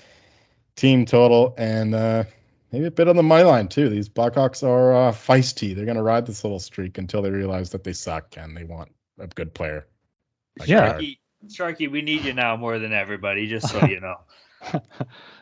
team 0.75 1.05
total. 1.05 1.55
And 1.57 1.95
uh, 1.95 2.25
maybe 2.73 2.87
a 2.87 2.91
bit 2.91 3.09
on 3.09 3.17
the 3.17 3.23
money 3.23 3.45
line 3.45 3.69
too. 3.69 3.89
These 3.89 4.09
Blackhawks 4.09 4.63
are 4.63 4.95
uh, 4.95 5.13
feisty. 5.13 5.75
They're 5.75 5.85
going 5.85 5.97
to 5.97 6.03
ride 6.03 6.27
this 6.27 6.45
little 6.45 6.61
streak 6.61 6.99
until 6.99 7.23
they 7.23 7.31
realize 7.31 7.71
that 7.71 7.85
they 7.85 7.93
suck 7.93 8.37
and 8.37 8.57
they 8.57 8.65
want 8.65 8.91
a 9.19 9.27
good 9.27 9.55
player. 9.55 9.87
Like 10.59 10.69
yeah. 10.69 10.95
Sharky, 10.95 11.19
Sharky, 11.49 11.91
we 11.91 12.03
need 12.03 12.25
you 12.25 12.33
now 12.33 12.57
more 12.57 12.79
than 12.79 12.93
everybody, 12.93 13.47
just 13.47 13.69
so 13.69 13.85
you 13.87 14.01
know. 14.01 14.17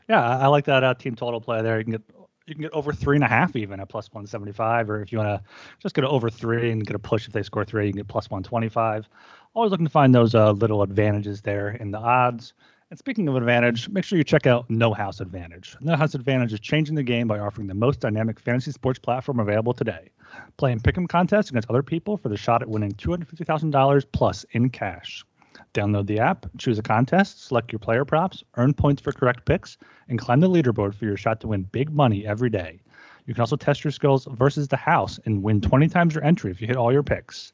yeah, 0.08 0.38
I 0.38 0.48
like 0.48 0.64
that 0.66 0.84
uh, 0.84 0.94
team 0.94 1.14
total 1.14 1.40
play 1.40 1.62
there. 1.62 1.78
You 1.78 1.84
can 1.84 1.92
get 1.92 2.02
you 2.46 2.54
can 2.54 2.62
get 2.62 2.72
over 2.72 2.92
three 2.92 3.16
and 3.16 3.24
a 3.24 3.28
half 3.28 3.56
even 3.56 3.80
at 3.80 3.88
plus 3.88 4.10
175, 4.10 4.90
or 4.90 5.00
if 5.00 5.12
you 5.12 5.18
want 5.18 5.42
to 5.42 5.50
just 5.80 5.94
get 5.94 6.04
over 6.04 6.28
three 6.28 6.70
and 6.70 6.86
get 6.86 6.94
a 6.94 6.98
push 6.98 7.26
if 7.26 7.32
they 7.32 7.42
score 7.42 7.64
three, 7.64 7.86
you 7.86 7.92
can 7.92 8.00
get 8.00 8.08
plus 8.08 8.28
125. 8.28 9.08
Always 9.54 9.70
looking 9.70 9.86
to 9.86 9.90
find 9.90 10.14
those 10.14 10.34
uh, 10.34 10.52
little 10.52 10.82
advantages 10.82 11.40
there 11.40 11.70
in 11.70 11.90
the 11.90 11.98
odds. 11.98 12.52
And 12.90 12.98
speaking 12.98 13.28
of 13.28 13.36
advantage, 13.36 13.88
make 13.88 14.04
sure 14.04 14.18
you 14.18 14.24
check 14.24 14.46
out 14.46 14.68
No 14.68 14.92
House 14.92 15.20
Advantage. 15.20 15.74
No 15.80 15.96
House 15.96 16.14
Advantage 16.14 16.52
is 16.52 16.60
changing 16.60 16.94
the 16.94 17.02
game 17.02 17.26
by 17.26 17.38
offering 17.38 17.66
the 17.66 17.74
most 17.74 18.00
dynamic 18.00 18.38
fantasy 18.38 18.72
sports 18.72 18.98
platform 18.98 19.40
available 19.40 19.72
today. 19.72 20.10
Play 20.58 20.72
in 20.72 20.80
pick'em 20.80 21.08
contests 21.08 21.48
against 21.48 21.70
other 21.70 21.82
people 21.82 22.18
for 22.18 22.28
the 22.28 22.36
shot 22.36 22.60
at 22.60 22.68
winning 22.68 22.92
$250,000 22.92 24.04
plus 24.12 24.44
in 24.52 24.68
cash. 24.68 25.24
Download 25.72 26.06
the 26.06 26.18
app, 26.18 26.46
choose 26.58 26.78
a 26.78 26.82
contest, 26.82 27.46
select 27.46 27.72
your 27.72 27.78
player 27.78 28.04
props, 28.04 28.44
earn 28.56 28.74
points 28.74 29.00
for 29.00 29.12
correct 29.12 29.46
picks, 29.46 29.78
and 30.08 30.18
climb 30.18 30.40
the 30.40 30.48
leaderboard 30.48 30.94
for 30.94 31.06
your 31.06 31.16
shot 31.16 31.40
to 31.40 31.48
win 31.48 31.62
big 31.62 31.90
money 31.90 32.26
every 32.26 32.50
day. 32.50 32.80
You 33.26 33.34
can 33.34 33.40
also 33.40 33.56
test 33.56 33.84
your 33.84 33.90
skills 33.90 34.26
versus 34.30 34.68
the 34.68 34.76
house 34.76 35.18
and 35.24 35.42
win 35.42 35.60
20 35.60 35.88
times 35.88 36.14
your 36.14 36.24
entry 36.24 36.50
if 36.50 36.60
you 36.60 36.66
hit 36.66 36.76
all 36.76 36.92
your 36.92 37.02
picks. 37.02 37.52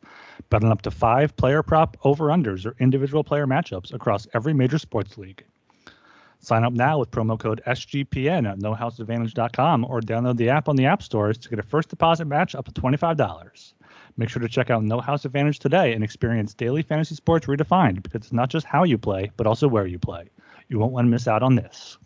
Bet 0.48 0.64
on 0.64 0.72
up 0.72 0.82
to 0.82 0.90
five 0.90 1.36
player 1.36 1.62
prop 1.62 1.96
over 2.02 2.26
unders 2.26 2.66
or 2.66 2.74
individual 2.80 3.22
player 3.22 3.46
matchups 3.46 3.92
across 3.92 4.26
every 4.34 4.52
major 4.52 4.78
sports 4.78 5.16
league. 5.16 5.44
Sign 6.40 6.64
up 6.64 6.72
now 6.72 6.98
with 6.98 7.10
promo 7.10 7.38
code 7.38 7.62
SGPN 7.66 8.50
at 8.50 8.58
nohouseadvantage.com 8.58 9.84
or 9.84 10.00
download 10.00 10.38
the 10.38 10.48
app 10.48 10.68
on 10.68 10.76
the 10.76 10.86
app 10.86 11.02
stores 11.02 11.36
to 11.38 11.50
get 11.50 11.58
a 11.58 11.62
first 11.62 11.90
deposit 11.90 12.24
match 12.24 12.54
up 12.54 12.64
to 12.64 12.72
$25. 12.72 13.72
Make 14.16 14.28
sure 14.28 14.42
to 14.42 14.48
check 14.48 14.70
out 14.70 14.82
No 14.82 15.00
House 15.00 15.24
Advantage 15.24 15.58
today 15.58 15.92
and 15.92 16.02
experience 16.02 16.54
daily 16.54 16.82
fantasy 16.82 17.14
sports 17.14 17.46
redefined 17.46 18.02
because 18.02 18.22
it's 18.22 18.32
not 18.32 18.48
just 18.48 18.66
how 18.66 18.84
you 18.84 18.98
play, 18.98 19.30
but 19.36 19.46
also 19.46 19.68
where 19.68 19.86
you 19.86 19.98
play. 19.98 20.30
You 20.68 20.78
won't 20.78 20.92
want 20.92 21.06
to 21.06 21.10
miss 21.10 21.28
out 21.28 21.42
on 21.42 21.54
this. 21.56 21.98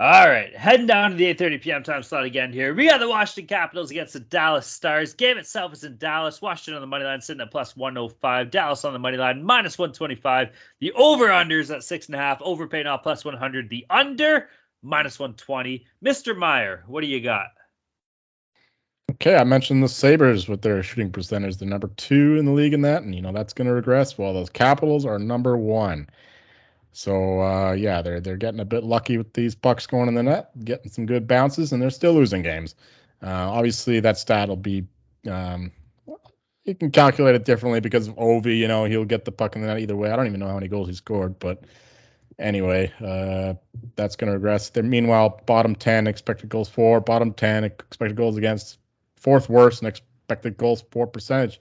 All 0.00 0.28
right, 0.28 0.54
heading 0.54 0.86
down 0.86 1.10
to 1.10 1.16
the 1.16 1.34
8:30 1.34 1.60
p.m. 1.60 1.82
time 1.82 2.04
slot 2.04 2.22
again 2.22 2.52
here. 2.52 2.72
We 2.72 2.88
got 2.88 3.00
the 3.00 3.08
Washington 3.08 3.48
Capitals 3.48 3.90
against 3.90 4.12
the 4.12 4.20
Dallas 4.20 4.64
Stars. 4.64 5.12
Game 5.12 5.38
itself 5.38 5.72
is 5.72 5.82
in 5.82 5.96
Dallas. 5.96 6.40
Washington 6.40 6.74
on 6.74 6.80
the 6.82 6.86
money 6.86 7.04
line 7.04 7.20
sitting 7.20 7.40
at 7.40 7.50
plus 7.50 7.76
105. 7.76 8.48
Dallas 8.52 8.84
on 8.84 8.92
the 8.92 9.00
money 9.00 9.16
line 9.16 9.42
minus 9.42 9.76
125. 9.76 10.50
The 10.78 10.92
over 10.92 11.26
unders 11.26 11.74
at 11.74 11.82
six 11.82 12.06
and 12.06 12.14
a 12.14 12.18
half. 12.18 12.40
Overpaying 12.42 12.86
off 12.86 13.02
plus 13.02 13.24
100. 13.24 13.68
The 13.68 13.84
under 13.90 14.48
minus 14.84 15.18
120. 15.18 15.84
Mr. 16.04 16.36
Meyer, 16.36 16.84
what 16.86 17.00
do 17.00 17.08
you 17.08 17.20
got? 17.20 17.48
Okay, 19.10 19.34
I 19.34 19.42
mentioned 19.42 19.82
the 19.82 19.88
Sabres 19.88 20.46
with 20.46 20.62
their 20.62 20.80
shooting 20.80 21.10
percentage. 21.10 21.56
They're 21.56 21.68
number 21.68 21.90
two 21.96 22.36
in 22.36 22.44
the 22.44 22.52
league 22.52 22.72
in 22.72 22.82
that, 22.82 23.02
and 23.02 23.16
you 23.16 23.20
know 23.20 23.32
that's 23.32 23.52
going 23.52 23.66
to 23.66 23.74
regress. 23.74 24.16
While 24.16 24.32
those 24.32 24.50
Capitals 24.50 25.04
are 25.04 25.18
number 25.18 25.56
one. 25.56 26.08
So 26.92 27.40
uh, 27.40 27.72
yeah, 27.72 28.02
they're 28.02 28.20
they're 28.20 28.36
getting 28.36 28.60
a 28.60 28.64
bit 28.64 28.82
lucky 28.82 29.18
with 29.18 29.32
these 29.32 29.54
pucks 29.54 29.86
going 29.86 30.08
in 30.08 30.14
the 30.14 30.22
net, 30.22 30.50
getting 30.64 30.90
some 30.90 31.06
good 31.06 31.26
bounces, 31.26 31.72
and 31.72 31.80
they're 31.80 31.90
still 31.90 32.14
losing 32.14 32.42
games. 32.42 32.74
Uh, 33.22 33.28
obviously, 33.50 34.00
that 34.00 34.18
stat 34.18 34.48
will 34.48 34.56
be 34.56 34.86
um, 35.28 35.72
you 36.64 36.74
can 36.74 36.90
calculate 36.90 37.34
it 37.34 37.44
differently 37.44 37.80
because 37.80 38.08
of 38.08 38.16
Ovi. 38.16 38.58
You 38.58 38.68
know, 38.68 38.84
he'll 38.84 39.04
get 39.04 39.24
the 39.24 39.32
puck 39.32 39.56
in 39.56 39.62
the 39.62 39.68
net 39.68 39.78
either 39.78 39.96
way. 39.96 40.10
I 40.10 40.16
don't 40.16 40.26
even 40.26 40.40
know 40.40 40.48
how 40.48 40.54
many 40.54 40.68
goals 40.68 40.88
he 40.88 40.94
scored, 40.94 41.38
but 41.38 41.64
anyway, 42.38 42.92
uh, 43.00 43.54
that's 43.96 44.16
going 44.16 44.28
to 44.28 44.34
regress. 44.34 44.70
Meanwhile 44.74 45.40
bottom 45.46 45.74
ten 45.74 46.06
expected 46.06 46.50
goals 46.50 46.68
for, 46.68 47.00
bottom 47.00 47.32
ten 47.32 47.64
expected 47.64 48.16
goals 48.16 48.36
against, 48.36 48.78
fourth 49.16 49.48
worst 49.48 49.82
in 49.82 49.88
expected 49.88 50.56
goals 50.56 50.84
for 50.90 51.06
percentage. 51.06 51.60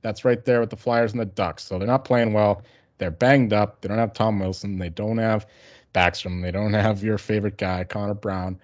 That's 0.00 0.24
right 0.24 0.44
there 0.44 0.60
with 0.60 0.70
the 0.70 0.76
Flyers 0.76 1.12
and 1.12 1.20
the 1.20 1.26
Ducks. 1.26 1.64
So 1.64 1.78
they're 1.78 1.86
not 1.86 2.04
playing 2.04 2.32
well. 2.32 2.62
They're 2.98 3.10
banged 3.10 3.52
up. 3.52 3.80
They 3.80 3.88
don't 3.88 3.98
have 3.98 4.12
Tom 4.12 4.38
Wilson. 4.40 4.78
They 4.78 4.90
don't 4.90 5.18
have 5.18 5.46
Backstrom. 5.94 6.42
They 6.42 6.50
don't 6.50 6.72
have 6.74 7.02
your 7.02 7.18
favorite 7.18 7.56
guy, 7.56 7.84
Connor 7.84 8.14
Brown. 8.14 8.58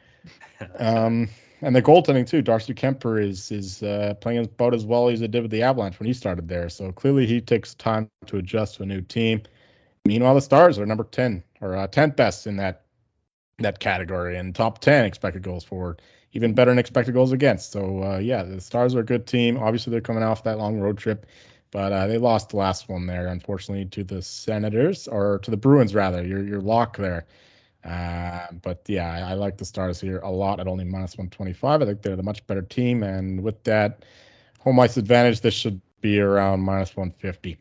Um, 0.78 1.28
and 1.62 1.74
the 1.74 1.82
goaltending 1.82 2.28
too. 2.28 2.42
Darcy 2.42 2.74
Kuemper 2.74 3.22
is 3.22 3.50
is 3.50 3.82
uh, 3.82 4.14
playing 4.20 4.44
about 4.44 4.74
as 4.74 4.84
well 4.84 5.08
as 5.08 5.20
he 5.20 5.28
did 5.28 5.42
with 5.42 5.50
the 5.50 5.62
Avalanche 5.62 5.98
when 5.98 6.06
he 6.06 6.12
started 6.12 6.48
there. 6.48 6.68
So 6.68 6.92
clearly 6.92 7.26
he 7.26 7.40
takes 7.40 7.74
time 7.74 8.10
to 8.26 8.36
adjust 8.36 8.76
to 8.76 8.82
a 8.82 8.86
new 8.86 9.00
team. 9.00 9.42
Meanwhile, 10.04 10.34
the 10.34 10.42
Stars 10.42 10.78
are 10.78 10.84
number 10.84 11.04
ten 11.04 11.42
or 11.60 11.74
uh, 11.74 11.86
tenth 11.86 12.16
best 12.16 12.46
in 12.46 12.56
that 12.56 12.82
that 13.58 13.78
category 13.78 14.36
and 14.36 14.54
top 14.54 14.80
ten 14.80 15.06
expected 15.06 15.42
goals 15.42 15.64
for, 15.64 15.96
even 16.32 16.52
better 16.52 16.70
than 16.70 16.78
expected 16.78 17.14
goals 17.14 17.32
against. 17.32 17.72
So 17.72 18.02
uh, 18.02 18.18
yeah, 18.18 18.42
the 18.42 18.60
Stars 18.60 18.94
are 18.94 19.00
a 19.00 19.04
good 19.04 19.26
team. 19.26 19.56
Obviously, 19.56 19.90
they're 19.90 20.02
coming 20.02 20.22
off 20.22 20.44
that 20.44 20.58
long 20.58 20.78
road 20.78 20.98
trip 20.98 21.24
but 21.74 21.92
uh, 21.92 22.06
they 22.06 22.18
lost 22.18 22.50
the 22.50 22.56
last 22.56 22.88
one 22.88 23.04
there, 23.04 23.26
unfortunately, 23.26 23.84
to 23.86 24.04
the 24.04 24.22
Senators 24.22 25.08
or 25.08 25.40
to 25.40 25.50
the 25.50 25.56
Bruins 25.56 25.92
rather. 25.92 26.24
Your 26.24 26.40
your 26.44 26.60
lock 26.60 26.96
there. 26.96 27.26
Uh, 27.84 28.46
but 28.62 28.80
yeah, 28.86 29.12
I, 29.12 29.32
I, 29.32 29.34
like 29.34 29.58
the 29.58 29.64
Stars 29.64 30.00
here 30.00 30.20
a 30.20 30.30
lot 30.30 30.60
at 30.60 30.68
only 30.68 30.84
minus 30.84 31.18
125. 31.18 31.82
I 31.82 31.84
think 31.84 32.00
they're 32.00 32.14
the 32.14 32.22
much 32.22 32.46
better 32.46 32.62
team, 32.62 33.02
and 33.02 33.42
with 33.42 33.64
that 33.64 34.04
home 34.60 34.78
ice 34.78 34.96
advantage, 34.96 35.40
this 35.40 35.52
should 35.52 35.80
be 36.00 36.20
around 36.20 36.60
minus 36.60 36.96
150. 36.96 37.58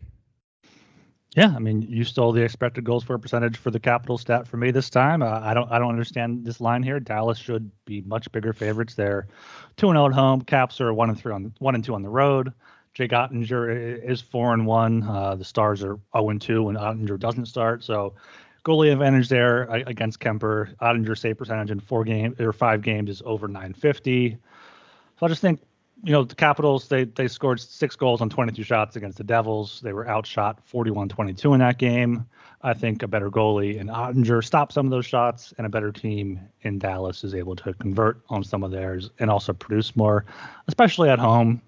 Yeah, 1.36 1.52
I 1.56 1.58
mean, 1.58 1.82
you 1.82 2.04
stole 2.04 2.32
the 2.32 2.44
expected 2.44 2.84
goals 2.84 3.04
for 3.04 3.18
percentage 3.18 3.58
for 3.58 3.72
the 3.72 3.80
capital 3.80 4.20
stat 4.20 4.48
for 4.48 4.58
me 4.58 4.70
this 4.70 4.92
time. 4.92 5.24
Uh, 5.24 5.40
I 5.42 5.56
don't, 5.56 5.72
I 5.72 5.80
don't 5.80 5.90
understand 5.90 6.46
this 6.46 6.62
line 6.62 6.84
here. 6.84 7.00
Dallas 7.00 7.40
should 7.40 7.72
be 7.86 8.02
much 8.02 8.32
bigger 8.32 8.54
favorites. 8.54 8.94
They're 8.94 9.28
two 9.76 9.90
and 9.90 9.96
zero 9.96 10.04
oh 10.04 10.10
at 10.10 10.14
home. 10.14 10.42
Caps 10.42 10.80
are 10.80 10.94
one 10.94 11.10
and 11.10 11.20
three 11.20 11.34
on 11.34 11.52
one 11.58 11.74
and 11.74 11.84
two 11.84 11.96
on 11.96 12.04
the 12.04 12.10
road. 12.10 12.54
Jake 12.94 13.12
Oettinger 13.12 14.04
is 14.04 14.22
four 14.22 14.54
and 14.54 14.66
one. 14.66 15.04
Uh, 15.04 15.36
the 15.36 15.44
Stars 15.44 15.82
are 15.82 15.96
zero 15.96 16.02
oh 16.14 16.30
and 16.30 16.42
two 16.42 16.64
when 16.64 16.76
Oettinger 16.76 17.20
doesn't 17.20 17.48
start. 17.48 17.84
So 17.84 18.14
goalie 18.64 18.92
advantage 18.92 19.30
there 19.30 19.64
against 19.64 20.20
Kuemper. 20.20 20.76
Oettinger 20.78 21.18
save 21.18 21.38
percentage 21.38 21.72
in 21.72 21.80
four 21.80 22.04
games 22.04 22.40
or 22.40 22.54
five 22.54 22.82
games 22.82 23.10
is 23.10 23.22
over 23.26 23.48
950. 23.48 24.38
So 25.20 25.26
I 25.26 25.30
just 25.30 25.42
think 25.42 25.60
you 26.04 26.12
know 26.12 26.24
the 26.24 26.36
Capitals 26.36 26.88
they 26.88 27.06
they 27.06 27.28
scored 27.28 27.60
six 27.60 27.96
goals 27.96 28.22
on 28.22 28.30
22 28.30 28.62
shots 28.64 28.96
against 28.96 29.18
the 29.18 29.24
Devils. 29.24 29.82
They 29.82 29.94
were 29.94 30.08
outshot 30.08 30.60
41-22 30.72 31.54
in 31.54 31.60
that 31.60 31.78
game. 31.80 32.28
I 32.62 32.74
think 32.74 33.04
a 33.04 33.08
better 33.08 33.30
goalie 33.30 33.78
in 33.78 33.88
Oettinger 33.88 34.44
stopped 34.44 34.74
some 34.74 34.86
of 34.86 34.92
those 34.92 35.06
shots, 35.06 35.54
and 35.58 35.66
a 35.66 35.70
better 35.70 35.92
team 35.92 36.40
in 36.62 36.78
Dallas 36.78 37.24
is 37.24 37.34
able 37.34 37.56
to 37.58 37.74
convert 37.74 38.22
on 38.30 38.44
some 38.44 38.64
of 38.64 38.72
theirs 38.72 39.10
and 39.20 39.30
also 39.30 39.52
produce 39.52 39.96
more, 39.96 40.26
especially 40.68 41.10
at 41.10 41.20
home. 41.20 41.62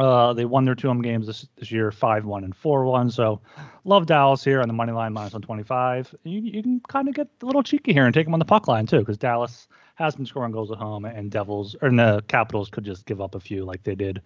Uh, 0.00 0.32
they 0.32 0.46
won 0.46 0.64
their 0.64 0.74
two 0.74 0.88
home 0.88 1.02
games 1.02 1.26
this, 1.26 1.46
this 1.56 1.70
year, 1.70 1.92
5 1.92 2.24
1 2.24 2.44
and 2.44 2.56
4 2.56 2.84
1. 2.86 3.10
So 3.10 3.40
love 3.84 4.06
Dallas 4.06 4.42
here 4.42 4.62
on 4.62 4.68
the 4.68 4.74
money 4.74 4.92
line, 4.92 5.12
minus 5.12 5.34
125. 5.34 6.14
You, 6.24 6.40
you 6.40 6.62
can 6.62 6.80
kind 6.88 7.08
of 7.08 7.14
get 7.14 7.28
a 7.42 7.46
little 7.46 7.62
cheeky 7.62 7.92
here 7.92 8.06
and 8.06 8.14
take 8.14 8.26
them 8.26 8.32
on 8.32 8.38
the 8.38 8.46
puck 8.46 8.66
line, 8.66 8.86
too, 8.86 9.00
because 9.00 9.18
Dallas 9.18 9.68
has 9.96 10.16
been 10.16 10.24
scoring 10.24 10.52
goals 10.52 10.70
at 10.70 10.78
home, 10.78 11.04
and 11.04 11.30
Devils, 11.30 11.76
or 11.82 11.90
the 11.90 12.24
Capitals 12.28 12.70
could 12.70 12.84
just 12.84 13.04
give 13.04 13.20
up 13.20 13.34
a 13.34 13.40
few 13.40 13.66
like 13.66 13.82
they 13.82 13.94
did 13.94 14.22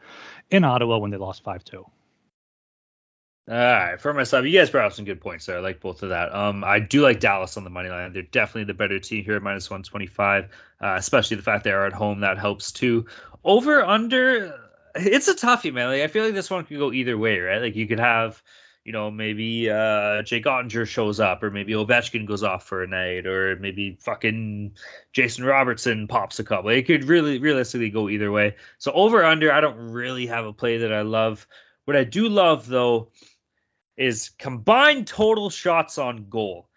in 0.50 0.62
Ottawa 0.62 0.98
when 0.98 1.10
they 1.10 1.16
lost 1.16 1.42
5 1.42 1.64
2. 1.64 1.78
All 1.78 3.54
right, 3.54 4.00
for 4.00 4.14
myself, 4.14 4.46
you 4.46 4.58
guys 4.58 4.70
brought 4.70 4.86
up 4.86 4.94
some 4.94 5.04
good 5.04 5.20
points 5.20 5.44
there. 5.44 5.58
I 5.58 5.60
like 5.60 5.80
both 5.80 6.02
of 6.02 6.08
that. 6.08 6.34
Um, 6.34 6.64
I 6.64 6.78
do 6.78 7.02
like 7.02 7.20
Dallas 7.20 7.58
on 7.58 7.64
the 7.64 7.68
money 7.68 7.90
line. 7.90 8.12
They're 8.14 8.22
definitely 8.22 8.64
the 8.64 8.74
better 8.74 8.98
team 8.98 9.22
here 9.22 9.36
at 9.36 9.42
minus 9.42 9.68
one 9.68 9.82
twenty 9.82 10.06
five. 10.06 10.48
Uh, 10.80 10.94
especially 10.96 11.36
the 11.36 11.42
fact 11.42 11.64
they 11.64 11.72
are 11.72 11.84
at 11.84 11.92
home 11.92 12.20
that 12.20 12.38
helps 12.38 12.72
too. 12.72 13.04
Over 13.44 13.84
under 13.84 14.63
it's 14.94 15.28
a 15.28 15.34
toughie, 15.34 15.72
man. 15.72 15.88
Like 15.88 16.02
I 16.02 16.06
feel 16.06 16.24
like 16.24 16.34
this 16.34 16.50
one 16.50 16.64
could 16.64 16.78
go 16.78 16.92
either 16.92 17.18
way, 17.18 17.38
right? 17.38 17.60
Like 17.60 17.76
you 17.76 17.86
could 17.86 18.00
have, 18.00 18.42
you 18.84 18.92
know, 18.92 19.10
maybe 19.10 19.70
uh 19.70 20.22
Jake 20.22 20.44
Oettinger 20.44 20.86
shows 20.86 21.20
up, 21.20 21.42
or 21.42 21.50
maybe 21.50 21.72
Ovechkin 21.72 22.26
goes 22.26 22.42
off 22.42 22.66
for 22.66 22.82
a 22.82 22.86
night, 22.86 23.26
or 23.26 23.56
maybe 23.56 23.98
fucking 24.00 24.72
Jason 25.12 25.44
Robertson 25.44 26.06
pops 26.06 26.38
a 26.38 26.44
couple. 26.44 26.70
It 26.70 26.86
could 26.86 27.04
really 27.04 27.38
realistically 27.38 27.90
go 27.90 28.08
either 28.08 28.30
way. 28.30 28.56
So 28.78 28.92
over 28.92 29.24
under, 29.24 29.52
I 29.52 29.60
don't 29.60 29.78
really 29.92 30.26
have 30.26 30.44
a 30.44 30.52
play 30.52 30.78
that 30.78 30.92
I 30.92 31.02
love. 31.02 31.46
What 31.86 31.96
I 31.96 32.04
do 32.04 32.28
love 32.28 32.66
though 32.66 33.10
is 33.96 34.30
combined 34.38 35.06
total 35.06 35.50
shots 35.50 35.98
on 35.98 36.28
goal 36.28 36.68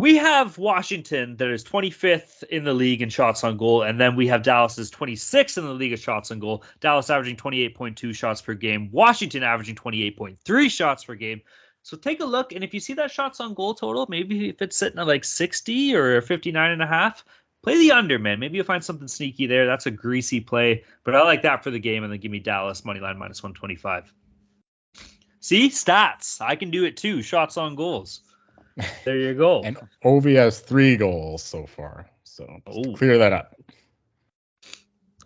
we 0.00 0.16
have 0.16 0.56
Washington 0.56 1.36
that 1.36 1.50
is 1.50 1.62
25th 1.62 2.42
in 2.44 2.64
the 2.64 2.72
league 2.72 3.02
in 3.02 3.10
shots 3.10 3.44
on 3.44 3.58
goal, 3.58 3.82
and 3.82 4.00
then 4.00 4.16
we 4.16 4.26
have 4.28 4.42
Dallas 4.42 4.78
is 4.78 4.90
26th 4.90 5.58
in 5.58 5.64
the 5.64 5.74
league 5.74 5.92
of 5.92 6.00
shots 6.00 6.30
on 6.30 6.38
goal. 6.38 6.64
Dallas 6.80 7.10
averaging 7.10 7.36
28.2 7.36 8.14
shots 8.14 8.40
per 8.40 8.54
game, 8.54 8.88
Washington 8.92 9.42
averaging 9.42 9.74
28.3 9.74 10.70
shots 10.70 11.04
per 11.04 11.14
game. 11.14 11.42
So 11.82 11.98
take 11.98 12.20
a 12.20 12.24
look, 12.24 12.52
and 12.52 12.64
if 12.64 12.72
you 12.72 12.80
see 12.80 12.94
that 12.94 13.10
shots 13.10 13.40
on 13.40 13.52
goal 13.52 13.74
total, 13.74 14.06
maybe 14.08 14.48
if 14.48 14.62
it's 14.62 14.76
sitting 14.76 14.98
at 14.98 15.06
like 15.06 15.22
60 15.22 15.94
or 15.94 16.22
59 16.22 16.70
and 16.70 16.82
a 16.82 16.86
half, 16.86 17.22
play 17.62 17.76
the 17.76 17.92
under, 17.92 18.18
man. 18.18 18.40
Maybe 18.40 18.56
you'll 18.56 18.64
find 18.64 18.82
something 18.82 19.08
sneaky 19.08 19.46
there. 19.46 19.66
That's 19.66 19.84
a 19.84 19.90
greasy 19.90 20.40
play, 20.40 20.84
but 21.04 21.14
I 21.14 21.22
like 21.24 21.42
that 21.42 21.62
for 21.62 21.70
the 21.70 21.78
game, 21.78 22.04
and 22.04 22.12
then 22.12 22.20
give 22.20 22.32
me 22.32 22.38
Dallas 22.38 22.86
money 22.86 23.00
line 23.00 23.18
minus 23.18 23.42
125. 23.42 24.10
See 25.40 25.68
stats, 25.68 26.40
I 26.40 26.56
can 26.56 26.70
do 26.70 26.84
it 26.84 26.96
too. 26.96 27.20
Shots 27.20 27.58
on 27.58 27.74
goals. 27.74 28.22
There 29.04 29.16
you 29.16 29.34
go. 29.34 29.62
and 29.62 29.76
Ovi 30.04 30.36
has 30.36 30.60
three 30.60 30.96
goals 30.96 31.42
so 31.42 31.66
far. 31.66 32.08
So 32.24 32.46
Ooh. 32.68 32.94
clear 32.96 33.18
that 33.18 33.32
up. 33.32 33.54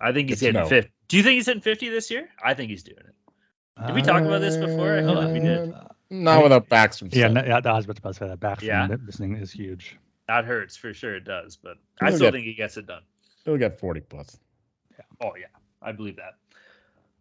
I 0.00 0.12
think 0.12 0.28
he's 0.28 0.40
Good 0.40 0.46
hitting 0.54 0.62
know. 0.62 0.68
50. 0.68 0.90
Do 1.08 1.16
you 1.16 1.22
think 1.22 1.34
he's 1.34 1.46
hitting 1.46 1.62
50 1.62 1.88
this 1.90 2.10
year? 2.10 2.28
I 2.42 2.54
think 2.54 2.70
he's 2.70 2.82
doing 2.82 2.98
it. 2.98 3.86
Did 3.86 3.94
we 3.94 4.02
talk 4.02 4.22
about 4.22 4.40
this 4.40 4.56
before? 4.56 4.96
I 4.96 5.00
feel 5.00 5.14
like 5.14 5.32
we 5.32 5.40
did. 5.40 5.72
Uh, 5.72 5.84
Not 6.10 6.42
without 6.42 6.68
Backstrom. 6.68 7.12
Yeah, 7.14 7.28
stuff. 7.30 7.32
no, 7.32 7.44
yeah, 7.44 7.60
I 7.72 7.76
was 7.76 7.84
about 7.86 7.96
to 8.02 8.14
say 8.14 8.28
that 8.28 8.40
back 8.40 8.58
from 8.60 8.68
Yeah. 8.68 8.86
missing 9.04 9.36
is 9.36 9.50
huge. 9.52 9.96
That 10.28 10.44
hurts 10.44 10.76
for 10.76 10.94
sure. 10.94 11.16
It 11.16 11.24
does, 11.24 11.56
but 11.56 11.76
I 12.00 12.06
He'll 12.08 12.16
still 12.16 12.26
get- 12.28 12.34
think 12.34 12.46
he 12.46 12.54
gets 12.54 12.76
it 12.76 12.86
done. 12.86 13.02
He'll 13.44 13.56
get 13.58 13.78
40 13.78 14.00
plus. 14.00 14.38
Oh 15.20 15.32
yeah, 15.38 15.46
I 15.82 15.92
believe 15.92 16.16
that. 16.16 16.34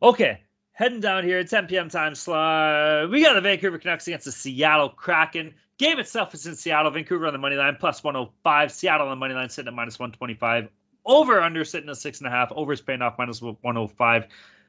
Okay, 0.01 0.39
heading 0.73 0.99
down 1.01 1.23
here, 1.23 1.39
at 1.39 1.49
10 1.49 1.67
p.m. 1.67 1.89
time 1.89 2.15
slot. 2.15 3.09
We 3.09 3.21
got 3.23 3.33
the 3.33 3.41
Vancouver 3.41 3.77
Canucks 3.79 4.07
against 4.07 4.25
the 4.25 4.31
Seattle 4.31 4.89
Kraken. 4.89 5.53
Game 5.79 5.99
itself 5.99 6.33
is 6.33 6.45
in 6.45 6.55
Seattle. 6.55 6.91
Vancouver 6.91 7.27
on 7.27 7.33
the 7.33 7.39
money 7.39 7.55
line 7.55 7.77
plus 7.79 8.03
105. 8.03 8.71
Seattle 8.71 9.07
on 9.07 9.11
the 9.11 9.15
money 9.15 9.33
line 9.33 9.49
sitting 9.49 9.67
at 9.67 9.73
minus 9.73 9.97
125. 9.97 10.69
Over 11.05 11.41
under 11.41 11.65
sitting 11.65 11.89
at 11.89 11.97
six 11.97 12.19
and 12.19 12.27
a 12.27 12.31
half. 12.31 12.51
Over 12.51 12.73
is 12.73 12.81
paying 12.81 13.01
off 13.01 13.15
minus 13.17 13.41
105. 13.41 14.27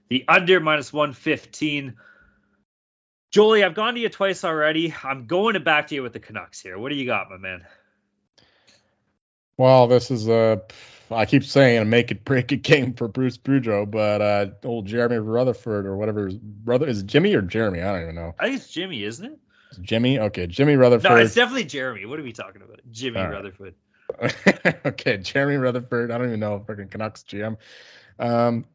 The 0.08 0.24
under 0.28 0.60
minus 0.60 0.92
115. 0.92 1.94
Jolie, 3.30 3.64
I've 3.64 3.74
gone 3.74 3.94
to 3.94 4.00
you 4.00 4.08
twice 4.08 4.44
already. 4.44 4.94
I'm 5.02 5.26
going 5.26 5.54
to 5.54 5.60
back 5.60 5.88
to 5.88 5.94
you 5.94 6.02
with 6.02 6.12
the 6.12 6.20
Canucks 6.20 6.60
here. 6.60 6.78
What 6.78 6.90
do 6.90 6.94
you 6.94 7.04
got, 7.04 7.30
my 7.30 7.36
man? 7.36 7.66
Well, 9.56 9.86
this 9.88 10.10
is 10.10 10.28
a. 10.28 10.62
I 11.10 11.26
keep 11.26 11.44
saying 11.44 11.78
a 11.78 11.84
make 11.84 12.10
it 12.10 12.24
break 12.24 12.50
it 12.50 12.62
game 12.62 12.94
for 12.94 13.08
Bruce 13.08 13.36
Boudreau, 13.36 13.88
but 13.88 14.22
uh, 14.22 14.46
old 14.64 14.86
Jeremy 14.86 15.18
Rutherford 15.18 15.84
or 15.84 15.96
whatever 15.96 16.26
his 16.26 16.36
brother 16.36 16.86
is 16.86 17.00
it 17.00 17.06
Jimmy 17.06 17.34
or 17.34 17.42
Jeremy? 17.42 17.82
I 17.82 17.92
don't 17.92 18.02
even 18.02 18.14
know. 18.14 18.34
I 18.38 18.44
think 18.44 18.56
it's 18.56 18.72
Jimmy, 18.72 19.04
isn't 19.04 19.24
it? 19.24 19.38
Jimmy. 19.82 20.18
Okay, 20.18 20.46
Jimmy 20.46 20.76
Rutherford. 20.76 21.10
No, 21.10 21.16
it's 21.16 21.34
definitely 21.34 21.64
Jeremy. 21.64 22.06
What 22.06 22.18
are 22.18 22.22
we 22.22 22.32
talking 22.32 22.62
about? 22.62 22.80
Jimmy 22.90 23.20
right. 23.20 23.30
Rutherford. 23.30 23.74
okay, 24.86 25.18
Jeremy 25.18 25.56
Rutherford. 25.56 26.10
I 26.10 26.18
don't 26.18 26.28
even 26.28 26.40
know 26.40 26.56
if 26.56 26.62
freaking 26.62 26.90
Canucks 26.90 27.24
GM. 27.24 27.56
Um, 28.18 28.66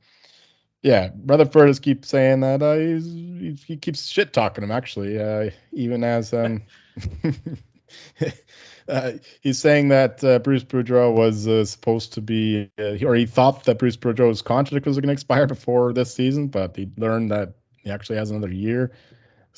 yeah, 0.81 1.09
Rutherford 1.25 1.69
is 1.69 1.79
keep 1.79 2.05
saying 2.05 2.39
that 2.41 2.61
uh, 2.61 2.75
he's, 2.75 3.05
he, 3.05 3.57
he 3.65 3.77
keeps 3.77 4.07
shit 4.07 4.31
talking 4.31 4.63
him 4.63 4.71
actually, 4.71 5.19
uh, 5.19 5.49
even 5.73 6.03
as 6.03 6.33
um, 6.33 6.63
uh, 8.87 9.11
he's 9.41 9.59
saying 9.59 9.89
that 9.89 10.23
uh, 10.23 10.39
Bruce 10.39 10.63
Boudreau 10.63 11.13
was 11.13 11.47
uh, 11.47 11.65
supposed 11.65 12.13
to 12.13 12.21
be, 12.21 12.71
uh, 12.79 12.95
or 13.05 13.15
he 13.15 13.25
thought 13.25 13.65
that 13.65 13.77
Bruce 13.77 13.97
Boudreau's 13.97 14.41
contract 14.41 14.85
was 14.85 14.97
going 14.97 15.07
to 15.07 15.13
expire 15.13 15.47
before 15.47 15.91
this 15.91 16.13
season, 16.13 16.47
but 16.47 16.75
he 16.75 16.89
learned 16.97 17.31
that 17.31 17.55
he 17.77 17.91
actually 17.91 18.17
has 18.17 18.31
another 18.31 18.51
year, 18.51 18.91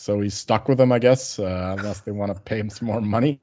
so 0.02 0.20
he's 0.20 0.34
stuck 0.34 0.68
with 0.68 0.80
them, 0.80 0.91
I 0.91 0.97
guess, 0.97 1.38
uh, 1.38 1.76
unless 1.78 1.99
they 1.99 2.12
want 2.12 2.34
to 2.34 2.41
pay 2.41 2.58
him 2.58 2.72
some 2.72 2.88
more 2.88 3.02
money. 3.02 3.39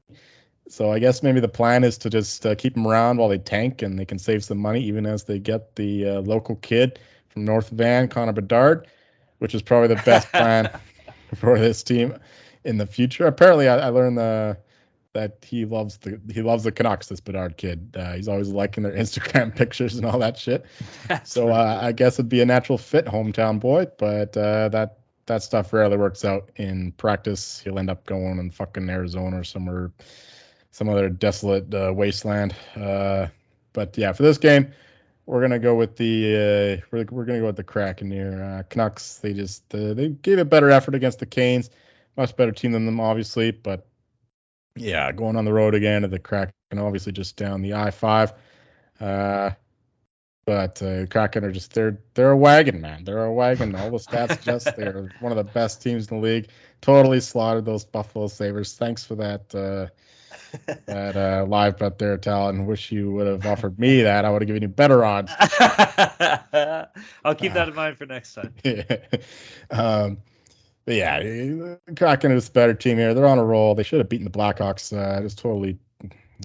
So 0.69 0.91
I 0.91 0.99
guess 0.99 1.23
maybe 1.23 1.39
the 1.39 1.49
plan 1.49 1.85
is 1.85 1.99
to 1.99 2.11
just 2.11 2.45
uh, 2.45 2.57
keep 2.57 2.77
him 2.77 2.85
around 2.85 3.19
while 3.19 3.29
they 3.29 3.39
tank, 3.39 3.83
and 3.83 3.97
they 3.97 4.05
can 4.05 4.19
save 4.19 4.43
some 4.43 4.59
money 4.59 4.81
even 4.81 5.07
as 5.07 5.23
they 5.23 5.39
get 5.39 5.77
the 5.77 6.09
uh, 6.09 6.21
local 6.21 6.57
kid 6.57 6.99
from 7.29 7.45
North 7.45 7.71
Van, 7.71 8.09
Connor 8.09 8.33
Bedard, 8.33 8.89
which 9.39 9.55
is 9.55 9.63
probably 9.63 9.87
the 9.95 10.03
best 10.03 10.29
plan 10.33 10.69
for 11.37 11.61
this 11.61 11.85
team 11.85 12.19
in 12.65 12.77
the 12.77 12.87
future. 12.87 13.27
Apparently, 13.27 13.69
I, 13.69 13.77
I 13.77 13.89
learned 13.91 14.19
uh, 14.19 14.55
that 15.13 15.39
he 15.43 15.65
loves 15.65 15.99
the 15.99 16.21
he 16.33 16.43
loves 16.43 16.65
the 16.65 16.73
Canucks. 16.73 17.07
This 17.07 17.21
Bedard 17.21 17.57
kid, 17.57 17.97
uh, 17.97 18.15
he's 18.15 18.27
always 18.27 18.49
liking 18.49 18.83
their 18.83 18.93
Instagram 19.05 19.55
pictures 19.55 19.95
and 19.95 20.05
all 20.05 20.19
that 20.19 20.37
shit. 20.37 20.67
So 21.25 21.51
uh, 21.51 21.79
I 21.81 21.93
guess 21.93 22.15
it'd 22.15 22.29
be 22.29 22.41
a 22.41 22.47
natural 22.47 22.79
fit, 22.79 23.07
hometown 23.07 23.61
boy. 23.61 23.87
But 23.97 24.37
uh, 24.37 24.71
that 24.71 24.98
that 25.29 25.43
stuff 25.43 25.73
rarely 25.73 25.97
works 25.97 26.25
out 26.25 26.51
in 26.57 26.93
practice. 26.93 27.61
He'll 27.61 27.79
end 27.79 27.91
up 27.91 28.05
going 28.05 28.39
in 28.39 28.51
fucking 28.51 28.89
Arizona 28.91 29.41
or 29.41 29.45
somewhere, 29.45 29.93
some 30.73 30.89
other 30.89 31.09
desolate 31.09 31.73
uh, 31.73 31.93
wasteland. 31.95 32.55
Uh, 32.77 33.29
but 33.73 33.97
yeah, 33.97 34.13
for 34.13 34.25
this 34.25 34.39
game, 34.39 34.73
we're 35.27 35.41
gonna 35.41 35.59
go 35.59 35.75
with 35.75 35.97
the 35.97 36.81
uh, 36.83 36.87
we're, 36.91 37.07
we're 37.11 37.25
gonna 37.25 37.41
go 37.41 37.47
with 37.47 37.57
the 37.57 37.65
Kraken 37.65 38.11
here. 38.11 38.43
Uh, 38.43 38.63
Canucks, 38.69 39.19
they 39.19 39.33
just 39.33 39.63
uh, 39.75 39.95
they 39.95 40.09
gave 40.09 40.39
a 40.39 40.45
better 40.45 40.71
effort 40.71 40.95
against 40.95 41.21
the 41.21 41.27
Canes, 41.27 41.71
much 42.17 42.35
better 42.35 42.53
team 42.53 42.73
than 42.73 42.87
them, 42.87 42.99
obviously. 42.99 43.51
But 43.51 43.87
yeah, 44.77 45.13
going 45.13 45.37
on 45.37 45.45
the 45.45 45.53
road 45.53 45.75
again 45.75 46.03
to 46.03 46.09
the 46.09 46.19
Kraken, 46.19 46.53
obviously 46.77 47.13
just 47.13 47.37
down 47.37 47.63
the 47.63 47.75
I 47.75 47.91
five. 47.91 48.33
But 50.49 50.81
uh, 50.81 51.05
Kraken 51.05 51.45
are 51.45 51.53
just 51.53 51.75
they're 51.75 52.01
they're 52.15 52.31
a 52.31 52.37
wagon, 52.37 52.81
man. 52.81 53.05
They're 53.05 53.23
a 53.23 53.31
wagon. 53.31 53.75
All 53.75 53.91
the 53.91 53.99
stats 53.99 54.31
suggest 54.37 54.75
they're 54.79 55.11
one 55.21 55.31
of 55.31 55.37
the 55.37 55.45
best 55.45 55.83
teams 55.83 56.11
in 56.11 56.17
the 56.17 56.23
league. 56.23 56.49
Totally 56.81 57.21
slaughtered 57.21 57.67
those 57.67 57.85
Buffalo 57.85 58.29
Sabres. 58.29 58.75
Thanks 58.75 59.05
for 59.05 59.17
that 59.17 59.55
uh, 59.55 59.89
that 60.87 61.17
uh, 61.19 61.45
live 61.47 61.77
bet 61.77 61.99
there, 61.99 62.17
Talon. 62.17 62.65
Wish 62.65 62.91
you 62.91 63.13
would 63.13 63.27
have 63.27 63.45
offered 63.45 63.79
me 63.79 64.05
that. 64.05 64.25
I 64.25 64.31
would 64.31 64.41
have 64.41 64.47
given 64.47 64.63
you 64.63 64.69
better 64.69 65.05
odds. 65.05 65.31
I'll 65.39 67.35
keep 67.37 67.53
that 67.53 67.69
in 67.69 67.75
mind 67.75 67.99
for 67.99 68.07
next 68.07 68.33
time. 68.33 68.55
um, 69.71 70.17
but 70.87 70.95
yeah, 70.95 71.75
Kraken 71.95 72.33
is 72.33 72.49
a 72.49 72.53
better 72.53 72.73
team 72.73 72.97
here. 72.97 73.13
They're 73.13 73.27
on 73.27 73.39
a 73.39 73.45
roll. 73.45 73.75
They 73.75 73.83
should 73.83 73.99
have 73.99 74.09
beaten 74.09 74.25
the 74.25 74.31
Blackhawks. 74.31 74.97
Uh, 74.97 75.21
just 75.21 75.37
totally 75.41 75.79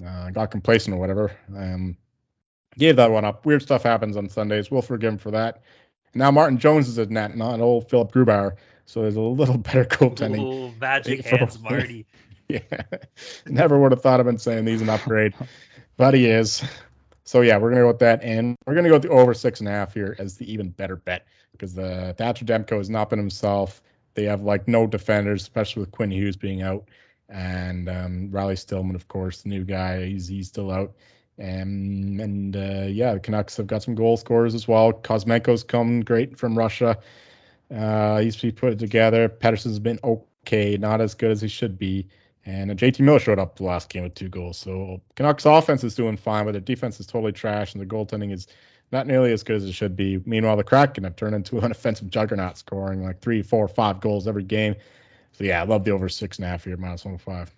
uh, 0.06 0.28
got 0.28 0.50
complacent 0.50 0.94
or 0.94 0.98
whatever. 0.98 1.34
Um, 1.56 1.96
gave 2.78 2.96
that 2.96 3.10
one 3.10 3.24
up. 3.24 3.44
Weird 3.46 3.62
stuff 3.62 3.82
happens 3.82 4.16
on 4.16 4.28
Sundays. 4.28 4.70
We'll 4.70 4.82
forgive 4.82 5.12
him 5.12 5.18
for 5.18 5.30
that. 5.32 5.62
Now 6.14 6.30
Martin 6.30 6.58
Jones 6.58 6.88
is 6.88 6.98
a 6.98 7.06
net, 7.06 7.36
not 7.36 7.60
old 7.60 7.90
Philipp 7.90 8.12
Grubauer. 8.12 8.56
So 8.86 9.02
there's 9.02 9.16
a 9.16 9.20
little 9.20 9.58
better 9.58 9.84
goaltending. 9.84 10.42
Ooh, 10.42 10.74
magic 10.80 11.22
For- 11.22 11.36
hands, 11.36 11.60
Marty. 11.60 12.06
Yeah, 12.46 12.60
never 13.46 13.80
would 13.80 13.92
have 13.92 14.02
thought 14.02 14.20
of 14.20 14.26
him 14.26 14.36
saying 14.36 14.66
he's 14.66 14.82
an 14.82 14.90
upgrade, 14.90 15.32
but 15.96 16.12
he 16.12 16.26
is. 16.26 16.62
So 17.24 17.40
yeah, 17.40 17.56
we're 17.56 17.70
gonna 17.70 17.80
go 17.80 17.86
with 17.86 18.00
that, 18.00 18.22
and 18.22 18.54
we're 18.66 18.74
gonna 18.74 18.90
go 18.90 18.96
with 18.96 19.04
the 19.04 19.08
over 19.08 19.32
six 19.32 19.60
and 19.60 19.68
a 19.68 19.72
half 19.72 19.94
here 19.94 20.14
as 20.18 20.36
the 20.36 20.52
even 20.52 20.68
better 20.68 20.96
bet 20.96 21.26
because 21.52 21.72
the 21.72 22.14
Thatcher 22.18 22.44
Demko 22.44 22.76
has 22.76 22.90
not 22.90 23.08
been 23.08 23.18
himself. 23.18 23.80
They 24.12 24.24
have 24.24 24.42
like 24.42 24.68
no 24.68 24.86
defenders, 24.86 25.40
especially 25.40 25.80
with 25.80 25.92
Quinn 25.92 26.10
Hughes 26.10 26.36
being 26.36 26.60
out, 26.60 26.84
and 27.30 27.88
um, 27.88 28.30
Riley 28.30 28.56
Stillman, 28.56 28.94
of 28.94 29.08
course, 29.08 29.40
the 29.40 29.48
new 29.48 29.64
guy, 29.64 30.04
he's 30.04 30.28
he's 30.28 30.48
still 30.48 30.70
out. 30.70 30.92
Um, 31.38 32.20
and 32.20 32.56
uh, 32.56 32.86
yeah, 32.86 33.14
the 33.14 33.20
Canucks 33.20 33.56
have 33.56 33.66
got 33.66 33.82
some 33.82 33.94
goal 33.94 34.16
scorers 34.16 34.54
as 34.54 34.68
well. 34.68 34.92
Kuzmenko's 34.92 35.64
come 35.64 36.00
great 36.00 36.38
from 36.38 36.56
Russia. 36.56 36.98
Uh, 37.74 38.18
he's 38.18 38.40
he's 38.40 38.52
put 38.52 38.72
it 38.72 38.78
together. 38.78 39.28
Pettersson's 39.28 39.78
been 39.78 39.98
okay, 40.04 40.76
not 40.76 41.00
as 41.00 41.14
good 41.14 41.30
as 41.30 41.40
he 41.40 41.48
should 41.48 41.78
be. 41.78 42.06
And 42.46 42.70
uh, 42.70 42.74
JT 42.74 43.00
Miller 43.00 43.18
showed 43.18 43.38
up 43.38 43.56
the 43.56 43.64
last 43.64 43.88
game 43.88 44.04
with 44.04 44.14
two 44.14 44.28
goals. 44.28 44.58
So 44.58 45.00
Canucks 45.16 45.46
offense 45.46 45.82
is 45.82 45.94
doing 45.94 46.16
fine, 46.16 46.44
but 46.44 46.52
their 46.52 46.60
defense 46.60 47.00
is 47.00 47.06
totally 47.06 47.32
trash, 47.32 47.74
and 47.74 47.80
their 47.80 47.88
goaltending 47.88 48.32
is 48.32 48.46
not 48.92 49.06
nearly 49.06 49.32
as 49.32 49.42
good 49.42 49.56
as 49.56 49.64
it 49.64 49.72
should 49.72 49.96
be. 49.96 50.20
Meanwhile, 50.26 50.58
the 50.58 50.64
Kraken 50.64 51.04
have 51.04 51.16
turned 51.16 51.34
into 51.34 51.58
an 51.64 51.72
offensive 51.72 52.10
juggernaut, 52.10 52.58
scoring 52.58 53.02
like 53.02 53.20
three, 53.20 53.42
four, 53.42 53.66
five 53.66 54.00
goals 54.00 54.28
every 54.28 54.44
game. 54.44 54.76
So 55.32 55.42
yeah, 55.42 55.60
I 55.60 55.64
love 55.64 55.84
the 55.84 55.90
over 55.90 56.08
six 56.08 56.38
and 56.38 56.44
a 56.44 56.48
half 56.48 56.64
here, 56.64 56.76
minus 56.76 57.04
one 57.04 57.18
five. 57.18 57.52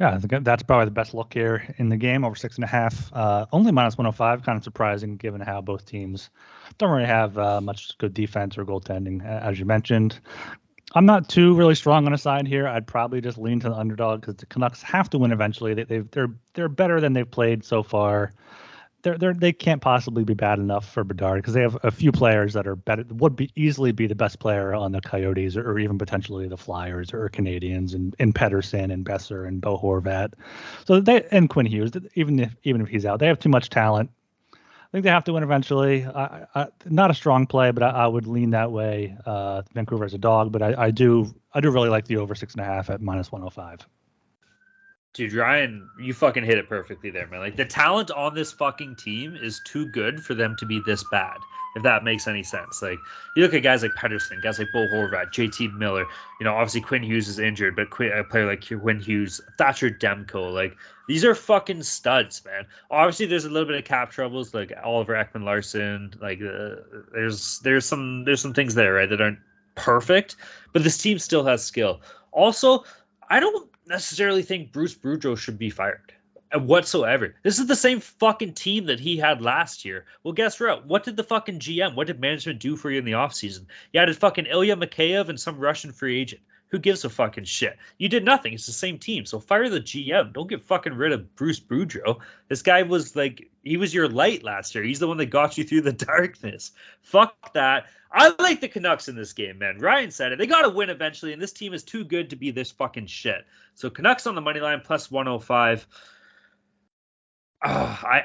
Yeah, 0.00 0.18
that's 0.20 0.64
probably 0.64 0.86
the 0.86 0.90
best 0.90 1.14
look 1.14 1.32
here 1.32 1.72
in 1.78 1.88
the 1.88 1.96
game, 1.96 2.24
over 2.24 2.34
six 2.34 2.56
and 2.56 2.64
a 2.64 2.68
half. 2.68 3.12
Uh, 3.12 3.46
only 3.52 3.70
minus 3.70 3.96
105, 3.96 4.42
kind 4.42 4.58
of 4.58 4.64
surprising 4.64 5.16
given 5.16 5.40
how 5.40 5.60
both 5.60 5.86
teams 5.86 6.30
don't 6.78 6.90
really 6.90 7.06
have 7.06 7.38
uh, 7.38 7.60
much 7.60 7.96
good 7.98 8.12
defense 8.12 8.58
or 8.58 8.64
goaltending, 8.64 9.24
as 9.24 9.58
you 9.60 9.64
mentioned. 9.64 10.18
I'm 10.96 11.06
not 11.06 11.28
too 11.28 11.54
really 11.54 11.76
strong 11.76 12.06
on 12.06 12.12
a 12.12 12.18
side 12.18 12.48
here. 12.48 12.66
I'd 12.66 12.86
probably 12.88 13.20
just 13.20 13.38
lean 13.38 13.60
to 13.60 13.68
the 13.68 13.76
underdog 13.76 14.20
because 14.20 14.36
the 14.36 14.46
Canucks 14.46 14.82
have 14.82 15.10
to 15.10 15.18
win 15.18 15.32
eventually. 15.32 15.74
They, 15.74 16.00
they're 16.00 16.34
they're 16.54 16.68
better 16.68 17.00
than 17.00 17.12
they've 17.12 17.30
played 17.30 17.64
so 17.64 17.82
far. 17.82 18.32
They're, 19.04 19.18
they're 19.18 19.34
they 19.34 19.52
can't 19.52 19.82
possibly 19.82 20.24
be 20.24 20.32
bad 20.32 20.58
enough 20.58 20.90
for 20.90 21.04
Bedard 21.04 21.36
because 21.36 21.52
they 21.52 21.60
have 21.60 21.78
a 21.84 21.90
few 21.90 22.10
players 22.10 22.54
that 22.54 22.66
are 22.66 22.74
better 22.74 23.04
would 23.10 23.36
be 23.36 23.50
easily 23.54 23.92
be 23.92 24.06
the 24.06 24.14
best 24.14 24.38
player 24.38 24.74
on 24.74 24.92
the 24.92 25.02
Coyotes 25.02 25.58
or, 25.58 25.70
or 25.70 25.78
even 25.78 25.98
potentially 25.98 26.48
the 26.48 26.56
Flyers 26.56 27.12
or 27.12 27.28
Canadiens 27.28 27.94
and, 27.94 28.16
and 28.18 28.34
Pettersson 28.34 28.90
and 28.90 29.04
Boeser 29.04 29.46
and 29.46 29.60
Bo 29.60 29.78
Horvat. 29.78 30.32
So 30.86 31.00
they 31.00 31.22
and 31.30 31.50
Quinn 31.50 31.66
Hughes 31.66 31.92
even 32.14 32.40
if 32.40 32.56
even 32.62 32.80
if 32.80 32.88
he's 32.88 33.04
out, 33.04 33.20
they 33.20 33.26
have 33.26 33.38
too 33.38 33.50
much 33.50 33.68
talent. 33.68 34.10
I 34.54 34.56
think 34.96 35.04
they 35.04 35.10
have 35.10 35.24
to 35.24 35.34
win 35.34 35.42
eventually. 35.42 36.06
I, 36.06 36.46
I, 36.54 36.66
not 36.86 37.10
a 37.10 37.14
strong 37.14 37.46
play, 37.46 37.72
but 37.72 37.82
I, 37.82 37.90
I 37.90 38.06
would 38.06 38.26
lean 38.26 38.50
that 38.50 38.72
way. 38.72 39.16
Uh, 39.26 39.62
Vancouver 39.74 40.04
as 40.04 40.14
a 40.14 40.18
dog, 40.18 40.50
but 40.50 40.62
I, 40.62 40.90
do 40.92 41.34
I 41.52 41.60
do 41.60 41.70
really 41.70 41.88
like 41.88 42.06
the 42.06 42.18
over 42.18 42.34
six 42.34 42.54
and 42.54 42.62
a 42.62 42.64
half 42.64 42.88
at 42.90 43.02
minus 43.02 43.30
105. 43.30 43.86
Dude, 45.14 45.32
Ryan, 45.32 45.88
you 45.98 46.12
fucking 46.12 46.44
hit 46.44 46.58
it 46.58 46.68
perfectly 46.68 47.08
there, 47.08 47.28
man. 47.28 47.40
Like 47.40 47.56
the 47.56 47.64
talent 47.64 48.10
on 48.10 48.34
this 48.34 48.50
fucking 48.52 48.96
team 48.96 49.36
is 49.36 49.60
too 49.64 49.86
good 49.86 50.22
for 50.22 50.34
them 50.34 50.56
to 50.58 50.66
be 50.66 50.82
this 50.84 51.04
bad. 51.10 51.36
If 51.76 51.82
that 51.82 52.04
makes 52.04 52.28
any 52.28 52.42
sense. 52.44 52.82
Like 52.82 52.98
you 53.34 53.42
look 53.42 53.54
at 53.54 53.60
guys 53.60 53.82
like 53.82 53.92
Pettersson, 53.92 54.42
guys 54.42 54.58
like 54.58 54.68
Bo 54.72 54.86
Horvat, 54.92 55.32
JT 55.32 55.76
Miller. 55.76 56.04
You 56.38 56.44
know, 56.44 56.54
obviously 56.54 56.80
Quinn 56.80 57.02
Hughes 57.02 57.28
is 57.28 57.38
injured, 57.38 57.74
but 57.74 57.88
a 57.88 58.24
player 58.24 58.46
like 58.46 58.64
Quinn 58.66 59.00
Hughes, 59.00 59.40
Thatcher 59.58 59.90
Demko, 59.90 60.52
like 60.52 60.76
these 61.08 61.24
are 61.24 61.34
fucking 61.34 61.82
studs, 61.82 62.44
man. 62.44 62.66
Obviously, 62.90 63.26
there's 63.26 63.44
a 63.44 63.50
little 63.50 63.66
bit 63.66 63.76
of 63.76 63.84
cap 63.84 64.10
troubles, 64.10 64.54
like 64.54 64.72
Oliver 64.82 65.14
Ekman-Larsson. 65.14 66.14
Like 66.20 66.40
uh, 66.40 66.76
there's 67.12 67.58
there's 67.60 67.84
some 67.84 68.24
there's 68.24 68.40
some 68.40 68.54
things 68.54 68.74
there, 68.74 68.94
right, 68.94 69.08
that 69.08 69.20
aren't 69.20 69.38
perfect, 69.74 70.36
but 70.72 70.82
this 70.84 70.96
team 70.96 71.18
still 71.18 71.44
has 71.44 71.62
skill. 71.64 72.00
Also, 72.32 72.84
I 73.28 73.40
don't 73.40 73.68
necessarily 73.86 74.42
think 74.42 74.72
Bruce 74.72 74.94
Boudreau 74.94 75.36
should 75.36 75.58
be 75.58 75.70
fired. 75.70 76.12
whatsoever. 76.54 77.34
This 77.42 77.58
is 77.58 77.66
the 77.66 77.74
same 77.74 78.00
fucking 78.00 78.54
team 78.54 78.86
that 78.86 79.00
he 79.00 79.16
had 79.16 79.42
last 79.42 79.84
year. 79.84 80.04
Well, 80.22 80.34
guess 80.34 80.60
what? 80.60 80.86
What 80.86 81.02
did 81.04 81.16
the 81.16 81.24
fucking 81.24 81.58
GM, 81.58 81.94
what 81.94 82.06
did 82.06 82.20
management 82.20 82.60
do 82.60 82.76
for 82.76 82.90
you 82.90 82.98
in 82.98 83.04
the 83.04 83.12
offseason? 83.12 83.66
You 83.92 84.00
added 84.00 84.16
fucking 84.16 84.46
Ilya 84.46 84.76
Mikheyev 84.76 85.28
and 85.28 85.40
some 85.40 85.58
Russian 85.58 85.92
free 85.92 86.20
agent. 86.20 86.42
Who 86.74 86.80
gives 86.80 87.04
a 87.04 87.08
fucking 87.08 87.44
shit? 87.44 87.78
You 87.98 88.08
did 88.08 88.24
nothing. 88.24 88.52
It's 88.52 88.66
the 88.66 88.72
same 88.72 88.98
team. 88.98 89.26
So 89.26 89.38
fire 89.38 89.68
the 89.68 89.78
GM. 89.78 90.32
Don't 90.32 90.48
get 90.48 90.60
fucking 90.60 90.94
rid 90.94 91.12
of 91.12 91.36
Bruce 91.36 91.60
Boudreau. 91.60 92.18
This 92.48 92.62
guy 92.62 92.82
was 92.82 93.14
like, 93.14 93.48
he 93.62 93.76
was 93.76 93.94
your 93.94 94.08
light 94.08 94.42
last 94.42 94.74
year. 94.74 94.82
He's 94.82 94.98
the 94.98 95.06
one 95.06 95.18
that 95.18 95.26
got 95.26 95.56
you 95.56 95.62
through 95.62 95.82
the 95.82 95.92
darkness. 95.92 96.72
Fuck 97.00 97.52
that. 97.52 97.86
I 98.10 98.34
like 98.40 98.60
the 98.60 98.66
Canucks 98.66 99.06
in 99.06 99.14
this 99.14 99.32
game, 99.32 99.58
man. 99.58 99.78
Ryan 99.78 100.10
said 100.10 100.32
it. 100.32 100.38
They 100.40 100.48
got 100.48 100.62
to 100.62 100.68
win 100.68 100.90
eventually, 100.90 101.32
and 101.32 101.40
this 101.40 101.52
team 101.52 101.74
is 101.74 101.84
too 101.84 102.02
good 102.02 102.30
to 102.30 102.36
be 102.36 102.50
this 102.50 102.72
fucking 102.72 103.06
shit. 103.06 103.46
So 103.76 103.88
Canucks 103.88 104.26
on 104.26 104.34
the 104.34 104.40
money 104.40 104.58
line 104.58 104.80
plus 104.84 105.12
105 105.12 105.86
oh, 107.64 108.00
I 108.02 108.24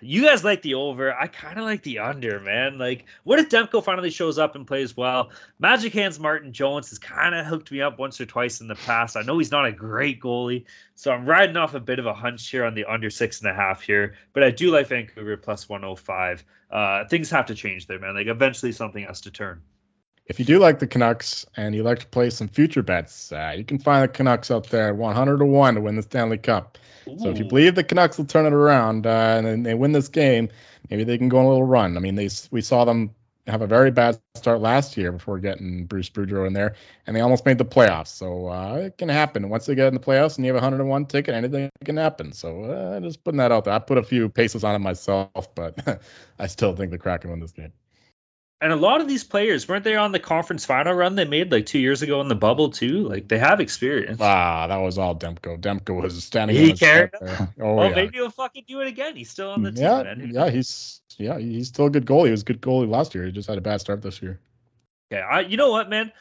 you 0.00 0.24
guys 0.24 0.42
like 0.42 0.62
the 0.62 0.74
over. 0.74 1.14
I 1.14 1.26
kind 1.26 1.58
of 1.58 1.64
like 1.64 1.82
the 1.82 2.00
under, 2.00 2.40
man. 2.40 2.78
Like, 2.78 3.04
what 3.24 3.38
if 3.38 3.48
Demko 3.48 3.82
finally 3.84 4.10
shows 4.10 4.38
up 4.38 4.54
and 4.56 4.66
plays 4.66 4.96
well? 4.96 5.30
Magic 5.58 5.92
Hands 5.92 6.18
Martin 6.18 6.52
Jones 6.52 6.90
has 6.90 6.98
kind 6.98 7.34
of 7.34 7.46
hooked 7.46 7.70
me 7.70 7.80
up 7.80 7.98
once 7.98 8.20
or 8.20 8.26
twice 8.26 8.60
in 8.60 8.68
the 8.68 8.74
past. 8.74 9.16
I 9.16 9.22
know 9.22 9.38
he's 9.38 9.50
not 9.50 9.66
a 9.66 9.72
great 9.72 10.20
goalie, 10.20 10.64
so 10.94 11.12
I'm 11.12 11.26
riding 11.26 11.56
off 11.56 11.74
a 11.74 11.80
bit 11.80 11.98
of 11.98 12.06
a 12.06 12.14
hunch 12.14 12.48
here 12.48 12.64
on 12.64 12.74
the 12.74 12.84
under 12.84 13.10
six 13.10 13.40
and 13.40 13.50
a 13.50 13.54
half 13.54 13.82
here. 13.82 14.14
But 14.32 14.42
I 14.42 14.50
do 14.50 14.70
like 14.70 14.88
Vancouver 14.88 15.36
plus 15.36 15.68
105. 15.68 16.44
Uh, 16.70 17.04
things 17.08 17.30
have 17.30 17.46
to 17.46 17.54
change 17.54 17.86
there, 17.86 17.98
man. 17.98 18.14
Like, 18.14 18.26
eventually 18.26 18.72
something 18.72 19.04
has 19.04 19.22
to 19.22 19.30
turn 19.30 19.62
if 20.30 20.38
you 20.38 20.44
do 20.44 20.60
like 20.60 20.78
the 20.78 20.86
Canucks 20.86 21.44
and 21.56 21.74
you 21.74 21.82
like 21.82 21.98
to 21.98 22.06
play 22.06 22.30
some 22.30 22.46
future 22.46 22.84
bets, 22.84 23.32
uh, 23.32 23.52
you 23.56 23.64
can 23.64 23.80
find 23.80 24.04
the 24.04 24.08
Canucks 24.08 24.48
up 24.48 24.68
there 24.68 24.94
100 24.94 25.38
to 25.38 25.44
1 25.44 25.74
to 25.74 25.80
win 25.80 25.96
the 25.96 26.02
Stanley 26.02 26.38
Cup. 26.38 26.78
Ooh. 27.08 27.18
So 27.18 27.30
if 27.30 27.38
you 27.38 27.44
believe 27.46 27.74
the 27.74 27.82
Canucks 27.82 28.16
will 28.16 28.26
turn 28.26 28.46
it 28.46 28.52
around 28.52 29.08
uh, 29.08 29.42
and 29.44 29.66
they 29.66 29.74
win 29.74 29.90
this 29.90 30.06
game, 30.06 30.48
maybe 30.88 31.02
they 31.02 31.18
can 31.18 31.28
go 31.28 31.38
on 31.38 31.46
a 31.46 31.48
little 31.48 31.64
run. 31.64 31.96
I 31.96 32.00
mean, 32.00 32.14
they 32.14 32.28
we 32.52 32.60
saw 32.60 32.84
them 32.84 33.10
have 33.48 33.60
a 33.60 33.66
very 33.66 33.90
bad 33.90 34.20
start 34.36 34.60
last 34.60 34.96
year 34.96 35.10
before 35.10 35.40
getting 35.40 35.84
Bruce 35.86 36.08
Boudreau 36.08 36.46
in 36.46 36.52
there, 36.52 36.76
and 37.08 37.16
they 37.16 37.20
almost 37.20 37.44
made 37.44 37.58
the 37.58 37.64
playoffs. 37.64 38.08
So 38.08 38.46
uh, 38.46 38.76
it 38.76 38.98
can 38.98 39.08
happen. 39.08 39.48
Once 39.48 39.66
they 39.66 39.74
get 39.74 39.88
in 39.88 39.94
the 39.94 40.00
playoffs 40.00 40.36
and 40.36 40.46
you 40.46 40.54
have 40.54 40.62
a 40.62 40.64
101 40.64 41.06
ticket, 41.06 41.34
anything 41.34 41.70
can 41.84 41.96
happen. 41.96 42.32
So 42.32 42.64
uh, 42.64 43.00
just 43.00 43.24
putting 43.24 43.38
that 43.38 43.50
out 43.50 43.64
there. 43.64 43.74
I 43.74 43.80
put 43.80 43.98
a 43.98 44.04
few 44.04 44.28
paces 44.28 44.62
on 44.62 44.76
it 44.76 44.78
myself, 44.78 45.52
but 45.56 46.00
I 46.38 46.46
still 46.46 46.76
think 46.76 46.92
the 46.92 46.98
Kraken 46.98 47.30
win 47.30 47.40
this 47.40 47.50
game. 47.52 47.72
And 48.62 48.72
a 48.72 48.76
lot 48.76 49.00
of 49.00 49.08
these 49.08 49.24
players 49.24 49.66
weren't 49.66 49.84
they 49.84 49.96
on 49.96 50.12
the 50.12 50.18
conference 50.18 50.66
final 50.66 50.92
run 50.92 51.14
they 51.14 51.24
made 51.24 51.50
like 51.50 51.64
two 51.64 51.78
years 51.78 52.02
ago 52.02 52.20
in 52.20 52.28
the 52.28 52.34
bubble 52.34 52.68
too? 52.68 53.08
Like 53.08 53.26
they 53.26 53.38
have 53.38 53.58
experience. 53.58 54.18
Ah, 54.20 54.66
that 54.66 54.76
was 54.76 54.98
all 54.98 55.16
Demko. 55.16 55.58
Demko 55.58 56.02
was 56.02 56.22
standing. 56.22 56.56
He 56.56 56.74
cared. 56.74 57.14
Oh, 57.58 57.74
well, 57.74 57.88
yeah. 57.88 57.94
maybe 57.94 58.18
he'll 58.18 58.30
fucking 58.30 58.64
do 58.68 58.80
it 58.80 58.86
again. 58.86 59.16
He's 59.16 59.30
still 59.30 59.50
on 59.50 59.62
the 59.62 59.72
team. 59.72 59.82
Yeah, 59.82 60.02
man. 60.02 60.30
yeah, 60.32 60.50
he's 60.50 61.00
yeah, 61.16 61.38
he's 61.38 61.68
still 61.68 61.86
a 61.86 61.90
good 61.90 62.04
goalie. 62.04 62.26
He 62.26 62.30
was 62.32 62.42
a 62.42 62.44
good 62.44 62.60
goalie 62.60 62.88
last 62.88 63.14
year. 63.14 63.24
He 63.24 63.32
just 63.32 63.48
had 63.48 63.56
a 63.56 63.62
bad 63.62 63.80
start 63.80 64.02
this 64.02 64.20
year. 64.20 64.40
Yeah, 65.10 65.20
I, 65.20 65.40
you 65.40 65.56
know 65.56 65.70
what, 65.70 65.88
man? 65.88 66.12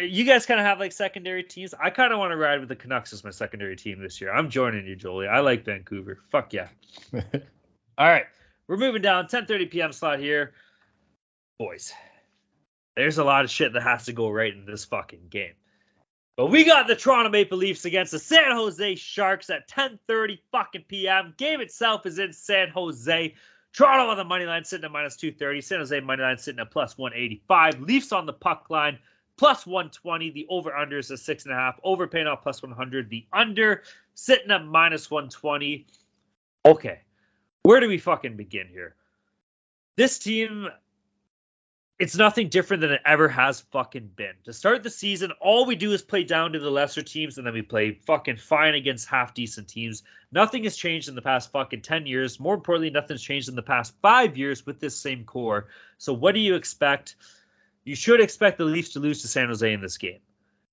You 0.00 0.24
guys 0.24 0.46
kind 0.46 0.58
of 0.58 0.66
have 0.66 0.80
like 0.80 0.92
secondary 0.92 1.44
teams. 1.44 1.72
I 1.80 1.90
kind 1.90 2.12
of 2.12 2.18
want 2.18 2.32
to 2.32 2.36
ride 2.36 2.60
with 2.60 2.68
the 2.68 2.76
Canucks 2.76 3.12
as 3.12 3.22
my 3.22 3.30
secondary 3.30 3.76
team 3.76 4.00
this 4.00 4.20
year. 4.20 4.32
I'm 4.32 4.50
joining 4.50 4.86
you, 4.86 4.96
Jolie. 4.96 5.28
I 5.28 5.40
like 5.40 5.64
Vancouver. 5.64 6.18
Fuck 6.30 6.52
yeah. 6.52 6.68
all 7.12 7.20
right, 7.98 8.26
we're 8.66 8.76
moving 8.76 9.02
down. 9.02 9.26
10:30 9.26 9.70
p.m. 9.70 9.92
slot 9.92 10.18
here 10.18 10.52
boys, 11.60 11.92
there's 12.96 13.18
a 13.18 13.24
lot 13.24 13.44
of 13.44 13.50
shit 13.50 13.74
that 13.74 13.82
has 13.82 14.06
to 14.06 14.14
go 14.14 14.30
right 14.30 14.54
in 14.54 14.64
this 14.64 14.86
fucking 14.86 15.26
game. 15.28 15.52
But 16.34 16.46
we 16.46 16.64
got 16.64 16.86
the 16.86 16.96
Toronto 16.96 17.28
Maple 17.28 17.58
Leafs 17.58 17.84
against 17.84 18.12
the 18.12 18.18
San 18.18 18.50
Jose 18.52 18.94
Sharks 18.94 19.50
at 19.50 19.68
10:30 19.68 20.38
fucking 20.50 20.84
p.m. 20.88 21.34
Game 21.36 21.60
itself 21.60 22.06
is 22.06 22.18
in 22.18 22.32
San 22.32 22.70
Jose. 22.70 23.34
Toronto 23.74 24.10
on 24.10 24.16
the 24.16 24.24
money 24.24 24.46
line 24.46 24.64
sitting 24.64 24.86
at 24.86 24.90
minus 24.90 25.16
230. 25.16 25.60
San 25.60 25.78
Jose 25.80 26.00
money 26.00 26.22
line 26.22 26.38
sitting 26.38 26.60
at 26.60 26.70
plus 26.70 26.96
185. 26.96 27.82
Leafs 27.82 28.10
on 28.10 28.24
the 28.24 28.32
puck 28.32 28.70
line 28.70 28.98
plus 29.36 29.66
120. 29.66 30.30
The 30.30 30.46
over 30.48 30.74
under 30.74 30.96
is 30.96 31.10
a 31.10 31.18
six 31.18 31.44
and 31.44 31.52
a 31.52 31.56
half. 31.58 31.78
Over 31.84 32.06
paying 32.06 32.26
off 32.26 32.42
plus 32.42 32.62
100. 32.62 33.10
The 33.10 33.26
under 33.34 33.82
sitting 34.14 34.50
at 34.50 34.64
minus 34.64 35.10
120. 35.10 35.86
Okay, 36.64 37.00
where 37.64 37.80
do 37.80 37.88
we 37.88 37.98
fucking 37.98 38.38
begin 38.38 38.66
here? 38.66 38.94
This 39.96 40.18
team 40.18 40.70
it's 42.00 42.16
nothing 42.16 42.48
different 42.48 42.80
than 42.80 42.92
it 42.92 43.02
ever 43.04 43.28
has 43.28 43.60
fucking 43.60 44.10
been. 44.16 44.32
To 44.44 44.54
start 44.54 44.82
the 44.82 44.88
season, 44.88 45.32
all 45.38 45.66
we 45.66 45.76
do 45.76 45.92
is 45.92 46.00
play 46.00 46.24
down 46.24 46.52
to 46.52 46.58
the 46.58 46.70
lesser 46.70 47.02
teams 47.02 47.36
and 47.36 47.46
then 47.46 47.52
we 47.52 47.60
play 47.60 47.92
fucking 47.92 48.38
fine 48.38 48.74
against 48.74 49.06
half 49.06 49.34
decent 49.34 49.68
teams. 49.68 50.02
Nothing 50.32 50.64
has 50.64 50.78
changed 50.78 51.10
in 51.10 51.14
the 51.14 51.20
past 51.20 51.52
fucking 51.52 51.82
10 51.82 52.06
years. 52.06 52.40
More 52.40 52.54
importantly, 52.54 52.88
nothing's 52.88 53.22
changed 53.22 53.50
in 53.50 53.54
the 53.54 53.62
past 53.62 53.92
five 54.00 54.38
years 54.38 54.64
with 54.64 54.80
this 54.80 54.96
same 54.96 55.24
core. 55.24 55.68
So, 55.98 56.14
what 56.14 56.34
do 56.34 56.40
you 56.40 56.54
expect? 56.54 57.16
You 57.84 57.94
should 57.94 58.22
expect 58.22 58.56
the 58.56 58.64
Leafs 58.64 58.94
to 58.94 58.98
lose 58.98 59.20
to 59.20 59.28
San 59.28 59.48
Jose 59.48 59.70
in 59.70 59.82
this 59.82 59.98
game. 59.98 60.20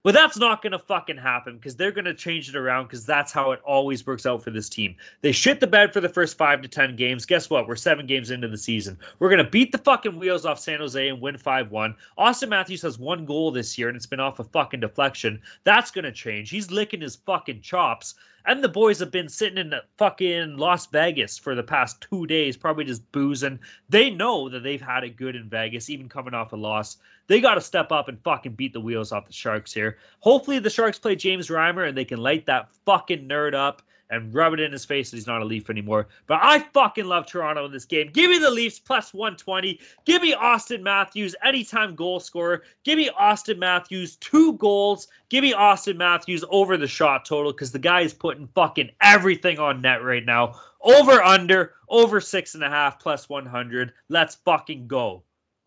But 0.08 0.14
that's 0.14 0.38
not 0.38 0.62
going 0.62 0.72
to 0.72 0.80
fucking 0.80 1.18
happen 1.18 1.58
because 1.58 1.76
they're 1.76 1.92
going 1.92 2.06
to 2.06 2.14
change 2.14 2.48
it 2.48 2.56
around 2.56 2.86
because 2.86 3.06
that's 3.06 3.34
how 3.34 3.52
it 3.52 3.60
always 3.66 4.08
works 4.08 4.26
out 4.26 4.42
for 4.42 4.52
this 4.52 4.70
team. 4.70 4.96
They 5.20 5.34
shit 5.34 5.60
the 5.60 5.68
bed 5.68 5.92
for 5.92 6.00
the 6.00 6.08
first 6.08 6.38
five 6.38 6.62
to 6.62 6.70
10 6.70 6.96
games. 6.96 7.26
Guess 7.26 7.50
what? 7.50 7.68
We're 7.68 7.76
seven 7.76 8.06
games 8.06 8.32
into 8.32 8.48
the 8.48 8.58
season. 8.58 8.98
We're 9.20 9.28
going 9.28 9.44
to 9.44 9.52
beat 9.52 9.74
the 9.74 9.80
fucking 9.80 10.18
wheels 10.18 10.46
off 10.46 10.62
San 10.62 10.80
Jose 10.80 11.10
and 11.10 11.20
win 11.20 11.38
5 11.38 11.72
1. 11.72 11.96
Auston 12.18 12.48
Matthews 12.48 12.84
has 12.84 12.98
one 12.98 13.26
goal 13.26 13.52
this 13.52 13.78
year 13.78 13.90
and 13.90 13.98
it's 13.98 14.06
been 14.06 14.22
off 14.22 14.40
a 14.40 14.46
fucking 14.46 14.80
deflection. 14.80 15.42
That's 15.66 15.92
going 15.92 16.06
to 16.06 16.14
change. 16.14 16.52
He's 16.52 16.72
licking 16.72 17.02
his 17.02 17.18
fucking 17.18 17.60
chops. 17.60 18.16
And 18.48 18.64
the 18.64 18.70
boys 18.70 19.00
have 19.00 19.12
been 19.12 19.28
sitting 19.28 19.58
in 19.58 19.74
fucking 19.98 20.56
Las 20.56 20.88
Vegas 20.88 21.38
for 21.38 21.54
the 21.54 21.64
past 21.64 22.00
two 22.00 22.26
days, 22.26 22.56
probably 22.56 22.86
just 22.86 23.12
boozing. 23.12 23.60
They 23.90 24.10
know 24.10 24.48
that 24.48 24.64
they've 24.64 24.82
had 24.82 25.04
it 25.04 25.18
good 25.18 25.36
in 25.36 25.50
Vegas, 25.50 25.90
even 25.90 26.08
coming 26.08 26.34
off 26.34 26.54
a 26.54 26.56
loss. 26.56 26.96
They 27.28 27.42
got 27.42 27.56
to 27.56 27.62
step 27.62 27.92
up 27.92 28.08
and 28.08 28.24
fucking 28.24 28.54
beat 28.54 28.72
the 28.72 28.80
wheels 28.80 29.12
off 29.12 29.28
the 29.28 29.34
Sharks 29.34 29.74
here. 29.74 29.98
Hopefully, 30.22 30.60
the 30.60 30.70
Sharks 30.70 30.98
play 30.98 31.18
James 31.18 31.50
Reimer 31.50 31.86
and 31.86 31.98
they 31.98 32.06
can 32.06 32.20
light 32.20 32.46
that 32.46 32.70
fucking 32.86 33.28
nerd 33.28 33.54
up 33.54 33.82
and 34.10 34.34
rub 34.34 34.54
it 34.54 34.60
in 34.60 34.72
his 34.72 34.86
face 34.86 35.12
that 35.12 35.18
he's 35.18 35.28
not 35.28 35.42
a 35.42 35.46
Leaf 35.46 35.70
anymore. 35.70 36.08
But 36.28 36.40
I 36.42 36.60
fucking 36.60 37.06
love 37.06 37.26
Toronto 37.26 37.66
in 37.66 37.72
this 37.72 37.86
game. 37.86 38.10
Give 38.12 38.30
me 38.30 38.40
the 38.40 38.50
Leafs 38.50 38.80
plus 38.80 39.14
120. 39.14 39.80
Give 40.06 40.22
me 40.22 40.34
Auston 40.34 40.82
Matthews, 40.82 41.36
anytime 41.44 41.96
goal 41.96 42.20
scorer. 42.20 42.64
Give 42.84 42.98
me 42.98 43.10
Auston 43.10 43.58
Matthews, 43.58 44.16
two 44.18 44.54
goals. 44.54 45.08
Give 45.30 45.44
me 45.44 45.54
Auston 45.54 45.98
Matthews 45.98 46.44
over 46.50 46.78
the 46.78 46.88
shot 46.88 47.26
total 47.26 47.52
because 47.52 47.72
the 47.72 47.80
guy 47.80 48.02
is 48.02 48.14
putting 48.14 48.48
fucking 48.48 48.92
everything 49.02 49.60
on 49.60 49.82
net 49.82 50.04
right 50.04 50.26
now. 50.26 50.60
Over 50.82 51.22
under, 51.22 51.74
over 51.90 52.22
six 52.22 52.56
and 52.56 52.64
a 52.64 52.70
half 52.70 53.00
plus 53.00 53.28
100. 53.28 53.94
Let's 54.10 54.36
fucking 54.36 54.88
go. 54.88 55.24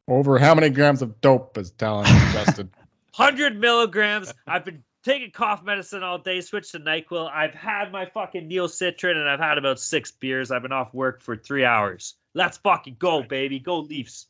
Over 0.09 0.39
how 0.39 0.55
many 0.55 0.71
grams 0.71 1.03
of 1.03 1.21
dope 1.21 1.57
is 1.59 1.71
Talon 1.73 2.07
ingested? 2.07 2.71
100 3.17 3.61
milligrams. 3.61 4.33
I've 4.47 4.65
been 4.65 4.83
taking 5.05 5.31
cough 5.31 5.63
medicine 5.63 6.03
all 6.03 6.19
day, 6.19 6.41
switched 6.41 6.73
to 6.73 6.81
NyQuil. 6.81 7.31
I've 7.31 7.55
had 7.55 7.93
my 7.93 8.07
fucking 8.07 8.49
Neo 8.49 8.67
Citran 8.67 9.17
and 9.17 9.29
I've 9.29 9.41
had 9.41 9.59
about 9.59 9.81
six 9.81 10.11
beers. 10.11 10.51
I've 10.51 10.63
been 10.63 10.73
off 10.73 10.93
work 10.95 11.21
for 11.23 11.37
three 11.37 11.65
hours. 11.65 12.15
Let's 12.35 12.59
fucking 12.59 12.97
go, 12.99 13.23
baby. 13.23 13.59
Go 13.59 13.81
Leafs. 13.81 14.27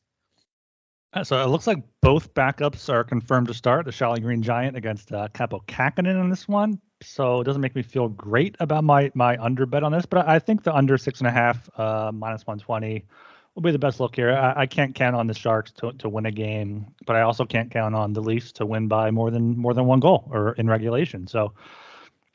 Uh, 1.12 1.24
so 1.24 1.42
it 1.42 1.48
looks 1.48 1.66
like 1.66 1.82
both 2.02 2.32
backups 2.34 2.88
are 2.88 3.02
confirmed 3.02 3.48
to 3.48 3.54
start. 3.54 3.84
The 3.84 3.92
Charlie 3.92 4.20
Green 4.20 4.42
Giant 4.42 4.76
against 4.76 5.12
uh, 5.12 5.28
Kaapo 5.34 5.64
Kähkönen 5.66 6.20
in 6.20 6.30
this 6.30 6.46
one. 6.46 6.80
So 7.02 7.40
it 7.40 7.44
doesn't 7.44 7.62
make 7.62 7.74
me 7.74 7.82
feel 7.82 8.08
great 8.08 8.56
about 8.60 8.84
my 8.84 9.10
my 9.14 9.36
under 9.42 9.66
bet 9.66 9.82
on 9.82 9.90
this, 9.90 10.06
but 10.06 10.28
I 10.28 10.38
think 10.38 10.62
the 10.62 10.74
under 10.74 10.98
six 10.98 11.20
and 11.20 11.26
a 11.26 11.30
half 11.30 11.68
uh, 11.78 12.12
minus 12.14 12.46
120 12.46 13.06
will 13.54 13.62
be 13.62 13.72
the 13.72 13.78
best 13.78 14.00
look 14.00 14.16
here. 14.16 14.32
I, 14.32 14.62
I, 14.62 14.66
can't 14.66 14.94
count 14.94 15.16
on 15.16 15.26
the 15.26 15.34
Sharks 15.34 15.72
to, 15.72 15.92
to 15.92 16.08
win 16.08 16.26
a 16.26 16.30
game, 16.30 16.86
but 17.06 17.16
I 17.16 17.22
also 17.22 17.44
can't 17.44 17.70
count 17.70 17.94
on 17.94 18.12
the 18.12 18.22
Leafs 18.22 18.52
to 18.52 18.66
win 18.66 18.88
by 18.88 19.10
more 19.10 19.30
than 19.30 19.56
more 19.56 19.74
than 19.74 19.86
one 19.86 20.00
goal 20.00 20.28
or 20.30 20.52
in 20.52 20.68
regulation. 20.68 21.26
So 21.26 21.52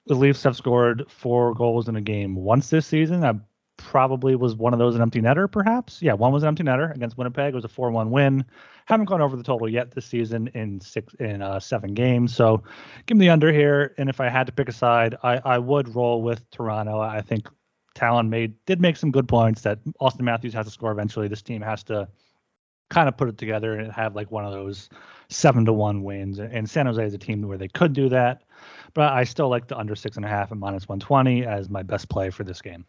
the 0.07 0.15
Leafs 0.15 0.43
have 0.43 0.55
scored 0.55 1.05
four 1.09 1.53
goals 1.53 1.87
in 1.87 1.95
a 1.95 2.01
game 2.01 2.35
once 2.35 2.69
this 2.69 2.85
season. 2.85 3.23
I 3.23 3.33
probably 3.77 4.35
was 4.35 4.55
one 4.55 4.73
of 4.73 4.79
those 4.79 4.95
an 4.95 5.01
empty 5.01 5.21
netter, 5.21 5.51
perhaps. 5.51 6.01
Yeah, 6.01 6.13
one 6.13 6.31
was 6.31 6.43
an 6.43 6.47
empty 6.47 6.63
netter 6.63 6.93
against 6.95 7.17
Winnipeg. 7.17 7.53
It 7.53 7.55
was 7.55 7.65
a 7.65 7.69
four-one 7.69 8.11
win. 8.11 8.45
Haven't 8.85 9.07
gone 9.07 9.21
over 9.21 9.35
the 9.35 9.43
total 9.43 9.67
yet 9.67 9.91
this 9.91 10.05
season 10.05 10.47
in 10.53 10.79
six 10.79 11.13
in 11.15 11.41
uh, 11.41 11.59
seven 11.59 11.93
games. 11.93 12.35
So 12.35 12.63
give 13.05 13.17
me 13.17 13.25
the 13.25 13.31
under 13.31 13.51
here. 13.51 13.95
And 13.97 14.09
if 14.09 14.21
I 14.21 14.29
had 14.29 14.45
to 14.47 14.53
pick 14.53 14.69
a 14.69 14.73
side, 14.73 15.15
I, 15.23 15.37
I 15.43 15.57
would 15.57 15.95
roll 15.95 16.21
with 16.21 16.49
Toronto. 16.51 16.99
I 16.99 17.21
think 17.21 17.49
Talon 17.95 18.29
made 18.29 18.53
did 18.65 18.81
make 18.81 18.97
some 18.97 19.09
good 19.09 19.27
points 19.27 19.61
that 19.61 19.79
Auston 20.01 20.21
Matthews 20.21 20.53
has 20.53 20.65
to 20.65 20.71
score 20.71 20.91
eventually. 20.91 21.27
This 21.27 21.41
team 21.41 21.61
has 21.61 21.83
to 21.85 22.07
kind 22.89 23.07
of 23.07 23.17
put 23.17 23.29
it 23.29 23.37
together 23.37 23.73
and 23.73 23.91
have 23.91 24.15
like 24.15 24.29
one 24.29 24.45
of 24.45 24.51
those 24.51 24.89
seven 25.29 25.65
to 25.65 25.73
one 25.73 26.03
wins. 26.03 26.39
And 26.39 26.69
San 26.69 26.85
Jose 26.85 27.03
is 27.03 27.13
a 27.13 27.17
team 27.17 27.41
where 27.47 27.57
they 27.57 27.69
could 27.69 27.93
do 27.93 28.09
that, 28.09 28.43
but 28.93 29.11
I 29.11 29.23
still 29.23 29.49
like 29.49 29.67
the 29.67 29.77
under 29.77 29.95
six 29.95 30.17
and 30.17 30.25
a 30.25 30.29
half 30.29 30.51
and 30.51 30.59
minus 30.59 30.87
one 30.87 30.99
twenty 30.99 31.45
as 31.45 31.69
my 31.69 31.81
best 31.83 32.09
play 32.09 32.29
for 32.29 32.43
this 32.43 32.61
game. 32.61 32.85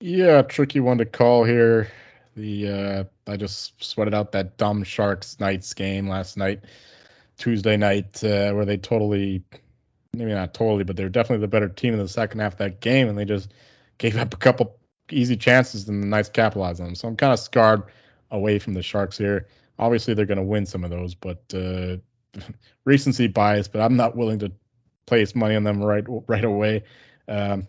Yeah, 0.00 0.42
tricky 0.42 0.80
one 0.80 0.98
to 0.98 1.04
call 1.04 1.44
here. 1.44 1.90
The 2.36 2.68
uh, 2.68 3.04
I 3.26 3.36
just 3.36 3.82
sweated 3.82 4.14
out 4.14 4.32
that 4.32 4.56
dumb 4.56 4.84
Sharks 4.84 5.40
Knights 5.40 5.74
game 5.74 6.06
last 6.06 6.36
night, 6.36 6.64
Tuesday 7.38 7.76
night, 7.76 8.22
uh, 8.22 8.52
where 8.52 8.66
they 8.66 8.76
totally 8.76 9.42
maybe 10.16 10.32
not 10.32 10.54
totally, 10.54 10.84
but 10.84 10.96
they're 10.96 11.08
definitely 11.08 11.42
the 11.42 11.48
better 11.48 11.68
team 11.68 11.92
in 11.92 12.00
the 12.00 12.08
second 12.08 12.40
half 12.40 12.54
of 12.54 12.58
that 12.58 12.80
game, 12.80 13.08
and 13.08 13.18
they 13.18 13.24
just 13.24 13.52
gave 13.98 14.16
up 14.16 14.34
a 14.34 14.36
couple 14.36 14.78
easy 15.10 15.36
chances 15.36 15.88
and 15.88 16.02
the 16.02 16.06
Knights 16.06 16.28
capitalized 16.28 16.80
on 16.80 16.86
them. 16.86 16.94
So 16.94 17.08
I'm 17.08 17.16
kind 17.16 17.32
of 17.32 17.38
scarred 17.38 17.84
away 18.30 18.58
from 18.58 18.74
the 18.74 18.82
Sharks 18.82 19.16
here. 19.16 19.48
Obviously, 19.78 20.14
they're 20.14 20.26
going 20.26 20.38
to 20.38 20.44
win 20.44 20.66
some 20.66 20.84
of 20.84 20.90
those, 20.90 21.14
but 21.14 21.42
uh, 21.54 21.96
recency 22.84 23.28
bias. 23.28 23.68
But 23.68 23.82
I'm 23.82 23.96
not 23.96 24.16
willing 24.16 24.40
to 24.40 24.52
place 25.06 25.34
money 25.34 25.54
on 25.54 25.64
them 25.64 25.82
right 25.82 26.04
right 26.26 26.44
away. 26.44 26.84
Um, 27.28 27.68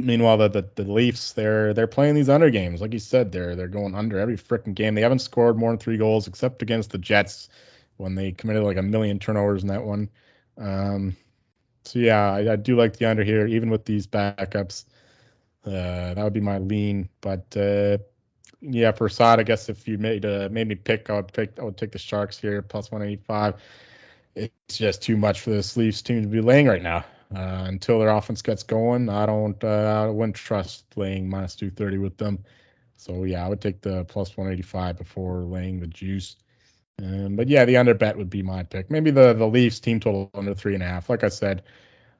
meanwhile, 0.00 0.36
the, 0.36 0.48
the, 0.48 0.68
the 0.74 0.84
Leafs 0.84 1.32
they're 1.32 1.74
they're 1.74 1.86
playing 1.86 2.14
these 2.14 2.28
under 2.28 2.50
games, 2.50 2.80
like 2.80 2.92
you 2.92 2.98
said. 2.98 3.32
They're 3.32 3.56
they're 3.56 3.68
going 3.68 3.94
under 3.94 4.18
every 4.18 4.36
freaking 4.36 4.74
game. 4.74 4.94
They 4.94 5.02
haven't 5.02 5.20
scored 5.20 5.56
more 5.56 5.70
than 5.70 5.78
three 5.78 5.96
goals 5.96 6.28
except 6.28 6.62
against 6.62 6.90
the 6.90 6.98
Jets 6.98 7.48
when 7.96 8.14
they 8.14 8.32
committed 8.32 8.62
like 8.62 8.76
a 8.76 8.82
million 8.82 9.18
turnovers 9.18 9.62
in 9.62 9.68
that 9.68 9.84
one. 9.84 10.08
Um, 10.56 11.16
so 11.84 11.98
yeah, 11.98 12.32
I, 12.32 12.52
I, 12.52 12.56
do 12.56 12.76
like 12.76 12.96
the 12.96 13.06
under 13.06 13.24
here, 13.24 13.46
even 13.46 13.70
with 13.70 13.84
these 13.84 14.06
backups. 14.06 14.84
Uh, 15.64 16.14
that 16.14 16.22
would 16.22 16.32
be 16.32 16.40
my 16.40 16.58
lean, 16.58 17.08
but 17.20 17.56
uh, 17.56 17.98
yeah, 18.60 18.92
for 18.92 19.08
Saad, 19.08 19.40
I 19.40 19.42
guess 19.42 19.68
if 19.68 19.86
you 19.86 19.98
made 19.98 20.24
uh, 20.24 20.48
made 20.50 20.68
me 20.68 20.74
pick, 20.74 21.10
I 21.10 21.14
would 21.14 21.32
pick 21.32 21.58
I 21.58 21.64
would 21.64 21.76
take 21.76 21.92
the 21.92 21.98
Sharks 21.98 22.38
here 22.38 22.62
plus 22.62 22.90
185. 22.90 23.54
It's 24.34 24.78
just 24.78 25.02
too 25.02 25.16
much 25.16 25.40
for 25.40 25.50
the 25.50 25.72
Leafs 25.76 26.02
team 26.02 26.22
to 26.22 26.28
be 26.28 26.40
laying 26.40 26.66
right 26.66 26.82
now. 26.82 27.04
Uh, 27.34 27.66
until 27.68 27.98
their 27.98 28.08
offense 28.08 28.40
gets 28.40 28.62
going, 28.62 29.08
I 29.08 29.26
don't 29.26 29.62
uh, 29.62 30.06
I 30.06 30.10
wouldn't 30.10 30.36
trust 30.36 30.84
laying 30.96 31.28
minus 31.28 31.56
230 31.56 31.98
with 31.98 32.16
them. 32.16 32.44
So 32.96 33.24
yeah, 33.24 33.44
I 33.44 33.48
would 33.48 33.60
take 33.60 33.80
the 33.80 34.04
plus 34.04 34.36
185 34.36 34.98
before 34.98 35.42
laying 35.42 35.80
the 35.80 35.86
juice. 35.86 36.36
Um, 37.02 37.36
but 37.36 37.48
yeah, 37.48 37.64
the 37.64 37.76
under 37.76 37.94
bet 37.94 38.16
would 38.16 38.30
be 38.30 38.42
my 38.42 38.62
pick. 38.64 38.90
Maybe 38.90 39.10
the 39.10 39.32
the 39.32 39.46
Leafs 39.46 39.80
team 39.80 40.00
total 40.00 40.30
under 40.34 40.54
three 40.54 40.74
and 40.74 40.82
a 40.82 40.86
half. 40.86 41.08
Like 41.08 41.22
I 41.22 41.28
said, 41.28 41.62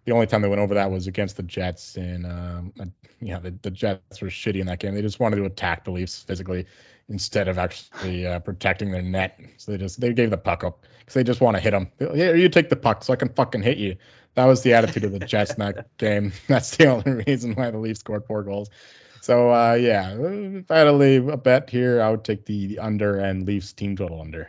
the 0.04 0.12
only 0.12 0.26
time 0.26 0.42
they 0.42 0.48
went 0.48 0.60
over 0.60 0.74
that 0.74 0.90
was 0.90 1.06
against 1.06 1.36
the 1.36 1.42
Jets, 1.42 1.96
and 1.96 2.24
um, 2.24 2.72
yeah, 3.20 3.38
the, 3.40 3.50
the 3.62 3.70
Jets 3.70 4.22
were 4.22 4.28
shitty 4.28 4.60
in 4.60 4.66
that 4.66 4.78
game. 4.78 4.94
They 4.94 5.02
just 5.02 5.20
wanted 5.20 5.36
to 5.36 5.44
attack 5.44 5.84
the 5.84 5.90
Leafs 5.90 6.22
physically 6.22 6.66
instead 7.08 7.48
of 7.48 7.58
actually 7.58 8.26
uh, 8.26 8.38
protecting 8.38 8.90
their 8.90 9.02
net. 9.02 9.40
So 9.56 9.72
they 9.72 9.78
just 9.78 10.00
they 10.00 10.12
gave 10.12 10.30
the 10.30 10.38
puck 10.38 10.62
up 10.62 10.86
because 11.00 11.14
they 11.14 11.24
just 11.24 11.40
want 11.40 11.56
to 11.56 11.60
hit 11.60 11.72
them. 11.72 11.90
Yeah, 11.98 12.32
you 12.32 12.48
take 12.48 12.70
the 12.70 12.76
puck 12.76 13.02
so 13.02 13.12
I 13.12 13.16
can 13.16 13.30
fucking 13.30 13.62
hit 13.62 13.78
you. 13.78 13.96
That 14.34 14.44
was 14.44 14.62
the 14.62 14.74
attitude 14.74 15.04
of 15.04 15.12
the 15.12 15.18
Jets 15.18 15.54
in 15.54 15.58
that 15.58 15.88
game. 15.98 16.32
That's 16.46 16.76
the 16.76 16.86
only 16.86 17.24
reason 17.26 17.54
why 17.54 17.70
the 17.70 17.78
Leafs 17.78 18.00
scored 18.00 18.24
four 18.26 18.44
goals. 18.44 18.70
So 19.20 19.52
uh, 19.52 19.74
yeah, 19.74 20.14
if 20.16 20.70
I 20.70 20.78
had 20.78 20.84
to 20.84 20.92
leave 20.92 21.28
a 21.28 21.36
bet 21.36 21.68
here, 21.68 22.00
I 22.00 22.10
would 22.10 22.22
take 22.22 22.46
the 22.46 22.78
under 22.78 23.18
and 23.18 23.44
Leafs 23.44 23.72
team 23.72 23.96
total 23.96 24.20
under 24.20 24.48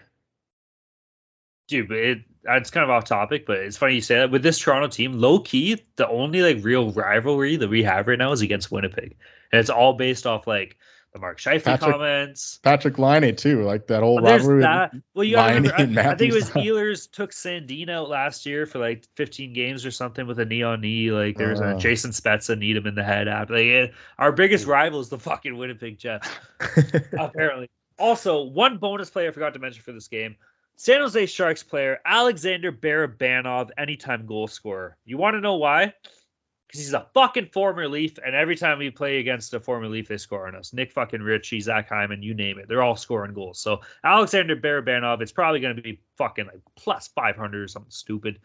dude, 1.69 1.87
but 1.87 1.97
it 1.97 2.19
it's 2.45 2.71
kind 2.71 2.83
of 2.83 2.89
off 2.89 3.05
topic, 3.05 3.45
but 3.45 3.57
it's 3.57 3.77
funny 3.77 3.95
you 3.95 4.01
say 4.01 4.15
that. 4.15 4.31
With 4.31 4.43
this 4.43 4.57
Toronto 4.57 4.87
team, 4.87 5.13
low 5.13 5.39
key, 5.39 5.81
the 5.95 6.07
only 6.07 6.41
like 6.41 6.63
real 6.63 6.91
rivalry 6.91 7.55
that 7.57 7.69
we 7.69 7.83
have 7.83 8.07
right 8.07 8.17
now 8.17 8.31
is 8.31 8.41
against 8.41 8.71
Winnipeg, 8.71 9.15
and 9.51 9.59
it's 9.59 9.69
all 9.69 9.93
based 9.93 10.25
off 10.25 10.47
like 10.47 10.77
the 11.13 11.19
Mark 11.19 11.39
Scheifele 11.39 11.79
comments. 11.79 12.59
Patrik 12.63 12.97
Laine 12.97 13.35
too, 13.35 13.63
like 13.63 13.87
that 13.87 14.03
old 14.03 14.21
well, 14.21 14.33
rivalry. 14.33 14.61
That. 14.61 14.93
Well, 15.13 15.23
you 15.23 15.35
gotta 15.35 15.55
remember, 15.55 16.01
I, 16.01 16.11
I, 16.11 16.15
think 16.15 16.31
it 16.31 16.35
was 16.35 16.49
Ehlers 16.51 17.11
took 17.11 17.31
Sandin 17.31 17.89
out 17.89 18.09
last 18.09 18.45
year 18.45 18.65
for 18.65 18.79
like 18.79 19.05
15 19.15 19.53
games 19.53 19.85
or 19.85 19.91
something 19.91 20.27
with 20.27 20.39
a 20.39 20.45
knee 20.45 20.63
on 20.63 20.81
knee. 20.81 21.11
Like 21.11 21.37
there's 21.37 21.61
uh, 21.61 21.75
a 21.75 21.79
Jason 21.79 22.11
Spezza 22.11 22.57
need 22.57 22.77
him 22.77 22.87
in 22.87 22.95
the 22.95 23.03
head 23.03 23.27
after. 23.27 23.57
Like, 23.57 23.93
our 24.17 24.31
biggest 24.31 24.65
rival 24.65 24.99
is 24.99 25.09
the 25.09 25.19
fucking 25.19 25.57
Winnipeg 25.57 25.97
Jets, 25.97 26.29
apparently. 27.19 27.69
Also, 27.97 28.43
one 28.43 28.77
bonus 28.77 29.09
player 29.09 29.29
I 29.29 29.31
forgot 29.31 29.53
to 29.55 29.59
mention 29.59 29.83
for 29.83 29.91
this 29.91 30.07
game. 30.07 30.37
San 30.81 31.01
Jose 31.01 31.25
Sharks 31.25 31.61
player 31.61 31.99
Alexander 32.05 32.71
Barabanov, 32.71 33.69
anytime 33.77 34.25
goal 34.25 34.47
scorer. 34.47 34.95
You 35.03 35.17
want 35.17 35.33
to 35.33 35.41
know 35.41 35.55
why? 35.55 35.93
Because 36.65 36.79
he's 36.79 36.93
a 36.93 37.05
fucking 37.13 37.47
former 37.47 37.85
Leaf, 37.89 38.17
and 38.25 38.33
every 38.33 38.55
time 38.55 38.79
we 38.79 38.89
play 38.89 39.19
against 39.19 39.53
a 39.53 39.59
former 39.59 39.89
Leaf, 39.89 40.07
they 40.07 40.15
score 40.15 40.47
on 40.47 40.55
us. 40.55 40.71
Nick 40.71 40.93
fucking 40.93 41.21
Ritchie, 41.21 41.59
Zach 41.59 41.89
Hyman, 41.89 42.23
you 42.23 42.33
name 42.33 42.59
it. 42.59 42.69
They're 42.69 42.81
all 42.81 42.95
scoring 42.95 43.33
goals. 43.33 43.59
So 43.59 43.81
Alexander 44.05 44.55
Barabanov, 44.55 45.19
it's 45.19 45.33
probably 45.33 45.59
going 45.59 45.75
to 45.75 45.81
be 45.81 45.99
fucking 46.15 46.45
like 46.45 46.61
plus 46.77 47.09
500 47.09 47.61
or 47.61 47.67
something 47.67 47.91
stupid 47.91 48.39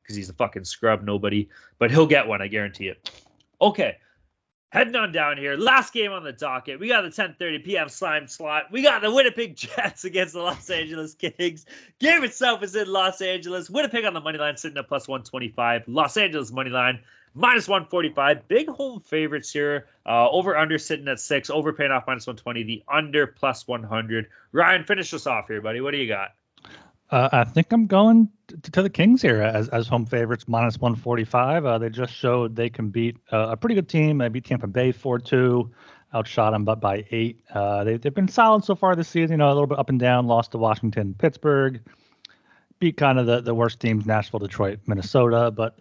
because 0.00 0.14
he's 0.14 0.30
a 0.30 0.34
fucking 0.34 0.66
scrub 0.66 1.02
nobody. 1.02 1.48
But 1.80 1.90
he'll 1.90 2.06
get 2.06 2.28
one, 2.28 2.40
I 2.40 2.46
guarantee 2.46 2.86
it. 2.86 3.10
Okay 3.60 3.96
heading 4.70 4.96
on 4.96 5.12
down 5.12 5.36
here. 5.36 5.56
Last 5.56 5.92
game 5.92 6.12
on 6.12 6.24
the 6.24 6.32
docket. 6.32 6.80
We 6.80 6.88
got 6.88 7.02
the 7.02 7.10
10:30 7.10 7.64
p.m. 7.64 7.88
slime 7.88 8.26
slot. 8.26 8.72
We 8.72 8.82
got 8.82 9.02
the 9.02 9.12
Winnipeg 9.12 9.56
Jets 9.56 10.04
against 10.04 10.32
the 10.32 10.40
Los 10.40 10.70
Angeles 10.70 11.14
Kings. 11.14 11.66
Game 11.98 12.24
itself 12.24 12.62
is 12.62 12.74
in 12.74 12.88
Los 12.88 13.20
Angeles. 13.20 13.68
Winnipeg 13.68 14.04
on 14.04 14.14
the 14.14 14.20
money 14.20 14.38
line 14.38 14.56
sitting 14.56 14.78
at 14.78 14.88
plus 14.88 15.06
125. 15.06 15.84
Los 15.86 16.16
Angeles 16.16 16.50
money 16.50 16.70
line 16.70 17.00
minus 17.34 17.68
145. 17.68 18.48
Big 18.48 18.68
home 18.68 19.00
favorites 19.00 19.52
here. 19.52 19.86
Uh, 20.06 20.28
over 20.30 20.56
under 20.56 20.78
sitting 20.78 21.08
at 21.08 21.20
six. 21.20 21.50
Over 21.50 21.72
paying 21.72 21.90
off 21.90 22.04
minus 22.06 22.26
120. 22.26 22.62
The 22.62 22.82
under 22.88 23.26
plus 23.26 23.68
100. 23.68 24.28
Ryan, 24.52 24.84
finish 24.84 25.12
us 25.14 25.26
off 25.26 25.48
here, 25.48 25.60
buddy. 25.60 25.80
What 25.80 25.92
do 25.92 25.98
you 25.98 26.08
got? 26.08 26.30
Uh, 27.10 27.28
I 27.32 27.44
think 27.44 27.72
I'm 27.72 27.86
going 27.86 28.28
to, 28.48 28.70
to, 28.70 28.82
the 28.82 28.90
Kings 28.90 29.20
here 29.20 29.42
as, 29.42 29.68
as 29.70 29.88
home 29.88 30.06
favorites, 30.06 30.46
minus 30.46 30.78
145. 30.78 31.66
Uh, 31.66 31.78
they 31.78 31.90
just 31.90 32.14
showed 32.14 32.54
they 32.54 32.70
can 32.70 32.90
beat 32.90 33.16
uh, 33.32 33.48
a 33.50 33.56
pretty 33.56 33.74
good 33.74 33.88
team. 33.88 34.18
They 34.18 34.28
beat 34.28 34.44
Tampa 34.44 34.68
Bay 34.68 34.92
4 34.92 35.18
2, 35.18 35.70
outshot 36.14 36.52
them 36.52 36.64
but 36.64 36.80
by 36.80 37.04
eight. 37.10 37.40
Uh, 37.52 37.82
they, 37.82 37.96
they've 37.96 38.14
been 38.14 38.28
solid 38.28 38.64
so 38.64 38.76
far 38.76 38.94
this 38.94 39.08
season, 39.08 39.32
you 39.32 39.36
know, 39.38 39.48
a 39.48 39.54
little 39.54 39.66
bit 39.66 39.78
up 39.78 39.88
and 39.88 39.98
down, 39.98 40.28
lost 40.28 40.52
to 40.52 40.58
Washington, 40.58 41.14
Pittsburgh, 41.18 41.80
beat 42.78 42.96
kind 42.96 43.18
of 43.18 43.26
the, 43.26 43.40
the 43.40 43.54
worst 43.54 43.80
teams, 43.80 44.06
Nashville, 44.06 44.40
Detroit, 44.40 44.78
Minnesota. 44.86 45.50
But 45.50 45.80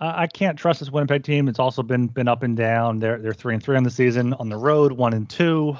uh, 0.00 0.12
I 0.16 0.26
can't 0.26 0.58
trust 0.58 0.80
this 0.80 0.90
Winnipeg 0.90 1.22
team. 1.22 1.46
It's 1.46 1.60
also 1.60 1.84
been 1.84 2.08
been 2.08 2.26
up 2.26 2.42
and 2.42 2.56
down. 2.56 2.98
They're, 2.98 3.18
they're 3.18 3.32
3 3.32 3.54
and 3.54 3.62
3 3.62 3.76
on 3.76 3.84
the 3.84 3.90
season, 3.90 4.34
on 4.34 4.48
the 4.48 4.56
road, 4.56 4.90
1 4.90 5.14
and 5.14 5.30
2. 5.30 5.76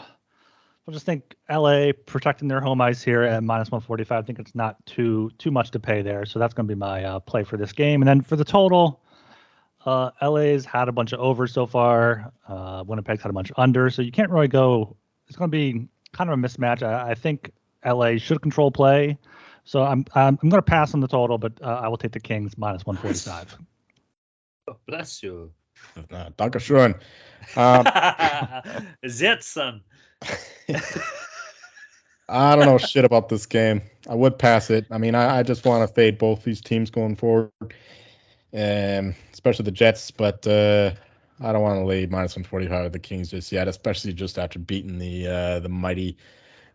I 0.88 0.90
just 0.90 1.04
think 1.04 1.36
LA 1.50 1.92
protecting 2.06 2.48
their 2.48 2.62
home 2.62 2.80
ice 2.80 3.02
here 3.02 3.22
at 3.22 3.42
minus 3.44 3.70
145. 3.70 4.24
I 4.24 4.26
think 4.26 4.38
it's 4.38 4.54
not 4.54 4.84
too 4.86 5.30
too 5.36 5.50
much 5.50 5.70
to 5.72 5.80
pay 5.80 6.00
there. 6.00 6.24
So 6.24 6.38
that's 6.38 6.54
going 6.54 6.66
to 6.66 6.74
be 6.74 6.78
my 6.78 7.04
uh, 7.04 7.20
play 7.20 7.44
for 7.44 7.58
this 7.58 7.72
game. 7.72 8.00
And 8.00 8.08
then 8.08 8.22
for 8.22 8.36
the 8.36 8.44
total, 8.44 9.02
uh, 9.84 10.10
LA's 10.22 10.64
had 10.64 10.88
a 10.88 10.92
bunch 10.92 11.12
of 11.12 11.20
overs 11.20 11.52
so 11.52 11.66
far. 11.66 12.32
Uh, 12.46 12.84
Winnipeg's 12.86 13.22
had 13.22 13.28
a 13.28 13.34
bunch 13.34 13.50
of 13.50 13.56
unders. 13.56 13.92
So 13.94 14.00
you 14.02 14.10
can't 14.10 14.30
really 14.30 14.48
go. 14.48 14.96
It's 15.26 15.36
going 15.36 15.50
to 15.50 15.54
be 15.54 15.88
kind 16.12 16.30
of 16.30 16.38
a 16.38 16.42
mismatch. 16.42 16.82
I, 16.82 17.10
I 17.10 17.14
think 17.14 17.52
LA 17.84 18.16
should 18.16 18.40
control 18.40 18.70
play. 18.70 19.18
So 19.64 19.82
I'm 19.82 20.06
I'm, 20.14 20.38
I'm 20.42 20.48
going 20.48 20.62
to 20.62 20.70
pass 20.70 20.94
on 20.94 21.00
the 21.00 21.08
total, 21.08 21.36
but 21.36 21.52
uh, 21.62 21.66
I 21.66 21.88
will 21.88 21.98
take 21.98 22.12
the 22.12 22.20
Kings 22.20 22.56
minus 22.56 22.86
145. 22.86 23.58
bless 24.86 25.22
you. 25.22 25.52
Uh, 26.10 26.30
Dankeschön. 26.38 26.94
Um, 27.56 27.84
Zetson. 29.04 29.82
I 32.28 32.54
don't 32.56 32.66
know 32.66 32.78
shit 32.78 33.04
about 33.04 33.28
this 33.28 33.46
game. 33.46 33.82
I 34.08 34.14
would 34.14 34.38
pass 34.38 34.70
it. 34.70 34.86
I 34.90 34.98
mean, 34.98 35.14
I, 35.14 35.38
I 35.38 35.42
just 35.42 35.64
want 35.64 35.88
to 35.88 35.94
fade 35.94 36.18
both 36.18 36.44
these 36.44 36.60
teams 36.60 36.90
going 36.90 37.16
forward, 37.16 37.50
um, 38.52 39.14
especially 39.32 39.64
the 39.64 39.70
Jets. 39.70 40.10
But 40.10 40.46
uh, 40.46 40.92
I 41.40 41.52
don't 41.52 41.62
want 41.62 41.78
to 41.78 41.84
lay 41.84 42.06
minus 42.06 42.36
145 42.36 42.84
with 42.84 42.92
the 42.92 42.98
Kings 42.98 43.30
just 43.30 43.50
yet, 43.50 43.66
especially 43.68 44.12
just 44.12 44.38
after 44.38 44.58
beating 44.58 44.98
the 44.98 45.26
uh, 45.26 45.60
the 45.60 45.70
mighty 45.70 46.18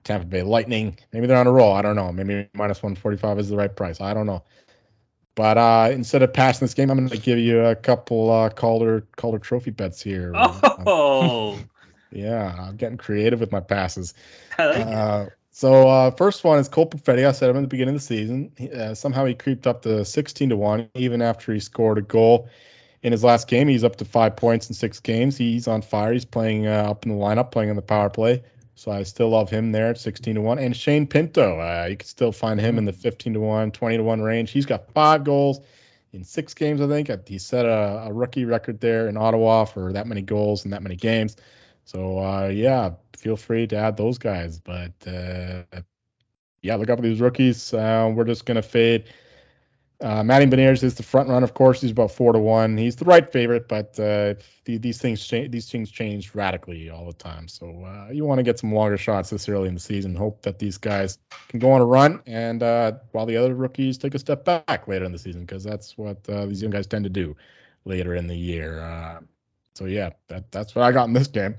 Tampa 0.04 0.26
Bay 0.26 0.42
Lightning. 0.42 0.98
Maybe 1.12 1.28
they're 1.28 1.38
on 1.38 1.48
a 1.48 1.52
roll. 1.52 1.74
I 1.74 1.82
don't 1.82 1.96
know. 1.96 2.12
Maybe 2.12 2.48
minus 2.54 2.82
145 2.82 3.40
is 3.40 3.50
the 3.50 3.58
right 3.58 3.76
price. 3.76 4.02
I 4.02 4.14
don't 4.14 4.26
know. 4.26 4.44
But 5.36 5.58
uh, 5.58 5.90
instead 5.92 6.22
of 6.22 6.32
passing 6.32 6.66
this 6.66 6.74
game, 6.76 6.92
I'm 6.92 6.98
going 6.98 7.10
to 7.10 7.18
give 7.18 7.40
you 7.40 7.60
a 7.62 7.76
couple 7.76 8.32
uh, 8.32 8.50
Calder 8.50 9.02
Calder 9.16 9.40
Trophy 9.40 9.72
bets 9.72 10.02
here. 10.02 10.34
Oh. 10.86 11.60
Yeah, 12.14 12.56
I'm 12.60 12.78
getting 12.78 12.98
creative 12.98 13.40
with 13.40 13.52
my 13.52 13.62
passes. 13.62 14.14
Uh, 14.60 15.28
so 15.56 15.88
uh, 15.88 16.12
first 16.12 16.44
one 16.44 16.58
is 16.58 16.68
Cole 16.68 16.88
Perfetti. 16.88 17.28
I 17.28 17.32
said 17.32 17.50
him 17.50 17.58
in 17.58 17.62
the 17.62 17.68
beginning 17.68 17.96
of 17.96 18.02
the 18.02 18.06
season. 18.06 18.52
Uh, 18.76 18.96
somehow 18.96 19.26
he 19.26 19.36
creeped 19.36 19.68
up 19.68 19.84
to 19.84 20.04
16 20.04 20.50
to 20.50 20.58
one, 20.58 20.90
even 20.96 21.22
after 21.22 21.54
he 21.54 21.60
scored 21.60 22.00
a 22.00 22.02
goal 22.02 22.50
in 23.04 23.12
his 23.12 23.24
last 23.24 23.48
game. 23.48 23.68
He's 23.68 23.84
up 23.84 23.98
to 23.98 24.06
five 24.06 24.36
points 24.36 24.68
in 24.70 24.74
six 24.74 25.00
games. 25.00 25.38
He's 25.38 25.68
on 25.68 25.84
fire. 25.84 26.12
He's 26.12 26.26
playing 26.26 26.66
uh, 26.66 26.86
up 26.90 27.06
in 27.06 27.12
the 27.12 27.18
lineup, 27.18 27.52
playing 27.52 27.70
in 27.70 27.76
the 27.76 27.84
power 27.84 28.10
play. 28.10 28.44
So 28.76 28.92
I 28.92 29.04
still 29.04 29.30
love 29.30 29.50
him 29.50 29.72
there 29.72 29.90
at 29.90 30.00
16 30.00 30.36
to 30.36 30.42
one. 30.42 30.58
And 30.58 30.76
Shane 30.76 31.06
Pinto, 31.06 31.60
uh, 31.60 31.86
you 31.88 31.98
can 31.98 32.08
still 32.08 32.32
find 32.32 32.60
him 32.60 32.80
in 32.80 32.86
the 32.86 32.94
15 32.94 33.34
to 33.34 33.40
one, 33.40 33.72
20 33.72 33.98
to 33.98 34.04
one 34.04 34.22
range. 34.22 34.50
He's 34.50 34.66
got 34.66 34.92
five 34.94 35.24
goals 35.24 35.60
in 36.14 36.24
six 36.24 36.54
games, 36.56 36.82
I 36.82 36.88
think. 36.88 37.28
He 37.28 37.38
set 37.38 37.66
a, 37.66 38.06
a 38.08 38.14
rookie 38.14 38.46
record 38.46 38.80
there 38.80 39.08
in 39.08 39.18
Ottawa 39.18 39.66
for 39.66 39.94
that 39.94 40.08
many 40.08 40.22
goals 40.22 40.66
in 40.66 40.72
that 40.72 40.82
many 40.82 40.96
games. 40.96 41.36
So 41.86 42.20
uh, 42.20 42.48
yeah, 42.48 42.92
feel 43.18 43.38
free 43.38 43.68
to 43.68 43.76
add 43.78 43.98
those 43.98 44.18
guys. 44.18 44.60
But 44.60 44.94
uh, 45.08 45.64
yeah, 46.62 46.76
look 46.76 46.90
out 46.90 46.98
for 46.98 47.04
these 47.04 47.22
rookies. 47.22 47.74
Uh, 47.74 48.12
we're 48.16 48.26
just 48.26 48.46
gonna 48.46 48.62
fade 48.62 49.06
Uh, 50.02 50.24
Matty 50.24 50.46
Beniers 50.46 50.84
is 50.84 50.96
the 50.96 51.04
front 51.04 51.30
run, 51.30 51.44
of 51.44 51.54
course. 51.54 51.80
He's 51.82 51.92
about 51.92 52.12
four 52.12 52.34
to 52.34 52.40
one. 52.40 52.78
He's 52.78 52.96
the 52.98 53.06
right 53.06 53.32
favorite, 53.32 53.70
but 53.70 53.98
uh, 54.00 54.36
the, 54.66 54.78
these 54.78 55.00
things 55.00 55.26
change. 55.26 55.52
These 55.52 55.72
things 55.72 55.92
change 55.92 56.36
radically 56.36 56.90
all 56.90 57.06
the 57.06 57.14
time. 57.14 57.48
So 57.48 57.86
uh, 57.86 58.10
you 58.12 58.26
want 58.26 58.40
to 58.40 58.44
get 58.44 58.60
some 58.60 58.74
longer 58.74 58.98
shots 58.98 59.30
this 59.30 59.48
early 59.48 59.70
in 59.70 59.76
the 59.76 59.80
season. 59.80 60.16
Hope 60.16 60.42
that 60.42 60.60
these 60.60 60.78
guys 60.78 61.20
can 61.48 61.60
go 61.60 61.72
on 61.72 61.82
a 61.82 61.86
run, 61.86 62.22
and 62.26 62.62
uh, 62.62 62.94
while 63.12 63.26
the 63.26 63.38
other 63.38 63.56
rookies 63.56 63.98
take 63.98 64.16
a 64.16 64.20
step 64.20 64.44
back 64.44 64.88
later 64.88 65.06
in 65.06 65.14
the 65.14 65.20
season, 65.20 65.42
because 65.42 65.64
that's 65.64 65.98
what 65.98 66.18
uh, 66.30 66.46
these 66.48 66.62
young 66.62 66.72
guys 66.72 66.88
tend 66.88 67.06
to 67.06 67.10
do 67.10 67.36
later 67.86 68.16
in 68.16 68.28
the 68.28 68.36
year. 68.38 68.82
So 69.74 69.86
yeah, 69.86 70.12
that, 70.28 70.52
that's 70.52 70.76
what 70.76 70.84
I 70.84 70.92
got 70.92 71.08
in 71.08 71.14
this 71.14 71.28
game. 71.28 71.56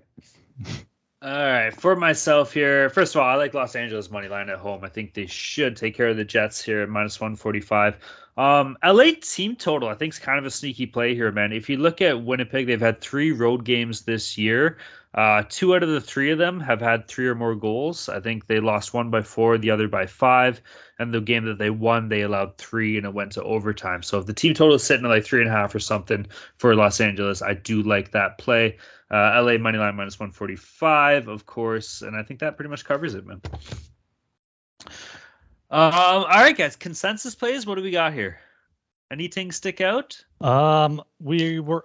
All 1.23 1.31
right, 1.31 1.71
for 1.75 1.97
myself 1.97 2.53
here, 2.53 2.91
first 2.91 3.15
of 3.15 3.23
all, 3.23 3.27
I 3.27 3.35
like 3.37 3.55
Los 3.55 3.75
Angeles 3.75 4.11
money 4.11 4.29
line 4.29 4.51
at 4.51 4.59
home. 4.59 4.85
I 4.85 4.91
think 4.91 5.15
they 5.15 5.25
should 5.25 5.75
take 5.75 5.97
care 5.97 6.09
of 6.09 6.19
the 6.19 6.25
Jets 6.25 6.63
here 6.63 6.83
at 6.83 6.91
minus 6.91 7.19
145. 7.19 7.97
Um, 8.37 8.77
LA 8.85 9.13
team 9.23 9.57
total, 9.57 9.89
I 9.89 9.95
think, 9.95 10.13
is 10.13 10.19
kind 10.19 10.39
of 10.39 10.45
a 10.45 10.51
sneaky 10.51 10.85
play 10.85 11.15
here, 11.15 11.33
man. 11.33 11.53
If 11.53 11.71
you 11.71 11.79
look 11.79 12.03
at 12.03 12.25
Winnipeg, 12.25 12.67
they've 12.67 12.79
had 12.79 13.01
three 13.01 13.33
road 13.33 13.65
games 13.65 14.03
this 14.03 14.37
year. 14.37 14.77
Uh, 15.15 15.45
two 15.49 15.77
out 15.77 15.83
of 15.85 15.89
the 15.89 16.01
three 16.01 16.33
of 16.33 16.39
them 16.39 16.59
have 16.59 16.81
had 16.81 17.07
three 17.07 17.29
or 17.29 17.37
more 17.37 17.55
goals. 17.55 18.09
I 18.09 18.19
think 18.19 18.47
they 18.47 18.59
lost 18.59 18.93
one 18.93 19.11
by 19.11 19.23
four, 19.23 19.57
the 19.59 19.71
other 19.71 19.87
by 19.87 20.07
five. 20.07 20.61
And 20.99 21.15
the 21.15 21.21
game 21.21 21.45
that 21.45 21.59
they 21.59 21.71
won, 21.71 22.09
they 22.09 22.23
allowed 22.23 22.59
three 22.59 22.97
and 22.97 23.07
it 23.07 23.15
went 23.15 23.33
to 23.33 23.43
overtime. 23.45 24.03
So 24.03 24.19
if 24.19 24.27
the 24.27 24.33
team 24.33 24.55
total 24.55 24.75
is 24.75 24.83
sitting 24.83 25.07
at 25.07 25.09
like 25.11 25.25
three 25.25 25.41
and 25.41 25.49
a 25.49 25.53
half 25.53 25.73
or 25.75 25.79
something 25.79 26.27
for 26.57 26.75
Los 26.75 27.01
Angeles, 27.01 27.43
I 27.43 27.55
do 27.55 27.83
like 27.83 28.11
that 28.11 28.39
play. 28.39 28.77
Uh, 29.11 29.41
LA 29.41 29.57
money 29.59 29.79
line 29.79 29.95
minus 29.95 30.19
145, 30.19 31.29
of 31.29 31.47
course, 31.47 32.03
and 32.03 32.17
I 32.17 32.25
think 32.25 32.41
that 32.41 32.57
pretty 32.57 32.71
much 32.71 32.85
covers 32.85 33.15
it, 33.15 33.25
man. 33.25 33.41
Um, 35.71 35.93
all 35.93 36.27
right, 36.27 36.57
guys, 36.57 36.75
consensus 36.75 37.37
plays. 37.37 37.67
What 37.67 37.77
do 37.77 37.83
we 37.83 37.93
got 37.93 38.13
here? 38.13 38.39
Anything 39.13 39.53
stick 39.53 39.81
out? 39.81 40.25
Um, 40.41 41.03
we 41.21 41.61
were 41.61 41.85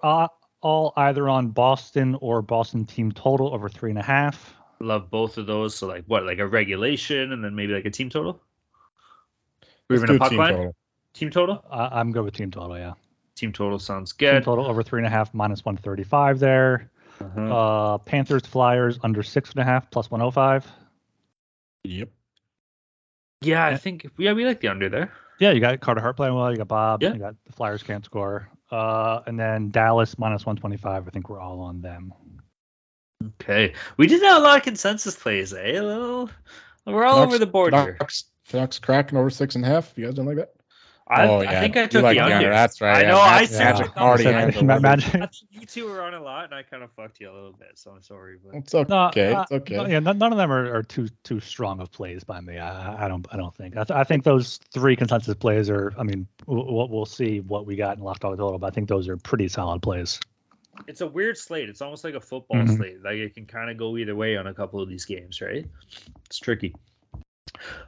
all 0.62 0.94
either 0.98 1.30
on 1.30 1.50
Boston 1.50 2.16
or 2.22 2.42
Boston 2.42 2.86
team 2.86 3.12
total 3.12 3.54
over 3.54 3.70
three 3.70 3.90
and 3.90 4.00
a 4.00 4.04
half. 4.04 4.54
Love 4.80 5.10
both 5.10 5.38
of 5.38 5.46
those. 5.46 5.76
So 5.76 5.88
like 5.88 6.06
what, 6.08 6.24
like 6.26 6.40
a 6.40 6.48
regulation, 6.48 7.32
and 7.32 7.44
then 7.44 7.56
maybe 7.56 7.74
like 7.74 7.86
a 7.86 7.90
team 7.90 8.10
total. 8.10 8.42
Or 9.90 9.96
even 9.96 10.16
a 10.16 10.20
puck 10.20 10.30
team 10.30 10.40
line. 10.40 10.54
Total. 10.54 10.76
Team 11.14 11.30
total. 11.32 11.66
Uh, 11.70 11.90
I'm 11.92 12.12
good 12.12 12.24
with 12.24 12.36
team 12.36 12.52
total. 12.52 12.78
Yeah. 12.78 12.94
Team 13.36 13.52
total 13.52 13.80
sounds 13.80 14.12
good. 14.12 14.32
Team 14.32 14.42
total 14.44 14.68
over 14.68 14.84
three 14.84 15.00
and 15.00 15.08
a 15.08 15.10
half 15.10 15.34
minus 15.34 15.66
135 15.66 16.40
there. 16.40 16.92
Uh-huh. 17.22 17.42
Uh, 17.42 17.98
Panthers 17.98 18.46
Flyers 18.46 19.00
under 19.04 19.24
six 19.24 19.52
and 19.52 19.60
a 19.60 19.64
half 19.64 19.90
plus 19.92 20.10
105. 20.12 20.72
Yep. 21.84 22.10
Yeah, 23.42 23.66
I 23.66 23.78
think 23.78 24.06
yeah 24.18 24.34
we 24.34 24.46
like 24.46 24.60
the 24.60 24.68
under 24.68 24.90
there. 24.90 25.12
Yeah, 25.40 25.52
you 25.52 25.62
got 25.62 25.80
Carter 25.80 26.02
Hart 26.02 26.18
playing 26.18 26.36
well. 26.36 26.52
You 26.52 26.58
got 26.58 26.68
Bob. 26.68 27.02
Yeah. 27.02 27.14
You 27.14 27.20
got 27.20 27.36
the 27.46 27.54
Flyers 27.54 27.84
can't 27.84 28.04
score. 28.04 28.50
Uh, 28.72 29.22
and 29.26 29.40
then 29.40 29.72
Dallas 29.72 30.18
minus 30.20 30.46
125. 30.46 31.08
I 31.08 31.10
think 31.10 31.30
we're 31.30 31.40
all 31.40 31.60
on 31.62 31.82
them. 31.82 32.14
Okay, 33.42 33.74
we 33.98 34.08
did 34.08 34.22
have 34.22 34.38
a 34.38 34.40
lot 34.40 34.58
of 34.58 34.64
consensus 34.64 35.16
plays, 35.16 35.54
eh? 35.54 35.78
A 35.78 35.82
little, 35.82 36.30
we're 36.86 37.04
all 37.04 37.20
over 37.20 37.38
the 37.38 37.46
board 37.46 37.74
Canucks, 37.74 38.26
here. 38.46 38.52
Canucks 38.52 38.80
Kraken 38.80 39.18
over 39.18 39.30
six 39.30 39.56
and 39.56 39.66
a 39.66 39.68
half. 39.68 39.92
You 39.98 40.06
guys 40.06 40.14
don't 40.14 40.26
like 40.26 40.38
that? 40.38 40.54
I, 41.12 41.28
oh, 41.28 41.42
yeah. 41.42 41.58
I 41.58 41.62
think 41.62 41.76
I 41.76 41.88
took 41.88 42.04
like 42.04 42.18
the 42.18 42.24
under. 42.24 42.50
That's 42.52 42.82
right. 42.82 43.04
I 43.04 43.10
know. 43.10 43.18
Yeah, 43.18 43.24
I 43.24 43.46
said 43.46 43.80
yeah. 43.80 43.88
already 43.98 44.58
imagine. 44.60 45.28
You 45.50 45.66
two 45.66 45.88
were 45.88 46.04
on 46.04 46.14
a 46.14 46.22
lot, 46.22 46.46
and 46.46 46.54
I 46.54 46.62
kind 46.62 46.84
of 46.84 46.92
fucked 46.92 47.20
you 47.20 47.32
a 47.32 47.34
little 47.34 47.54
bit, 47.54 47.72
so 47.74 47.92
I'm 47.92 48.02
sorry. 48.04 48.38
But 48.44 48.56
it's 48.56 48.76
okay. 48.76 48.90
No, 48.90 48.98
uh, 48.98 49.42
it's 49.42 49.52
okay. 49.52 49.78
No, 49.78 49.88
yeah, 49.88 50.00
none, 50.00 50.22
of 50.22 50.38
them 50.38 50.52
are, 50.52 50.76
are, 50.76 50.84
too 50.84 51.08
too 51.24 51.40
strong 51.40 51.80
of 51.80 51.92
plays 51.92 52.24
by 52.24 52.40
me. 52.42 52.60
I, 52.60 53.06
I 53.06 53.08
don't 53.08 53.26
I 53.32 53.38
don't 53.38 53.56
think. 53.56 53.76
I, 53.76 53.84
th- 53.84 53.98
I, 53.98 54.04
think 54.04 54.24
those 54.24 54.60
three 54.72 54.96
consensus 54.96 55.34
plays 55.36 55.68
are. 55.70 55.94
I 55.98 56.04
mean, 56.04 56.28
we'll, 56.46 56.88
we'll 56.88 57.06
see 57.08 57.40
what 57.40 57.66
we 57.66 57.76
got 57.76 57.98
in 57.98 58.04
locked 58.04 58.22
dog 58.22 58.38
total, 58.38 58.60
but 58.60 58.68
I 58.68 58.70
think 58.70 58.88
those 58.88 59.10
are 59.10 59.18
pretty 59.18 59.48
solid 59.48 59.82
plays. 59.82 60.20
It's 60.88 61.02
a 61.02 61.08
weird 61.08 61.40
slate. 61.40 61.70
It's 61.70 61.82
almost 61.82 62.04
like 62.04 62.14
a 62.14 62.22
football 62.22 62.58
mm-hmm. 62.58 62.76
slate. 62.76 63.04
Like 63.04 63.16
it 63.16 63.34
can 63.34 63.48
kind 63.48 63.72
of 63.72 63.78
go 63.78 63.98
either 63.98 64.16
way 64.16 64.38
on 64.38 64.46
a 64.46 64.54
couple 64.54 64.80
of 64.80 64.88
these 64.88 65.06
games, 65.06 65.42
right? 65.42 65.66
It's 66.26 66.38
tricky. 66.38 66.76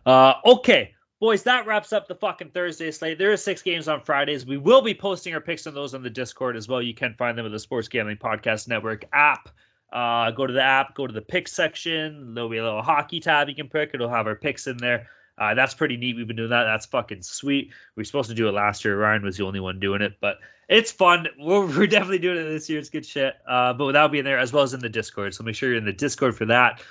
Uh, 0.08 0.34
okay 0.44 0.96
boys, 1.22 1.44
that 1.44 1.68
wraps 1.68 1.94
up 1.94 2.08
the 2.08 2.16
fucking 2.16 2.50
Thursday 2.50 2.90
slate. 2.92 3.20
There 3.20 3.32
are 3.32 3.38
six 3.38 3.62
games 3.62 3.88
on 3.88 4.02
Fridays. 4.02 4.44
We 4.44 4.58
will 4.58 4.82
be 4.82 4.96
posting 4.96 5.34
our 5.36 5.40
picks 5.40 5.68
on 5.68 5.76
those 5.76 5.94
on 5.94 6.02
the 6.02 6.10
Discord 6.10 6.58
as 6.58 6.68
well. 6.68 6.82
You 6.82 6.96
can 6.96 7.14
find 7.14 7.38
them 7.38 7.46
at 7.46 7.52
the 7.52 7.60
Sports 7.60 7.88
Gambling 7.88 8.18
Podcast 8.18 8.68
Network 8.68 9.06
app. 9.14 9.48
Uh, 9.94 10.32
go 10.32 10.48
to 10.48 10.54
the 10.54 10.64
app, 10.64 10.96
go 10.96 11.06
to 11.06 11.14
the 11.14 11.22
pick 11.22 11.48
section. 11.48 12.34
There'll 12.34 12.50
be 12.50 12.58
a 12.58 12.64
little 12.64 12.82
hockey 12.82 13.20
tab 13.20 13.50
you 13.50 13.56
can 13.56 13.70
pick. 13.70 13.92
It'll 13.94 14.10
have 14.10 14.26
our 14.26 14.36
picks 14.36 14.66
in 14.66 14.78
there. 14.78 15.10
Uh, 15.38 15.54
that's 15.54 15.76
pretty 15.76 15.96
neat. 15.96 16.16
We've 16.16 16.28
been 16.28 16.38
doing 16.38 16.50
that. 16.50 16.64
That's 16.64 16.88
fucking 16.88 17.22
sweet. 17.22 17.72
We 17.96 18.02
were 18.02 18.06
supposed 18.06 18.30
to 18.30 18.36
do 18.36 18.50
it 18.50 18.54
last 18.54 18.84
year. 18.84 18.98
Ryan 18.98 19.24
was 19.24 19.38
the 19.38 19.46
only 19.46 19.60
one 19.60 19.80
doing 19.80 20.02
it, 20.02 20.14
but 20.22 20.40
it's 20.68 20.92
fun. 20.92 21.28
We're, 21.40 21.68
we're 21.68 21.88
definitely 21.88 22.20
doing 22.20 22.38
it 22.38 22.50
this 22.50 22.68
year. 22.68 22.80
It's 22.80 22.90
good 22.90 23.06
shit. 23.06 23.36
Uh, 23.48 23.74
but 23.74 23.86
without 23.86 24.12
being 24.12 24.24
there 24.24 24.40
as 24.40 24.52
well 24.52 24.64
as 24.64 24.74
in 24.74 24.80
the 24.80 24.90
Discord. 24.90 25.36
So 25.36 25.44
make 25.44 25.56
sure 25.56 25.70
you're 25.70 25.78
in 25.78 25.86
the 25.86 25.94
Discord 25.94 26.36
for 26.36 26.46
that. 26.46 26.82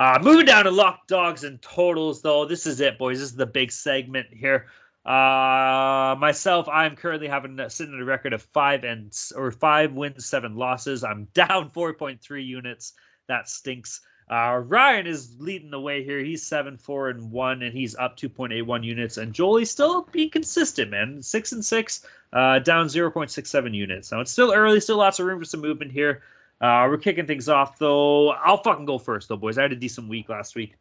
Uh, 0.00 0.18
moving 0.22 0.46
down 0.46 0.64
to 0.64 0.70
lock 0.70 1.06
dogs 1.06 1.44
and 1.44 1.60
totals, 1.60 2.22
though. 2.22 2.46
This 2.46 2.66
is 2.66 2.80
it, 2.80 2.96
boys. 2.96 3.18
This 3.18 3.32
is 3.32 3.36
the 3.36 3.44
big 3.44 3.70
segment 3.70 4.28
here. 4.30 4.64
Uh, 5.04 6.16
myself, 6.18 6.70
I'm 6.70 6.96
currently 6.96 7.28
having 7.28 7.60
sitting 7.68 7.92
at 7.92 8.00
a 8.00 8.04
record 8.06 8.32
of 8.32 8.40
five 8.40 8.84
and 8.84 9.14
or 9.36 9.50
five 9.50 9.92
wins, 9.92 10.24
seven 10.24 10.56
losses. 10.56 11.04
I'm 11.04 11.24
down 11.34 11.68
4.3 11.68 12.46
units. 12.46 12.94
That 13.28 13.46
stinks. 13.46 14.00
Uh, 14.30 14.62
Ryan 14.64 15.06
is 15.06 15.36
leading 15.38 15.70
the 15.70 15.80
way 15.80 16.02
here. 16.02 16.20
He's 16.20 16.46
seven, 16.46 16.78
four, 16.78 17.10
and 17.10 17.30
one, 17.30 17.60
and 17.60 17.74
he's 17.74 17.94
up 17.94 18.16
2.81 18.16 18.82
units. 18.82 19.18
And 19.18 19.34
Jolie's 19.34 19.70
still 19.70 20.08
being 20.10 20.30
consistent, 20.30 20.90
man. 20.90 21.22
Six 21.22 21.52
and 21.52 21.62
six, 21.62 22.06
uh, 22.32 22.60
down 22.60 22.86
0.67 22.86 23.74
units. 23.74 24.12
Now 24.12 24.20
it's 24.20 24.32
still 24.32 24.54
early, 24.54 24.80
still 24.80 24.96
lots 24.96 25.20
of 25.20 25.26
room 25.26 25.40
for 25.40 25.44
some 25.44 25.60
movement 25.60 25.92
here. 25.92 26.22
Uh, 26.60 26.86
we're 26.90 26.98
kicking 26.98 27.26
things 27.26 27.48
off 27.48 27.78
though. 27.78 28.30
I'll 28.30 28.62
fucking 28.62 28.84
go 28.84 28.98
first 28.98 29.28
though, 29.28 29.36
boys. 29.36 29.56
I 29.56 29.62
had 29.62 29.72
a 29.72 29.76
decent 29.76 30.08
week 30.08 30.28
last 30.28 30.54
week, 30.54 30.76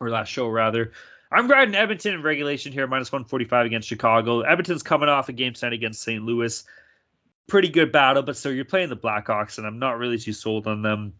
or 0.00 0.10
last 0.10 0.28
show 0.28 0.48
rather. 0.48 0.92
I'm 1.32 1.48
riding 1.48 1.76
Edmonton 1.76 2.14
in 2.14 2.22
regulation 2.22 2.72
here, 2.72 2.88
minus 2.88 3.12
145 3.12 3.66
against 3.66 3.88
Chicago. 3.88 4.40
Edmonton's 4.40 4.82
coming 4.82 5.08
off 5.08 5.28
a 5.28 5.32
game 5.32 5.54
set 5.54 5.72
against 5.72 6.02
St. 6.02 6.24
Louis. 6.24 6.64
Pretty 7.46 7.68
good 7.68 7.92
battle, 7.92 8.22
but 8.22 8.36
so 8.36 8.48
you're 8.48 8.64
playing 8.64 8.88
the 8.88 8.96
Blackhawks, 8.96 9.58
and 9.58 9.66
I'm 9.66 9.78
not 9.78 9.98
really 9.98 10.18
too 10.18 10.32
sold 10.32 10.66
on 10.66 10.82
them. 10.82 11.14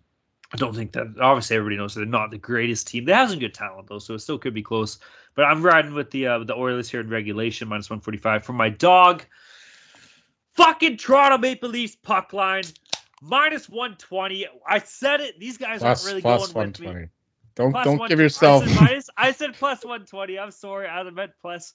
I 0.52 0.56
don't 0.56 0.74
think 0.74 0.90
that 0.92 1.06
obviously 1.20 1.56
everybody 1.56 1.76
knows 1.76 1.94
they're 1.94 2.04
not 2.04 2.32
the 2.32 2.38
greatest 2.38 2.88
team. 2.88 3.04
They 3.04 3.12
have 3.12 3.30
some 3.30 3.38
good 3.38 3.54
talent 3.54 3.86
though, 3.86 4.00
so 4.00 4.14
it 4.14 4.18
still 4.18 4.38
could 4.38 4.54
be 4.54 4.62
close. 4.62 4.98
But 5.36 5.44
I'm 5.44 5.62
riding 5.62 5.94
with 5.94 6.10
the 6.10 6.26
uh, 6.26 6.38
the 6.40 6.56
Oilers 6.56 6.90
here 6.90 7.00
in 7.00 7.08
regulation, 7.08 7.68
minus 7.68 7.88
145 7.88 8.44
for 8.44 8.52
my 8.52 8.68
dog. 8.68 9.24
Fucking 10.54 10.96
Toronto 10.96 11.38
Maple 11.38 11.68
Leafs 11.68 11.94
puck 11.94 12.32
line 12.32 12.64
minus 13.20 13.68
120. 13.68 14.46
I 14.66 14.78
said 14.80 15.20
it. 15.20 15.38
These 15.38 15.58
guys 15.58 15.80
plus, 15.80 16.04
aren't 16.04 16.10
really 16.10 16.22
going 16.22 16.68
with 16.68 16.80
me. 16.80 17.08
Don't 17.54 17.72
plus 17.72 17.84
don't 17.84 18.08
give 18.08 18.20
yourself. 18.20 18.62
I 18.62 18.66
said, 18.66 18.80
minus, 18.80 19.10
I 19.16 19.32
said 19.32 19.54
plus 19.54 19.84
120. 19.84 20.38
I'm 20.38 20.50
sorry. 20.50 20.88
I 20.88 21.02
meant 21.10 21.32
plus. 21.40 21.74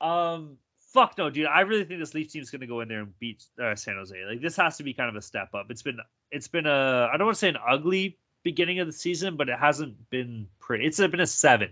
Um, 0.00 0.58
fuck 0.92 1.16
no, 1.16 1.30
dude. 1.30 1.46
I 1.46 1.60
really 1.60 1.84
think 1.84 2.00
this 2.00 2.14
Leaf 2.14 2.30
team 2.30 2.42
is 2.42 2.50
going 2.50 2.60
to 2.60 2.66
go 2.66 2.80
in 2.80 2.88
there 2.88 3.00
and 3.00 3.18
beat 3.18 3.44
uh, 3.62 3.74
San 3.74 3.96
Jose. 3.96 4.16
Like 4.24 4.40
this 4.40 4.56
has 4.56 4.76
to 4.78 4.82
be 4.82 4.92
kind 4.92 5.08
of 5.08 5.16
a 5.16 5.22
step 5.22 5.54
up. 5.54 5.66
It's 5.70 5.82
been 5.82 5.98
it's 6.30 6.48
been 6.48 6.66
a 6.66 7.08
I 7.12 7.16
don't 7.16 7.26
want 7.26 7.36
to 7.36 7.40
say 7.40 7.48
an 7.48 7.58
ugly 7.66 8.18
beginning 8.42 8.80
of 8.80 8.86
the 8.86 8.92
season, 8.92 9.36
but 9.36 9.48
it 9.48 9.58
hasn't 9.58 10.10
been 10.10 10.48
pretty. 10.58 10.86
It's 10.86 10.98
been 10.98 11.20
a 11.20 11.26
seven. 11.26 11.70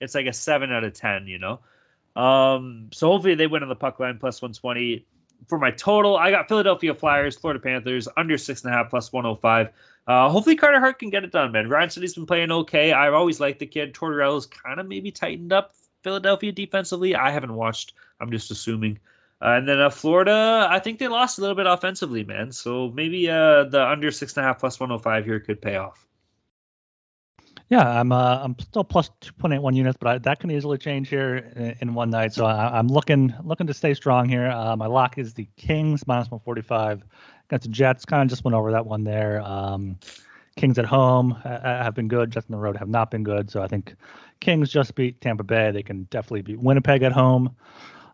It's 0.00 0.14
like 0.14 0.26
a 0.26 0.32
seven 0.32 0.72
out 0.72 0.84
of 0.84 0.94
ten. 0.94 1.26
You 1.26 1.38
know. 1.38 1.60
Um, 2.14 2.90
so 2.92 3.08
hopefully 3.08 3.34
they 3.34 3.46
win 3.46 3.62
on 3.62 3.70
the 3.70 3.74
puck 3.74 3.98
line 3.98 4.18
plus 4.18 4.42
120 4.42 5.06
for 5.48 5.58
my 5.58 5.70
total, 5.70 6.16
I 6.16 6.30
got 6.30 6.48
Philadelphia 6.48 6.94
Flyers, 6.94 7.36
Florida 7.36 7.60
Panthers 7.60 8.08
under 8.16 8.38
six 8.38 8.64
and 8.64 8.72
a 8.72 8.76
half 8.76 8.90
plus 8.90 9.12
105. 9.12 9.68
Uh, 10.06 10.28
hopefully 10.28 10.56
Carter 10.56 10.80
Hart 10.80 10.98
can 10.98 11.10
get 11.10 11.24
it 11.24 11.30
done, 11.30 11.52
man. 11.52 11.68
Ryan 11.68 11.90
he's 11.90 12.14
been 12.14 12.26
playing 12.26 12.50
okay. 12.50 12.92
I've 12.92 13.14
always 13.14 13.40
liked 13.40 13.58
the 13.58 13.66
kid. 13.66 13.94
Tortorella's 13.94 14.46
kind 14.46 14.80
of 14.80 14.86
maybe 14.86 15.10
tightened 15.10 15.52
up 15.52 15.74
Philadelphia 16.02 16.52
defensively. 16.52 17.14
I 17.14 17.30
haven't 17.30 17.54
watched. 17.54 17.94
I'm 18.20 18.30
just 18.30 18.50
assuming. 18.50 18.98
Uh, 19.40 19.56
and 19.56 19.68
then 19.68 19.80
uh, 19.80 19.90
Florida, 19.90 20.66
I 20.70 20.78
think 20.78 20.98
they 20.98 21.08
lost 21.08 21.38
a 21.38 21.40
little 21.40 21.56
bit 21.56 21.66
offensively, 21.66 22.24
man. 22.24 22.52
So 22.52 22.90
maybe 22.90 23.28
uh, 23.28 23.64
the 23.64 23.84
under 23.84 24.10
six 24.10 24.36
and 24.36 24.44
a 24.44 24.48
half 24.48 24.60
plus 24.60 24.78
105 24.78 25.24
here 25.24 25.40
could 25.40 25.60
pay 25.60 25.76
off. 25.76 26.06
Yeah, 27.72 27.88
I'm 27.88 28.12
uh, 28.12 28.38
I'm 28.42 28.54
still 28.58 28.84
plus 28.84 29.08
2.81 29.22 29.74
units, 29.74 29.96
but 29.98 30.06
I, 30.06 30.18
that 30.18 30.40
can 30.40 30.50
easily 30.50 30.76
change 30.76 31.08
here 31.08 31.36
in, 31.56 31.74
in 31.80 31.94
one 31.94 32.10
night. 32.10 32.34
So 32.34 32.44
I, 32.44 32.78
am 32.78 32.86
looking 32.86 33.32
looking 33.42 33.66
to 33.66 33.72
stay 33.72 33.94
strong 33.94 34.28
here. 34.28 34.48
Uh, 34.48 34.76
my 34.76 34.84
lock 34.84 35.16
is 35.16 35.32
the 35.32 35.48
Kings 35.56 36.06
minus 36.06 36.30
145 36.30 37.02
against 37.48 37.62
the 37.62 37.70
Jets. 37.70 38.04
Kind 38.04 38.24
of 38.24 38.28
just 38.28 38.44
went 38.44 38.54
over 38.54 38.72
that 38.72 38.84
one 38.84 39.04
there. 39.04 39.40
Um, 39.40 39.98
Kings 40.54 40.78
at 40.78 40.84
home 40.84 41.34
uh, 41.46 41.60
have 41.62 41.94
been 41.94 42.08
good. 42.08 42.30
Jets 42.30 42.44
on 42.50 42.52
the 42.52 42.58
road 42.58 42.76
have 42.76 42.90
not 42.90 43.10
been 43.10 43.22
good. 43.22 43.50
So 43.50 43.62
I 43.62 43.68
think 43.68 43.94
Kings 44.40 44.68
just 44.68 44.94
beat 44.94 45.22
Tampa 45.22 45.42
Bay. 45.42 45.70
They 45.70 45.82
can 45.82 46.02
definitely 46.10 46.42
beat 46.42 46.60
Winnipeg 46.60 47.02
at 47.02 47.12
home. 47.12 47.56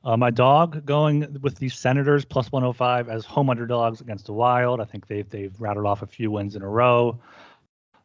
Uh, 0.05 0.17
my 0.17 0.31
dog 0.31 0.87
going 0.87 1.37
with 1.43 1.59
the 1.59 1.69
Senators 1.69 2.25
plus 2.25 2.53
105 2.53 3.09
as 3.09 3.25
home 3.25 3.51
underdogs 3.51 4.01
against 4.01 4.27
the 4.27 4.33
Wild. 4.35 4.81
I 4.81 4.85
think 4.85 5.09
they've 5.09 5.29
they've 5.29 5.61
rattled 5.61 5.87
off 5.87 6.03
a 6.03 6.07
few 6.07 6.31
wins 6.31 6.55
in 6.55 6.63
a 6.63 6.69
row. 6.69 7.19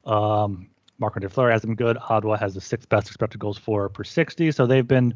Um, 0.03 0.71
Marco 0.99 1.27
Fleury 1.27 1.51
has 1.51 1.61
been 1.61 1.75
good. 1.75 1.97
Ottawa 2.09 2.37
has 2.37 2.53
the 2.53 2.61
sixth 2.61 2.89
best 2.89 3.07
expected 3.07 3.39
goals 3.39 3.57
for 3.57 3.89
per 3.89 4.03
60. 4.03 4.51
So 4.51 4.65
they've 4.65 4.87
been 4.87 5.13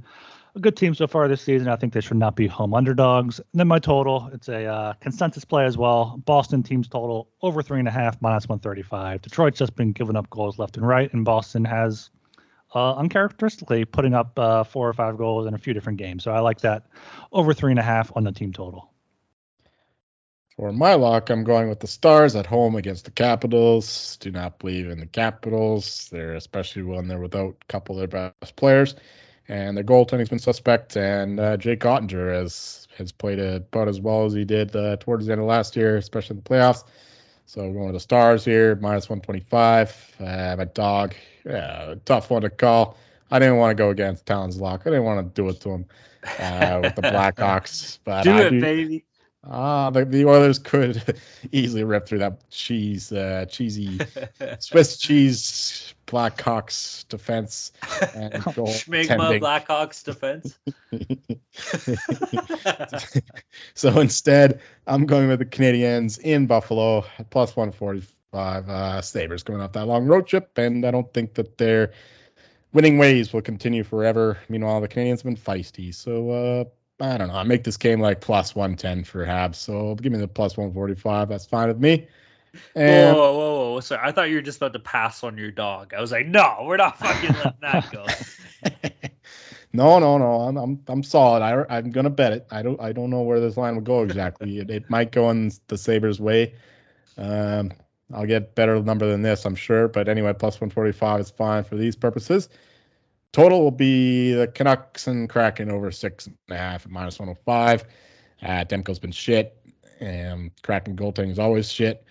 a 0.55 0.59
good 0.59 0.75
team 0.75 0.95
so 0.95 1.07
far 1.07 1.27
this 1.27 1.41
season. 1.41 1.67
I 1.67 1.75
think 1.75 1.93
they 1.93 2.01
should 2.01 2.17
not 2.17 2.35
be 2.35 2.47
home 2.47 2.73
underdogs. 2.73 3.39
And 3.39 3.59
then 3.59 3.67
my 3.67 3.79
total, 3.79 4.29
it's 4.33 4.49
a 4.49 4.65
uh, 4.65 4.93
consensus 4.93 5.45
play 5.45 5.65
as 5.65 5.77
well. 5.77 6.21
Boston 6.25 6.63
team's 6.63 6.87
total 6.87 7.29
over 7.41 7.61
three 7.61 7.79
and 7.79 7.87
a 7.87 7.91
half 7.91 8.21
minus 8.21 8.49
135. 8.49 9.21
Detroit's 9.21 9.59
just 9.59 9.75
been 9.75 9.91
giving 9.91 10.15
up 10.15 10.29
goals 10.29 10.59
left 10.59 10.77
and 10.77 10.87
right, 10.87 11.13
and 11.13 11.23
Boston 11.23 11.63
has 11.63 12.09
uh, 12.75 12.95
uncharacteristically 12.95 13.85
putting 13.85 14.13
up 14.13 14.37
uh, 14.37 14.63
four 14.63 14.89
or 14.89 14.93
five 14.93 15.17
goals 15.17 15.47
in 15.47 15.53
a 15.53 15.57
few 15.57 15.73
different 15.73 15.99
games. 15.99 16.23
So 16.23 16.31
I 16.31 16.39
like 16.39 16.59
that 16.61 16.87
over 17.31 17.53
three 17.53 17.71
and 17.71 17.79
a 17.79 17.83
half 17.83 18.11
on 18.15 18.23
the 18.23 18.31
team 18.31 18.51
total. 18.51 18.91
For 20.57 20.73
my 20.73 20.95
lock, 20.95 21.29
I'm 21.29 21.43
going 21.43 21.69
with 21.69 21.81
the 21.81 21.87
Stars 21.87 22.35
at 22.35 22.47
home 22.47 22.75
against 22.75 23.05
the 23.05 23.11
Capitals. 23.11 24.17
Do 24.17 24.31
not 24.31 24.57
believe 24.57 24.89
in 24.89 24.99
the 24.99 25.05
Capitals. 25.05 26.09
They're 26.11 26.33
especially 26.33 26.81
when 26.81 27.07
they're 27.07 27.19
without 27.19 27.55
a 27.61 27.65
couple 27.67 27.93
of 27.93 27.99
their 28.09 28.31
best 28.41 28.55
players, 28.55 28.95
and 29.47 29.77
their 29.77 29.83
goaltending's 29.83 30.29
been 30.29 30.39
suspect. 30.39 30.97
And 30.97 31.39
uh, 31.39 31.57
Jake 31.57 31.81
Oettinger 31.81 32.33
has 32.33 32.87
has 32.97 33.11
played 33.11 33.37
about 33.37 33.87
as 33.87 34.01
well 34.01 34.25
as 34.25 34.33
he 34.33 34.45
did 34.45 34.75
uh, 34.75 34.97
towards 34.97 35.27
the 35.27 35.33
end 35.33 35.41
of 35.41 35.47
last 35.47 35.75
year, 35.75 35.95
especially 35.95 36.37
in 36.37 36.43
the 36.43 36.49
playoffs. 36.49 36.85
So 37.45 37.61
we're 37.61 37.73
going 37.73 37.85
with 37.85 37.95
the 37.95 37.99
Stars 37.99 38.43
here, 38.43 38.75
minus 38.77 39.09
125. 39.09 40.15
Uh, 40.19 40.55
my 40.57 40.65
dog, 40.65 41.13
yeah, 41.45 41.93
tough 42.05 42.31
one 42.31 42.41
to 42.41 42.49
call. 42.49 42.97
I 43.29 43.37
didn't 43.37 43.57
want 43.57 43.77
to 43.77 43.83
go 43.83 43.91
against 43.91 44.25
Towns 44.25 44.59
Lock. 44.59 44.81
I 44.87 44.89
didn't 44.89 45.05
want 45.05 45.35
to 45.35 45.39
do 45.39 45.47
it 45.49 45.61
to 45.61 45.69
him 45.69 45.85
uh, 46.39 46.79
with 46.81 46.95
the 46.95 47.01
Blackhawks. 47.03 47.99
But 48.03 48.23
do 48.23 48.31
I 48.31 48.41
it, 48.41 48.49
do, 48.49 48.59
baby. 48.59 49.05
Ah, 49.43 49.89
the, 49.91 50.03
the 50.03 50.25
Oilers 50.25 50.59
could 50.59 51.19
easily 51.51 51.83
rip 51.83 52.05
through 52.05 52.19
that 52.19 52.49
cheese, 52.49 53.11
uh, 53.11 53.45
cheesy 53.49 53.99
Swiss 54.59 54.97
cheese 54.97 55.93
Blackhawks 56.05 57.07
defense 57.07 57.71
and 58.15 58.33
Schmigma 58.43 59.39
Blackhawks 59.39 60.03
defense. 60.03 60.57
so 63.73 63.99
instead, 63.99 64.59
I'm 64.87 65.05
going 65.05 65.27
with 65.27 65.39
the 65.39 65.45
Canadiens 65.45 66.19
in 66.19 66.47
Buffalo 66.47 67.05
at 67.19 67.29
plus 67.29 67.55
145. 67.55 68.69
Uh, 68.69 69.01
Sabres 69.01 69.43
going 69.43 69.61
off 69.61 69.73
that 69.73 69.85
long 69.85 70.05
road 70.05 70.27
trip, 70.27 70.57
and 70.57 70.85
I 70.85 70.91
don't 70.91 71.11
think 71.13 71.35
that 71.35 71.57
their 71.57 71.91
winning 72.73 72.97
ways 72.97 73.33
will 73.33 73.41
continue 73.41 73.83
forever. 73.83 74.37
Meanwhile, 74.49 74.81
the 74.81 74.87
Canadiens 74.87 75.23
have 75.23 75.23
been 75.23 75.37
feisty. 75.37 75.93
So 75.93 76.29
uh, 76.29 76.63
I 76.99 77.17
don't 77.17 77.27
know. 77.27 77.35
I 77.35 77.43
make 77.43 77.63
this 77.63 77.77
game 77.77 77.99
like 77.99 78.21
plus 78.21 78.55
110 78.55 79.03
for 79.03 79.25
Habs. 79.25 79.55
So 79.55 79.95
give 79.95 80.11
me 80.11 80.17
the 80.17 80.27
plus 80.27 80.57
145. 80.57 81.29
That's 81.29 81.45
fine 81.45 81.67
with 81.67 81.79
me. 81.79 82.07
And 82.75 83.15
whoa, 83.15 83.33
whoa, 83.33 83.37
whoa, 83.37 83.71
whoa! 83.73 83.79
Sorry, 83.81 84.01
I 84.03 84.11
thought 84.11 84.29
you 84.29 84.35
were 84.35 84.41
just 84.41 84.57
about 84.57 84.73
to 84.73 84.79
pass 84.79 85.23
on 85.23 85.37
your 85.37 85.51
dog. 85.51 85.93
I 85.93 86.01
was 86.01 86.11
like, 86.11 86.25
no, 86.25 86.63
we're 86.63 86.77
not 86.77 86.97
fucking 86.97 87.35
letting 87.35 87.53
that 87.61 87.91
go. 87.91 88.05
no, 89.73 89.99
no, 89.99 90.17
no. 90.17 90.41
I'm, 90.41 90.57
I'm, 90.57 90.79
I'm 90.87 91.03
solid. 91.03 91.43
I, 91.43 91.65
I'm 91.69 91.91
gonna 91.91 92.09
bet 92.09 92.33
it. 92.33 92.47
I 92.49 92.63
don't, 92.63 92.81
I 92.81 92.93
don't 92.93 93.11
know 93.11 93.21
where 93.21 93.39
this 93.39 93.57
line 93.57 93.75
will 93.75 93.83
go 93.83 94.01
exactly. 94.01 94.57
it, 94.57 94.71
it 94.71 94.89
might 94.89 95.11
go 95.11 95.29
in 95.29 95.51
the 95.67 95.77
Sabres 95.77 96.19
way. 96.19 96.55
Um, 97.17 97.73
I'll 98.13 98.25
get 98.25 98.55
better 98.55 98.81
number 98.81 99.07
than 99.07 99.21
this, 99.21 99.45
I'm 99.45 99.55
sure. 99.55 99.87
But 99.87 100.07
anyway, 100.07 100.33
plus 100.33 100.55
145 100.55 101.19
is 101.19 101.29
fine 101.29 101.63
for 101.63 101.75
these 101.75 101.95
purposes. 101.95 102.49
Total 103.33 103.61
will 103.61 103.71
be 103.71 104.33
the 104.33 104.47
Canucks 104.47 105.07
and 105.07 105.29
Kraken 105.29 105.69
over 105.69 105.91
six 105.91 106.25
and 106.27 106.35
a 106.49 106.57
half 106.57 106.85
at 106.85 106.91
minus 106.91 107.19
105. 107.19 107.85
Uh, 108.41 108.45
Demko's 108.65 108.99
been 108.99 109.11
shit. 109.11 109.55
and 109.99 110.51
Kraken 110.63 110.95
goaltending 110.95 111.31
is 111.31 111.39
always 111.39 111.71
shit. 111.71 112.03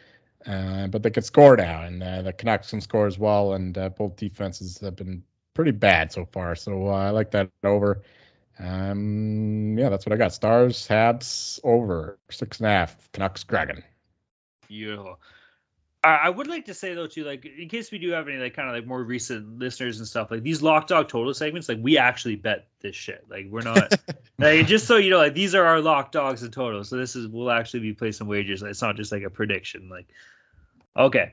Uh, 0.46 0.86
but 0.86 1.02
they 1.02 1.10
can 1.10 1.24
score 1.24 1.56
now, 1.56 1.82
and 1.82 2.02
uh, 2.02 2.22
the 2.22 2.32
Canucks 2.32 2.70
can 2.70 2.80
score 2.80 3.06
as 3.06 3.18
well. 3.18 3.54
And 3.54 3.76
uh, 3.76 3.88
both 3.88 4.14
defenses 4.16 4.78
have 4.78 4.94
been 4.94 5.24
pretty 5.54 5.72
bad 5.72 6.12
so 6.12 6.24
far. 6.24 6.54
So 6.54 6.86
uh, 6.88 6.92
I 6.92 7.10
like 7.10 7.32
that 7.32 7.50
over. 7.64 8.02
Um, 8.58 9.76
yeah, 9.76 9.88
that's 9.88 10.06
what 10.06 10.12
I 10.12 10.16
got. 10.16 10.32
Stars, 10.32 10.86
Habs, 10.86 11.58
over 11.64 12.18
six 12.30 12.58
and 12.60 12.68
a 12.68 12.70
half. 12.70 13.10
Canucks, 13.12 13.42
Kraken. 13.42 13.82
Beautiful. 14.68 15.18
I 16.06 16.30
would 16.30 16.46
like 16.46 16.66
to 16.66 16.74
say 16.74 16.94
though 16.94 17.06
too, 17.06 17.24
like 17.24 17.44
in 17.44 17.68
case 17.68 17.90
we 17.90 17.98
do 17.98 18.10
have 18.10 18.28
any 18.28 18.38
like 18.38 18.54
kind 18.54 18.68
of 18.68 18.74
like 18.74 18.86
more 18.86 19.02
recent 19.02 19.58
listeners 19.58 19.98
and 19.98 20.06
stuff, 20.06 20.30
like 20.30 20.42
these 20.42 20.62
lock 20.62 20.86
dog 20.86 21.08
total 21.08 21.32
segments, 21.34 21.68
like 21.68 21.78
we 21.80 21.98
actually 21.98 22.36
bet 22.36 22.66
this 22.80 22.94
shit. 22.94 23.24
Like 23.28 23.46
we're 23.48 23.62
not 23.62 23.94
like 24.38 24.66
just 24.66 24.86
so 24.86 24.96
you 24.96 25.10
know, 25.10 25.18
like 25.18 25.34
these 25.34 25.54
are 25.54 25.64
our 25.64 25.80
lock 25.80 26.12
dogs 26.12 26.42
in 26.42 26.50
total. 26.50 26.84
So 26.84 26.96
this 26.96 27.16
is 27.16 27.26
we'll 27.26 27.50
actually 27.50 27.80
be 27.80 27.92
placing 27.92 28.26
wagers. 28.26 28.62
It's 28.62 28.82
not 28.82 28.96
just 28.96 29.10
like 29.12 29.22
a 29.22 29.30
prediction. 29.30 29.88
Like 29.88 30.06
okay. 30.96 31.32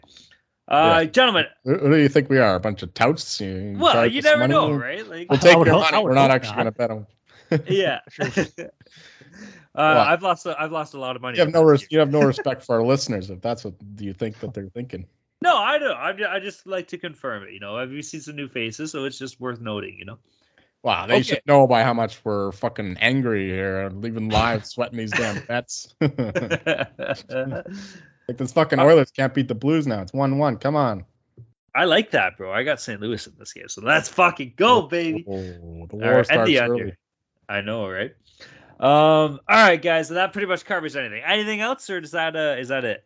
Uh, 0.66 1.02
yeah. 1.02 1.10
gentlemen, 1.10 1.46
who, 1.66 1.78
who, 1.78 1.90
do 1.90 1.98
you 1.98 2.10
think 2.10 2.30
we 2.30 2.40
are? 2.40 2.56
A 2.56 2.60
bunch 2.60 2.84
of 2.84 2.94
touts? 2.94 3.42
You 3.42 3.76
well, 3.78 4.08
you 4.08 4.22
never 4.22 4.48
know, 4.48 4.72
right? 4.72 5.06
Like, 5.08 5.30
we'll 5.30 5.40
take 5.40 5.54
your 5.54 5.66
money. 5.66 6.04
We're 6.04 6.14
not 6.14 6.32
actually 6.32 6.56
going 6.56 6.66
to 6.66 6.72
bet 6.72 6.90
them. 6.90 7.08
yeah. 7.68 8.00
Uh, 9.76 10.06
I've 10.08 10.22
lost. 10.22 10.46
A, 10.46 10.56
I've 10.60 10.72
lost 10.72 10.94
a 10.94 11.00
lot 11.00 11.16
of 11.16 11.22
money. 11.22 11.38
You 11.38 11.44
have 11.44 11.54
no. 11.54 11.64
Res- 11.64 11.88
you 11.90 12.00
have 12.00 12.12
no 12.12 12.22
respect 12.26 12.64
for 12.64 12.76
our 12.76 12.84
listeners 12.84 13.30
if 13.30 13.42
that's 13.42 13.66
what 13.66 13.74
you 14.00 14.14
think 14.14 14.40
that 14.40 14.54
they're 14.54 14.70
thinking. 14.70 15.06
No, 15.42 15.58
I 15.58 15.78
don't. 15.78 15.98
I, 15.98 16.36
I 16.36 16.40
just 16.40 16.68
like 16.68 16.90
to 16.90 16.98
confirm 16.98 17.44
it. 17.44 17.54
You 17.54 17.60
know, 17.60 17.76
I've 17.78 17.90
seen 18.06 18.22
some 18.22 18.36
new 18.36 18.48
faces, 18.48 18.92
so 18.92 19.06
it's 19.06 19.18
just 19.18 19.40
worth 19.40 19.60
noting. 19.60 19.98
You 19.98 20.06
know. 20.06 20.20
Wow, 20.84 21.08
they 21.08 21.16
okay. 21.16 21.24
should 21.24 21.42
know 21.48 21.66
by 21.66 21.82
how 21.84 21.94
much 21.94 22.24
we're 22.26 22.52
fucking 22.52 22.98
angry 23.00 23.50
here, 23.50 23.90
leaving 23.94 24.28
live, 24.30 24.66
sweating 24.66 24.98
these 24.98 25.12
damn 25.12 25.44
bets. 25.48 25.96
like 26.02 26.12
this 28.28 28.52
fucking 28.52 28.80
Oilers 28.80 29.10
can't 29.12 29.34
beat 29.34 29.48
the 29.48 29.56
Blues 29.56 29.88
now. 29.88 30.02
It's 30.02 30.12
one-one. 30.12 30.58
Come 30.58 30.76
on. 30.76 31.06
I 31.74 31.86
like 31.86 32.12
that, 32.12 32.38
bro. 32.38 32.52
I 32.52 32.64
got 32.64 32.82
St. 32.82 33.00
Louis 33.00 33.26
in 33.26 33.34
this 33.40 33.54
game, 33.54 33.70
so 33.70 33.82
let's 33.82 34.10
fucking 34.10 34.54
go, 34.58 34.84
baby. 34.84 35.26
Oh, 35.28 35.88
the 35.88 35.96
war 35.96 36.16
right, 36.16 36.26
starts 36.26 36.48
the 36.48 36.60
early. 36.60 36.94
I 37.48 37.62
know, 37.62 37.90
right? 37.90 38.12
Um, 38.80 39.40
all 39.48 39.64
right, 39.66 39.82
guys. 39.82 40.08
So 40.10 40.16
that 40.16 40.34
pretty 40.34 40.48
much 40.48 40.66
covers 40.66 40.96
anything. 40.96 41.24
Anything 41.24 41.62
else, 41.62 41.90
or 41.90 42.00
is 42.00 42.12
that 42.12 42.36
uh, 42.36 42.56
is 42.60 42.70
that 42.70 42.86
it? 42.86 43.04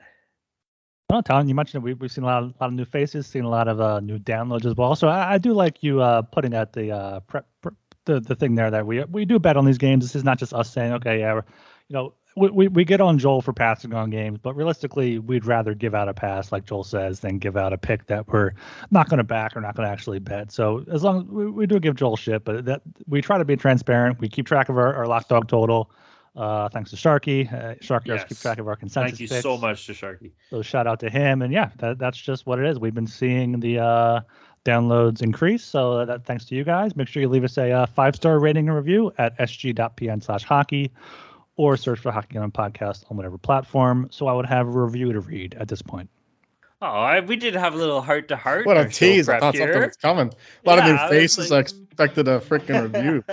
Well, 1.09 1.23
Tom, 1.23 1.47
you 1.47 1.55
mentioned 1.55 1.83
we, 1.83 1.93
we've 1.93 2.11
seen 2.11 2.25
a 2.25 2.27
lot, 2.27 2.43
of, 2.43 2.53
lot 2.59 2.67
of 2.67 2.73
new 2.73 2.83
faces, 2.83 3.27
seen 3.27 3.45
a 3.45 3.49
lot 3.49 3.69
of 3.69 3.79
uh, 3.79 4.01
new 4.01 4.19
downloads 4.19 4.65
as 4.65 4.75
well. 4.75 4.93
So 4.93 5.07
I, 5.07 5.35
I 5.35 5.37
do 5.37 5.53
like 5.53 5.81
you 5.81 6.01
uh, 6.01 6.21
putting 6.21 6.53
out 6.53 6.73
the 6.73 6.91
uh, 6.91 7.19
prep, 7.21 7.47
prep, 7.61 7.75
the 8.05 8.19
the 8.19 8.35
thing 8.35 8.55
there 8.55 8.71
that 8.71 8.85
we 8.85 9.03
we 9.05 9.25
do 9.25 9.39
bet 9.39 9.57
on 9.57 9.65
these 9.65 9.77
games. 9.77 10.03
This 10.03 10.15
is 10.15 10.23
not 10.23 10.37
just 10.37 10.53
us 10.53 10.71
saying, 10.71 10.93
okay, 10.93 11.19
yeah, 11.19 11.35
you 11.35 11.93
know, 11.93 12.13
we, 12.37 12.49
we, 12.49 12.67
we 12.67 12.85
get 12.85 13.01
on 13.01 13.17
Joel 13.17 13.41
for 13.41 13.53
passing 13.53 13.93
on 13.93 14.09
games, 14.09 14.39
but 14.41 14.55
realistically, 14.55 15.19
we'd 15.19 15.45
rather 15.45 15.73
give 15.73 15.95
out 15.95 16.07
a 16.07 16.13
pass, 16.13 16.51
like 16.51 16.65
Joel 16.65 16.83
says, 16.83 17.19
than 17.19 17.39
give 17.39 17.57
out 17.57 17.73
a 17.73 17.77
pick 17.77 18.05
that 18.07 18.27
we're 18.27 18.53
not 18.91 19.09
going 19.09 19.17
to 19.17 19.23
back 19.23 19.57
or 19.57 19.61
not 19.61 19.75
going 19.75 19.87
to 19.87 19.91
actually 19.91 20.19
bet. 20.19 20.51
So 20.51 20.85
as 20.91 21.03
long 21.03 21.21
as 21.21 21.25
we, 21.25 21.47
we 21.47 21.65
do 21.67 21.79
give 21.79 21.95
Joel 21.95 22.15
shit, 22.15 22.43
but 22.43 22.65
that 22.65 22.81
we 23.07 23.21
try 23.21 23.37
to 23.37 23.45
be 23.45 23.55
transparent. 23.55 24.19
We 24.19 24.29
keep 24.29 24.45
track 24.45 24.69
of 24.69 24.77
our, 24.77 24.93
our 24.93 25.07
lock 25.07 25.27
dog 25.27 25.47
total. 25.47 25.91
Uh, 26.35 26.69
thanks 26.69 26.91
to 26.91 26.95
Sharky. 26.95 27.51
Uh, 27.51 27.73
Sharky 27.75 28.07
yes. 28.07 28.23
keep 28.25 28.37
track 28.37 28.59
of 28.59 28.67
our 28.67 28.75
consensus. 28.75 29.17
Thank 29.17 29.21
you 29.21 29.27
picks. 29.27 29.41
so 29.41 29.57
much 29.57 29.87
to 29.87 29.93
Sharky. 29.93 30.31
So 30.51 30.61
shout 30.61 30.85
out 30.85 30.99
to 30.99 31.09
him. 31.09 31.41
And 31.41 31.51
yeah, 31.51 31.71
that, 31.79 31.97
that's 31.97 32.17
just 32.17 32.45
what 32.45 32.59
it 32.59 32.65
is. 32.65 32.77
We've 32.77 32.93
been 32.93 33.07
seeing 33.07 33.59
the 33.59 33.79
uh, 33.79 34.19
downloads 34.63 35.23
increase. 35.23 35.63
So 35.63 36.05
that 36.05 36.25
thanks 36.25 36.45
to 36.45 36.55
you 36.55 36.63
guys. 36.63 36.95
Make 36.95 37.07
sure 37.07 37.21
you 37.21 37.29
leave 37.29 37.43
us 37.43 37.57
a 37.57 37.71
uh, 37.71 37.85
five 37.87 38.15
star 38.15 38.37
rating 38.37 38.67
and 38.67 38.77
review 38.77 39.11
at 39.17 39.35
sg.pn 39.39 40.23
slash 40.23 40.43
hockey 40.43 40.91
or 41.57 41.75
search 41.75 41.99
for 41.99 42.11
Hockey 42.11 42.37
on 42.37 42.51
Podcast 42.51 43.03
on 43.11 43.17
whatever 43.17 43.37
platform. 43.37 44.07
So 44.11 44.27
I 44.27 44.33
would 44.33 44.45
have 44.45 44.67
a 44.67 44.71
review 44.71 45.11
to 45.13 45.19
read 45.19 45.55
at 45.59 45.67
this 45.67 45.81
point. 45.81 46.09
Oh, 46.79 46.85
I, 46.85 47.19
we 47.21 47.35
did 47.35 47.55
have 47.55 47.73
a 47.73 47.77
little 47.77 48.01
heart 48.01 48.27
to 48.27 48.37
heart. 48.37 48.67
What 48.67 48.77
a 48.77 48.87
tease! 48.87 49.27
I 49.27 49.39
thought 49.39 49.55
here. 49.55 49.73
something 49.73 49.87
was 49.87 49.97
coming. 49.97 50.27
A 50.27 50.69
lot 50.69 50.77
yeah, 50.77 51.05
of 51.05 51.11
new 51.11 51.17
faces. 51.17 51.49
Like... 51.49 51.69
I 51.69 51.81
expected 51.89 52.27
a 52.27 52.39
freaking 52.39 52.93
review. 52.93 53.23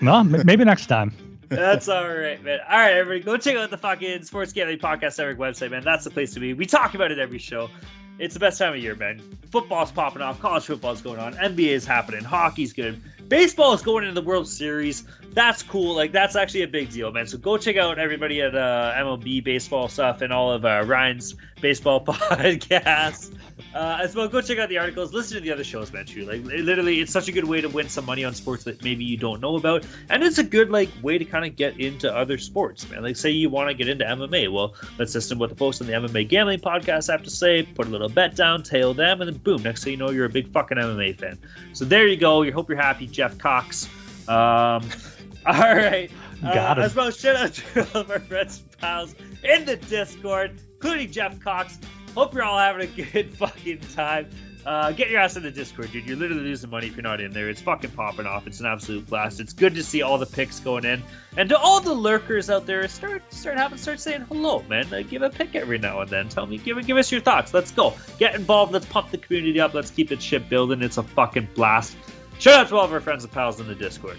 no, 0.02 0.22
maybe 0.22 0.64
next 0.64 0.86
time. 0.86 1.14
That's 1.48 1.88
all 1.88 2.06
right, 2.06 2.42
man. 2.44 2.60
All 2.68 2.76
right, 2.76 2.92
everybody, 2.92 3.24
go 3.24 3.38
check 3.38 3.56
out 3.56 3.70
the 3.70 3.78
fucking 3.78 4.24
Sports 4.24 4.52
Gambling 4.52 4.78
Podcast 4.78 5.16
Network 5.16 5.38
website, 5.38 5.70
man. 5.70 5.82
That's 5.82 6.04
the 6.04 6.10
place 6.10 6.34
to 6.34 6.40
be. 6.40 6.52
We 6.52 6.66
talk 6.66 6.94
about 6.94 7.10
it 7.10 7.18
every 7.18 7.38
show. 7.38 7.70
It's 8.18 8.34
the 8.34 8.40
best 8.40 8.58
time 8.58 8.74
of 8.74 8.80
year, 8.80 8.94
man. 8.94 9.22
Football's 9.50 9.92
popping 9.92 10.20
off, 10.20 10.40
college 10.40 10.64
football's 10.64 11.00
going 11.00 11.20
on, 11.20 11.34
NBA 11.34 11.68
is 11.68 11.86
happening, 11.86 12.24
hockey's 12.24 12.72
good, 12.72 13.00
baseball 13.28 13.72
is 13.72 13.80
going 13.80 14.04
into 14.04 14.20
the 14.20 14.26
World 14.26 14.48
Series. 14.48 15.04
That's 15.38 15.62
cool. 15.62 15.94
Like 15.94 16.10
that's 16.10 16.34
actually 16.34 16.62
a 16.62 16.66
big 16.66 16.90
deal, 16.90 17.12
man. 17.12 17.28
So 17.28 17.38
go 17.38 17.56
check 17.56 17.76
out 17.76 17.96
everybody 18.00 18.42
at 18.42 18.56
uh, 18.56 18.92
MLB 18.96 19.44
baseball 19.44 19.88
stuff 19.88 20.20
and 20.20 20.32
all 20.32 20.50
of 20.50 20.64
uh, 20.64 20.82
Ryan's 20.84 21.36
baseball 21.60 22.04
podcasts. 22.04 23.32
Uh, 23.72 23.98
as 24.02 24.16
well, 24.16 24.26
go 24.26 24.40
check 24.40 24.58
out 24.58 24.68
the 24.68 24.78
articles. 24.78 25.12
Listen 25.12 25.36
to 25.36 25.40
the 25.40 25.52
other 25.52 25.62
shows, 25.62 25.92
man. 25.92 26.06
Too 26.06 26.24
like 26.24 26.42
literally, 26.42 26.98
it's 26.98 27.12
such 27.12 27.28
a 27.28 27.32
good 27.32 27.44
way 27.44 27.60
to 27.60 27.68
win 27.68 27.88
some 27.88 28.04
money 28.04 28.24
on 28.24 28.34
sports 28.34 28.64
that 28.64 28.82
maybe 28.82 29.04
you 29.04 29.16
don't 29.16 29.40
know 29.40 29.54
about, 29.54 29.86
and 30.10 30.24
it's 30.24 30.38
a 30.38 30.42
good 30.42 30.70
like 30.70 30.88
way 31.02 31.18
to 31.18 31.24
kind 31.24 31.44
of 31.44 31.54
get 31.54 31.78
into 31.78 32.12
other 32.12 32.36
sports, 32.36 32.90
man. 32.90 33.04
Like 33.04 33.14
say 33.14 33.30
you 33.30 33.48
want 33.48 33.68
to 33.68 33.74
get 33.74 33.88
into 33.88 34.04
MMA, 34.04 34.52
well, 34.52 34.74
let's 34.98 35.14
listen 35.14 35.38
what 35.38 35.50
the 35.50 35.56
folks 35.56 35.80
on 35.80 35.86
the 35.86 35.92
MMA 35.92 36.26
gambling 36.26 36.58
podcast 36.58 37.12
have 37.12 37.22
to 37.22 37.30
say. 37.30 37.62
Put 37.62 37.86
a 37.86 37.90
little 37.90 38.08
bet 38.08 38.34
down, 38.34 38.64
tail 38.64 38.92
them, 38.92 39.20
and 39.20 39.30
then 39.30 39.38
boom, 39.38 39.62
next 39.62 39.84
thing 39.84 39.92
you 39.92 39.98
know, 39.98 40.10
you're 40.10 40.26
a 40.26 40.28
big 40.28 40.50
fucking 40.50 40.78
MMA 40.78 41.16
fan. 41.16 41.38
So 41.74 41.84
there 41.84 42.08
you 42.08 42.16
go. 42.16 42.42
You 42.42 42.52
hope 42.52 42.68
you're 42.68 42.76
happy, 42.76 43.06
Jeff 43.06 43.38
Cox. 43.38 43.88
Um, 44.26 44.82
all 45.46 45.76
right. 45.76 46.10
Got 46.42 46.78
uh, 46.78 46.82
As 46.82 46.94
well, 46.94 47.10
shout 47.10 47.36
out 47.36 47.54
to 47.54 47.80
all 47.94 48.02
of 48.02 48.10
our 48.10 48.20
friends 48.20 48.62
and 48.62 48.78
pals 48.78 49.14
in 49.42 49.64
the 49.64 49.76
Discord, 49.76 50.60
including 50.74 51.10
Jeff 51.10 51.40
Cox. 51.40 51.78
Hope 52.14 52.34
you're 52.34 52.44
all 52.44 52.58
having 52.58 52.82
a 52.82 53.02
good 53.02 53.32
fucking 53.36 53.80
time. 53.94 54.28
Uh, 54.66 54.92
get 54.92 55.08
your 55.08 55.20
ass 55.20 55.36
in 55.36 55.42
the 55.42 55.50
Discord, 55.50 55.90
dude. 55.92 56.06
You're 56.06 56.16
literally 56.16 56.42
losing 56.42 56.68
money 56.68 56.88
if 56.88 56.94
you're 56.94 57.02
not 57.02 57.20
in 57.20 57.32
there. 57.32 57.48
It's 57.48 57.60
fucking 57.62 57.90
popping 57.92 58.26
off. 58.26 58.46
It's 58.46 58.60
an 58.60 58.66
absolute 58.66 59.06
blast. 59.06 59.40
It's 59.40 59.52
good 59.52 59.74
to 59.76 59.82
see 59.82 60.02
all 60.02 60.18
the 60.18 60.26
picks 60.26 60.60
going 60.60 60.84
in, 60.84 61.02
and 61.36 61.48
to 61.48 61.56
all 61.56 61.80
the 61.80 61.94
lurkers 61.94 62.50
out 62.50 62.66
there, 62.66 62.86
start 62.88 63.22
start 63.32 63.56
having 63.56 63.78
start 63.78 63.98
saying 63.98 64.22
hello, 64.22 64.62
man. 64.68 64.92
Uh, 64.92 65.02
give 65.02 65.22
a 65.22 65.30
pick 65.30 65.54
every 65.54 65.78
now 65.78 66.00
and 66.00 66.10
then. 66.10 66.28
Tell 66.28 66.46
me, 66.46 66.58
give 66.58 66.84
give 66.86 66.96
us 66.98 67.10
your 67.10 67.20
thoughts. 67.20 67.54
Let's 67.54 67.70
go. 67.70 67.94
Get 68.18 68.34
involved. 68.34 68.72
Let's 68.72 68.86
pump 68.86 69.10
the 69.10 69.18
community 69.18 69.58
up. 69.58 69.72
Let's 69.74 69.90
keep 69.90 70.12
it 70.12 70.20
shit 70.20 70.50
building. 70.50 70.82
It's 70.82 70.98
a 70.98 71.02
fucking 71.02 71.48
blast. 71.54 71.96
Shout 72.38 72.60
out 72.60 72.68
to 72.68 72.76
all 72.76 72.84
of 72.84 72.92
our 72.92 73.00
friends 73.00 73.24
and 73.24 73.32
pals 73.32 73.60
in 73.60 73.68
the 73.68 73.74
Discord. 73.74 74.18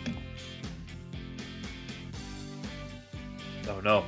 Oh 3.79 3.81
no. 3.81 4.05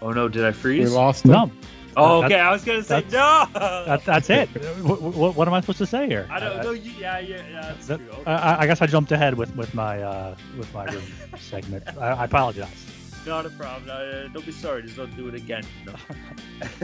Oh 0.00 0.10
no, 0.12 0.28
did 0.28 0.44
I 0.44 0.52
freeze? 0.52 0.78
We 0.78 0.84
freeze? 0.84 0.94
lost 0.94 1.24
him. 1.24 1.32
No, 1.32 1.50
Oh, 1.96 2.20
That- 2.20 2.26
okay. 2.26 2.38
I 2.38 2.52
was 2.52 2.64
gonna 2.64 2.82
say 2.84 3.00
that's- 3.02 3.12
no. 3.12 3.84
that's 3.86 4.04
that's 4.04 4.30
it. 4.30 4.48
what, 4.84 5.02
what, 5.02 5.34
what 5.34 5.48
am 5.48 5.54
I 5.54 5.60
supposed 5.60 5.78
to 5.78 5.86
say 5.86 6.06
here? 6.06 6.28
I 6.30 6.38
don't 6.38 6.62
know. 6.62 6.70
Yeah, 6.70 7.18
yeah, 7.18 7.42
yeah. 7.50 7.60
That's 7.62 7.86
That- 7.88 7.98
true. 7.98 8.08
Okay. 8.20 8.30
I, 8.30 8.60
I 8.60 8.66
guess 8.66 8.80
I 8.80 8.86
jumped 8.86 9.10
ahead 9.10 9.34
with 9.34 9.54
with 9.56 9.74
my 9.74 10.00
uh, 10.02 10.36
with 10.56 10.72
my 10.72 10.84
room 10.84 11.02
segment. 11.38 11.84
I, 12.00 12.10
I 12.10 12.24
apologize. 12.26 12.84
Not 13.26 13.46
a 13.46 13.50
problem. 13.50 13.90
Uh, 13.90 14.28
don't 14.32 14.46
be 14.46 14.52
sorry. 14.52 14.82
Just 14.82 14.96
don't 14.96 15.14
do 15.16 15.26
it 15.28 15.34
again. 15.34 15.64
No. 15.84 15.92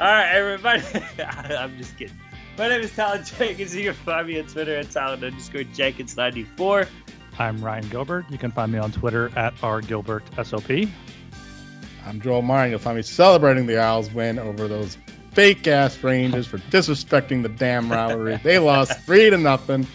All 0.00 0.06
right, 0.06 0.30
everybody. 0.34 0.82
I'm 1.56 1.78
just 1.78 1.96
kidding. 1.96 2.16
My 2.58 2.68
name 2.68 2.80
is 2.80 2.94
Talon 2.94 3.24
Jenkins. 3.24 3.74
You 3.74 3.84
can 3.84 3.94
find 3.94 4.26
me 4.26 4.40
on 4.40 4.46
Twitter 4.46 4.74
at 4.76 4.90
Talon 4.90 5.22
underscore 5.22 5.60
Jenkins94. 5.62 6.88
I'm 7.38 7.62
Ryan 7.62 7.88
Gilbert. 7.88 8.26
You 8.30 8.38
can 8.38 8.50
find 8.50 8.72
me 8.72 8.78
on 8.78 8.90
Twitter 8.92 9.30
at 9.36 9.54
rgilbertsop. 9.56 10.90
I'm 12.04 12.20
Joel 12.20 12.42
Myron. 12.42 12.70
You'll 12.70 12.80
find 12.80 12.96
me 12.96 13.02
celebrating 13.02 13.66
the 13.66 13.80
Owls' 13.80 14.12
win 14.12 14.38
over 14.38 14.66
those 14.66 14.96
fake 15.32 15.66
ass 15.68 16.02
Rangers 16.02 16.46
for 16.46 16.58
disrespecting 16.58 17.42
the 17.42 17.48
damn 17.48 17.90
rivalry. 17.90 18.40
they 18.42 18.58
lost 18.58 19.00
three 19.02 19.30
to 19.30 19.38
nothing. 19.38 19.86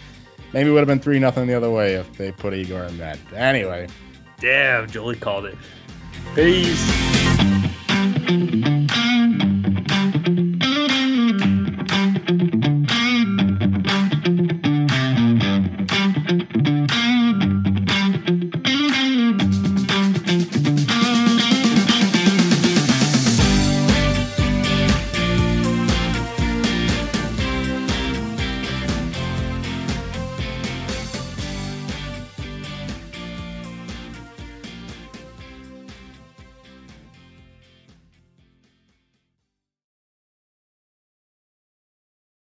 Maybe 0.52 0.70
it 0.70 0.72
would 0.72 0.78
have 0.78 0.88
been 0.88 1.00
three 1.00 1.18
nothing 1.18 1.46
the 1.46 1.54
other 1.54 1.70
way 1.70 1.94
if 1.94 2.16
they 2.16 2.32
put 2.32 2.54
Igor 2.54 2.84
in 2.84 2.96
that. 2.98 3.18
Anyway, 3.34 3.88
Damn, 4.38 4.88
Jolie 4.90 5.16
called 5.16 5.46
it. 5.46 5.56
Peace. 6.34 7.33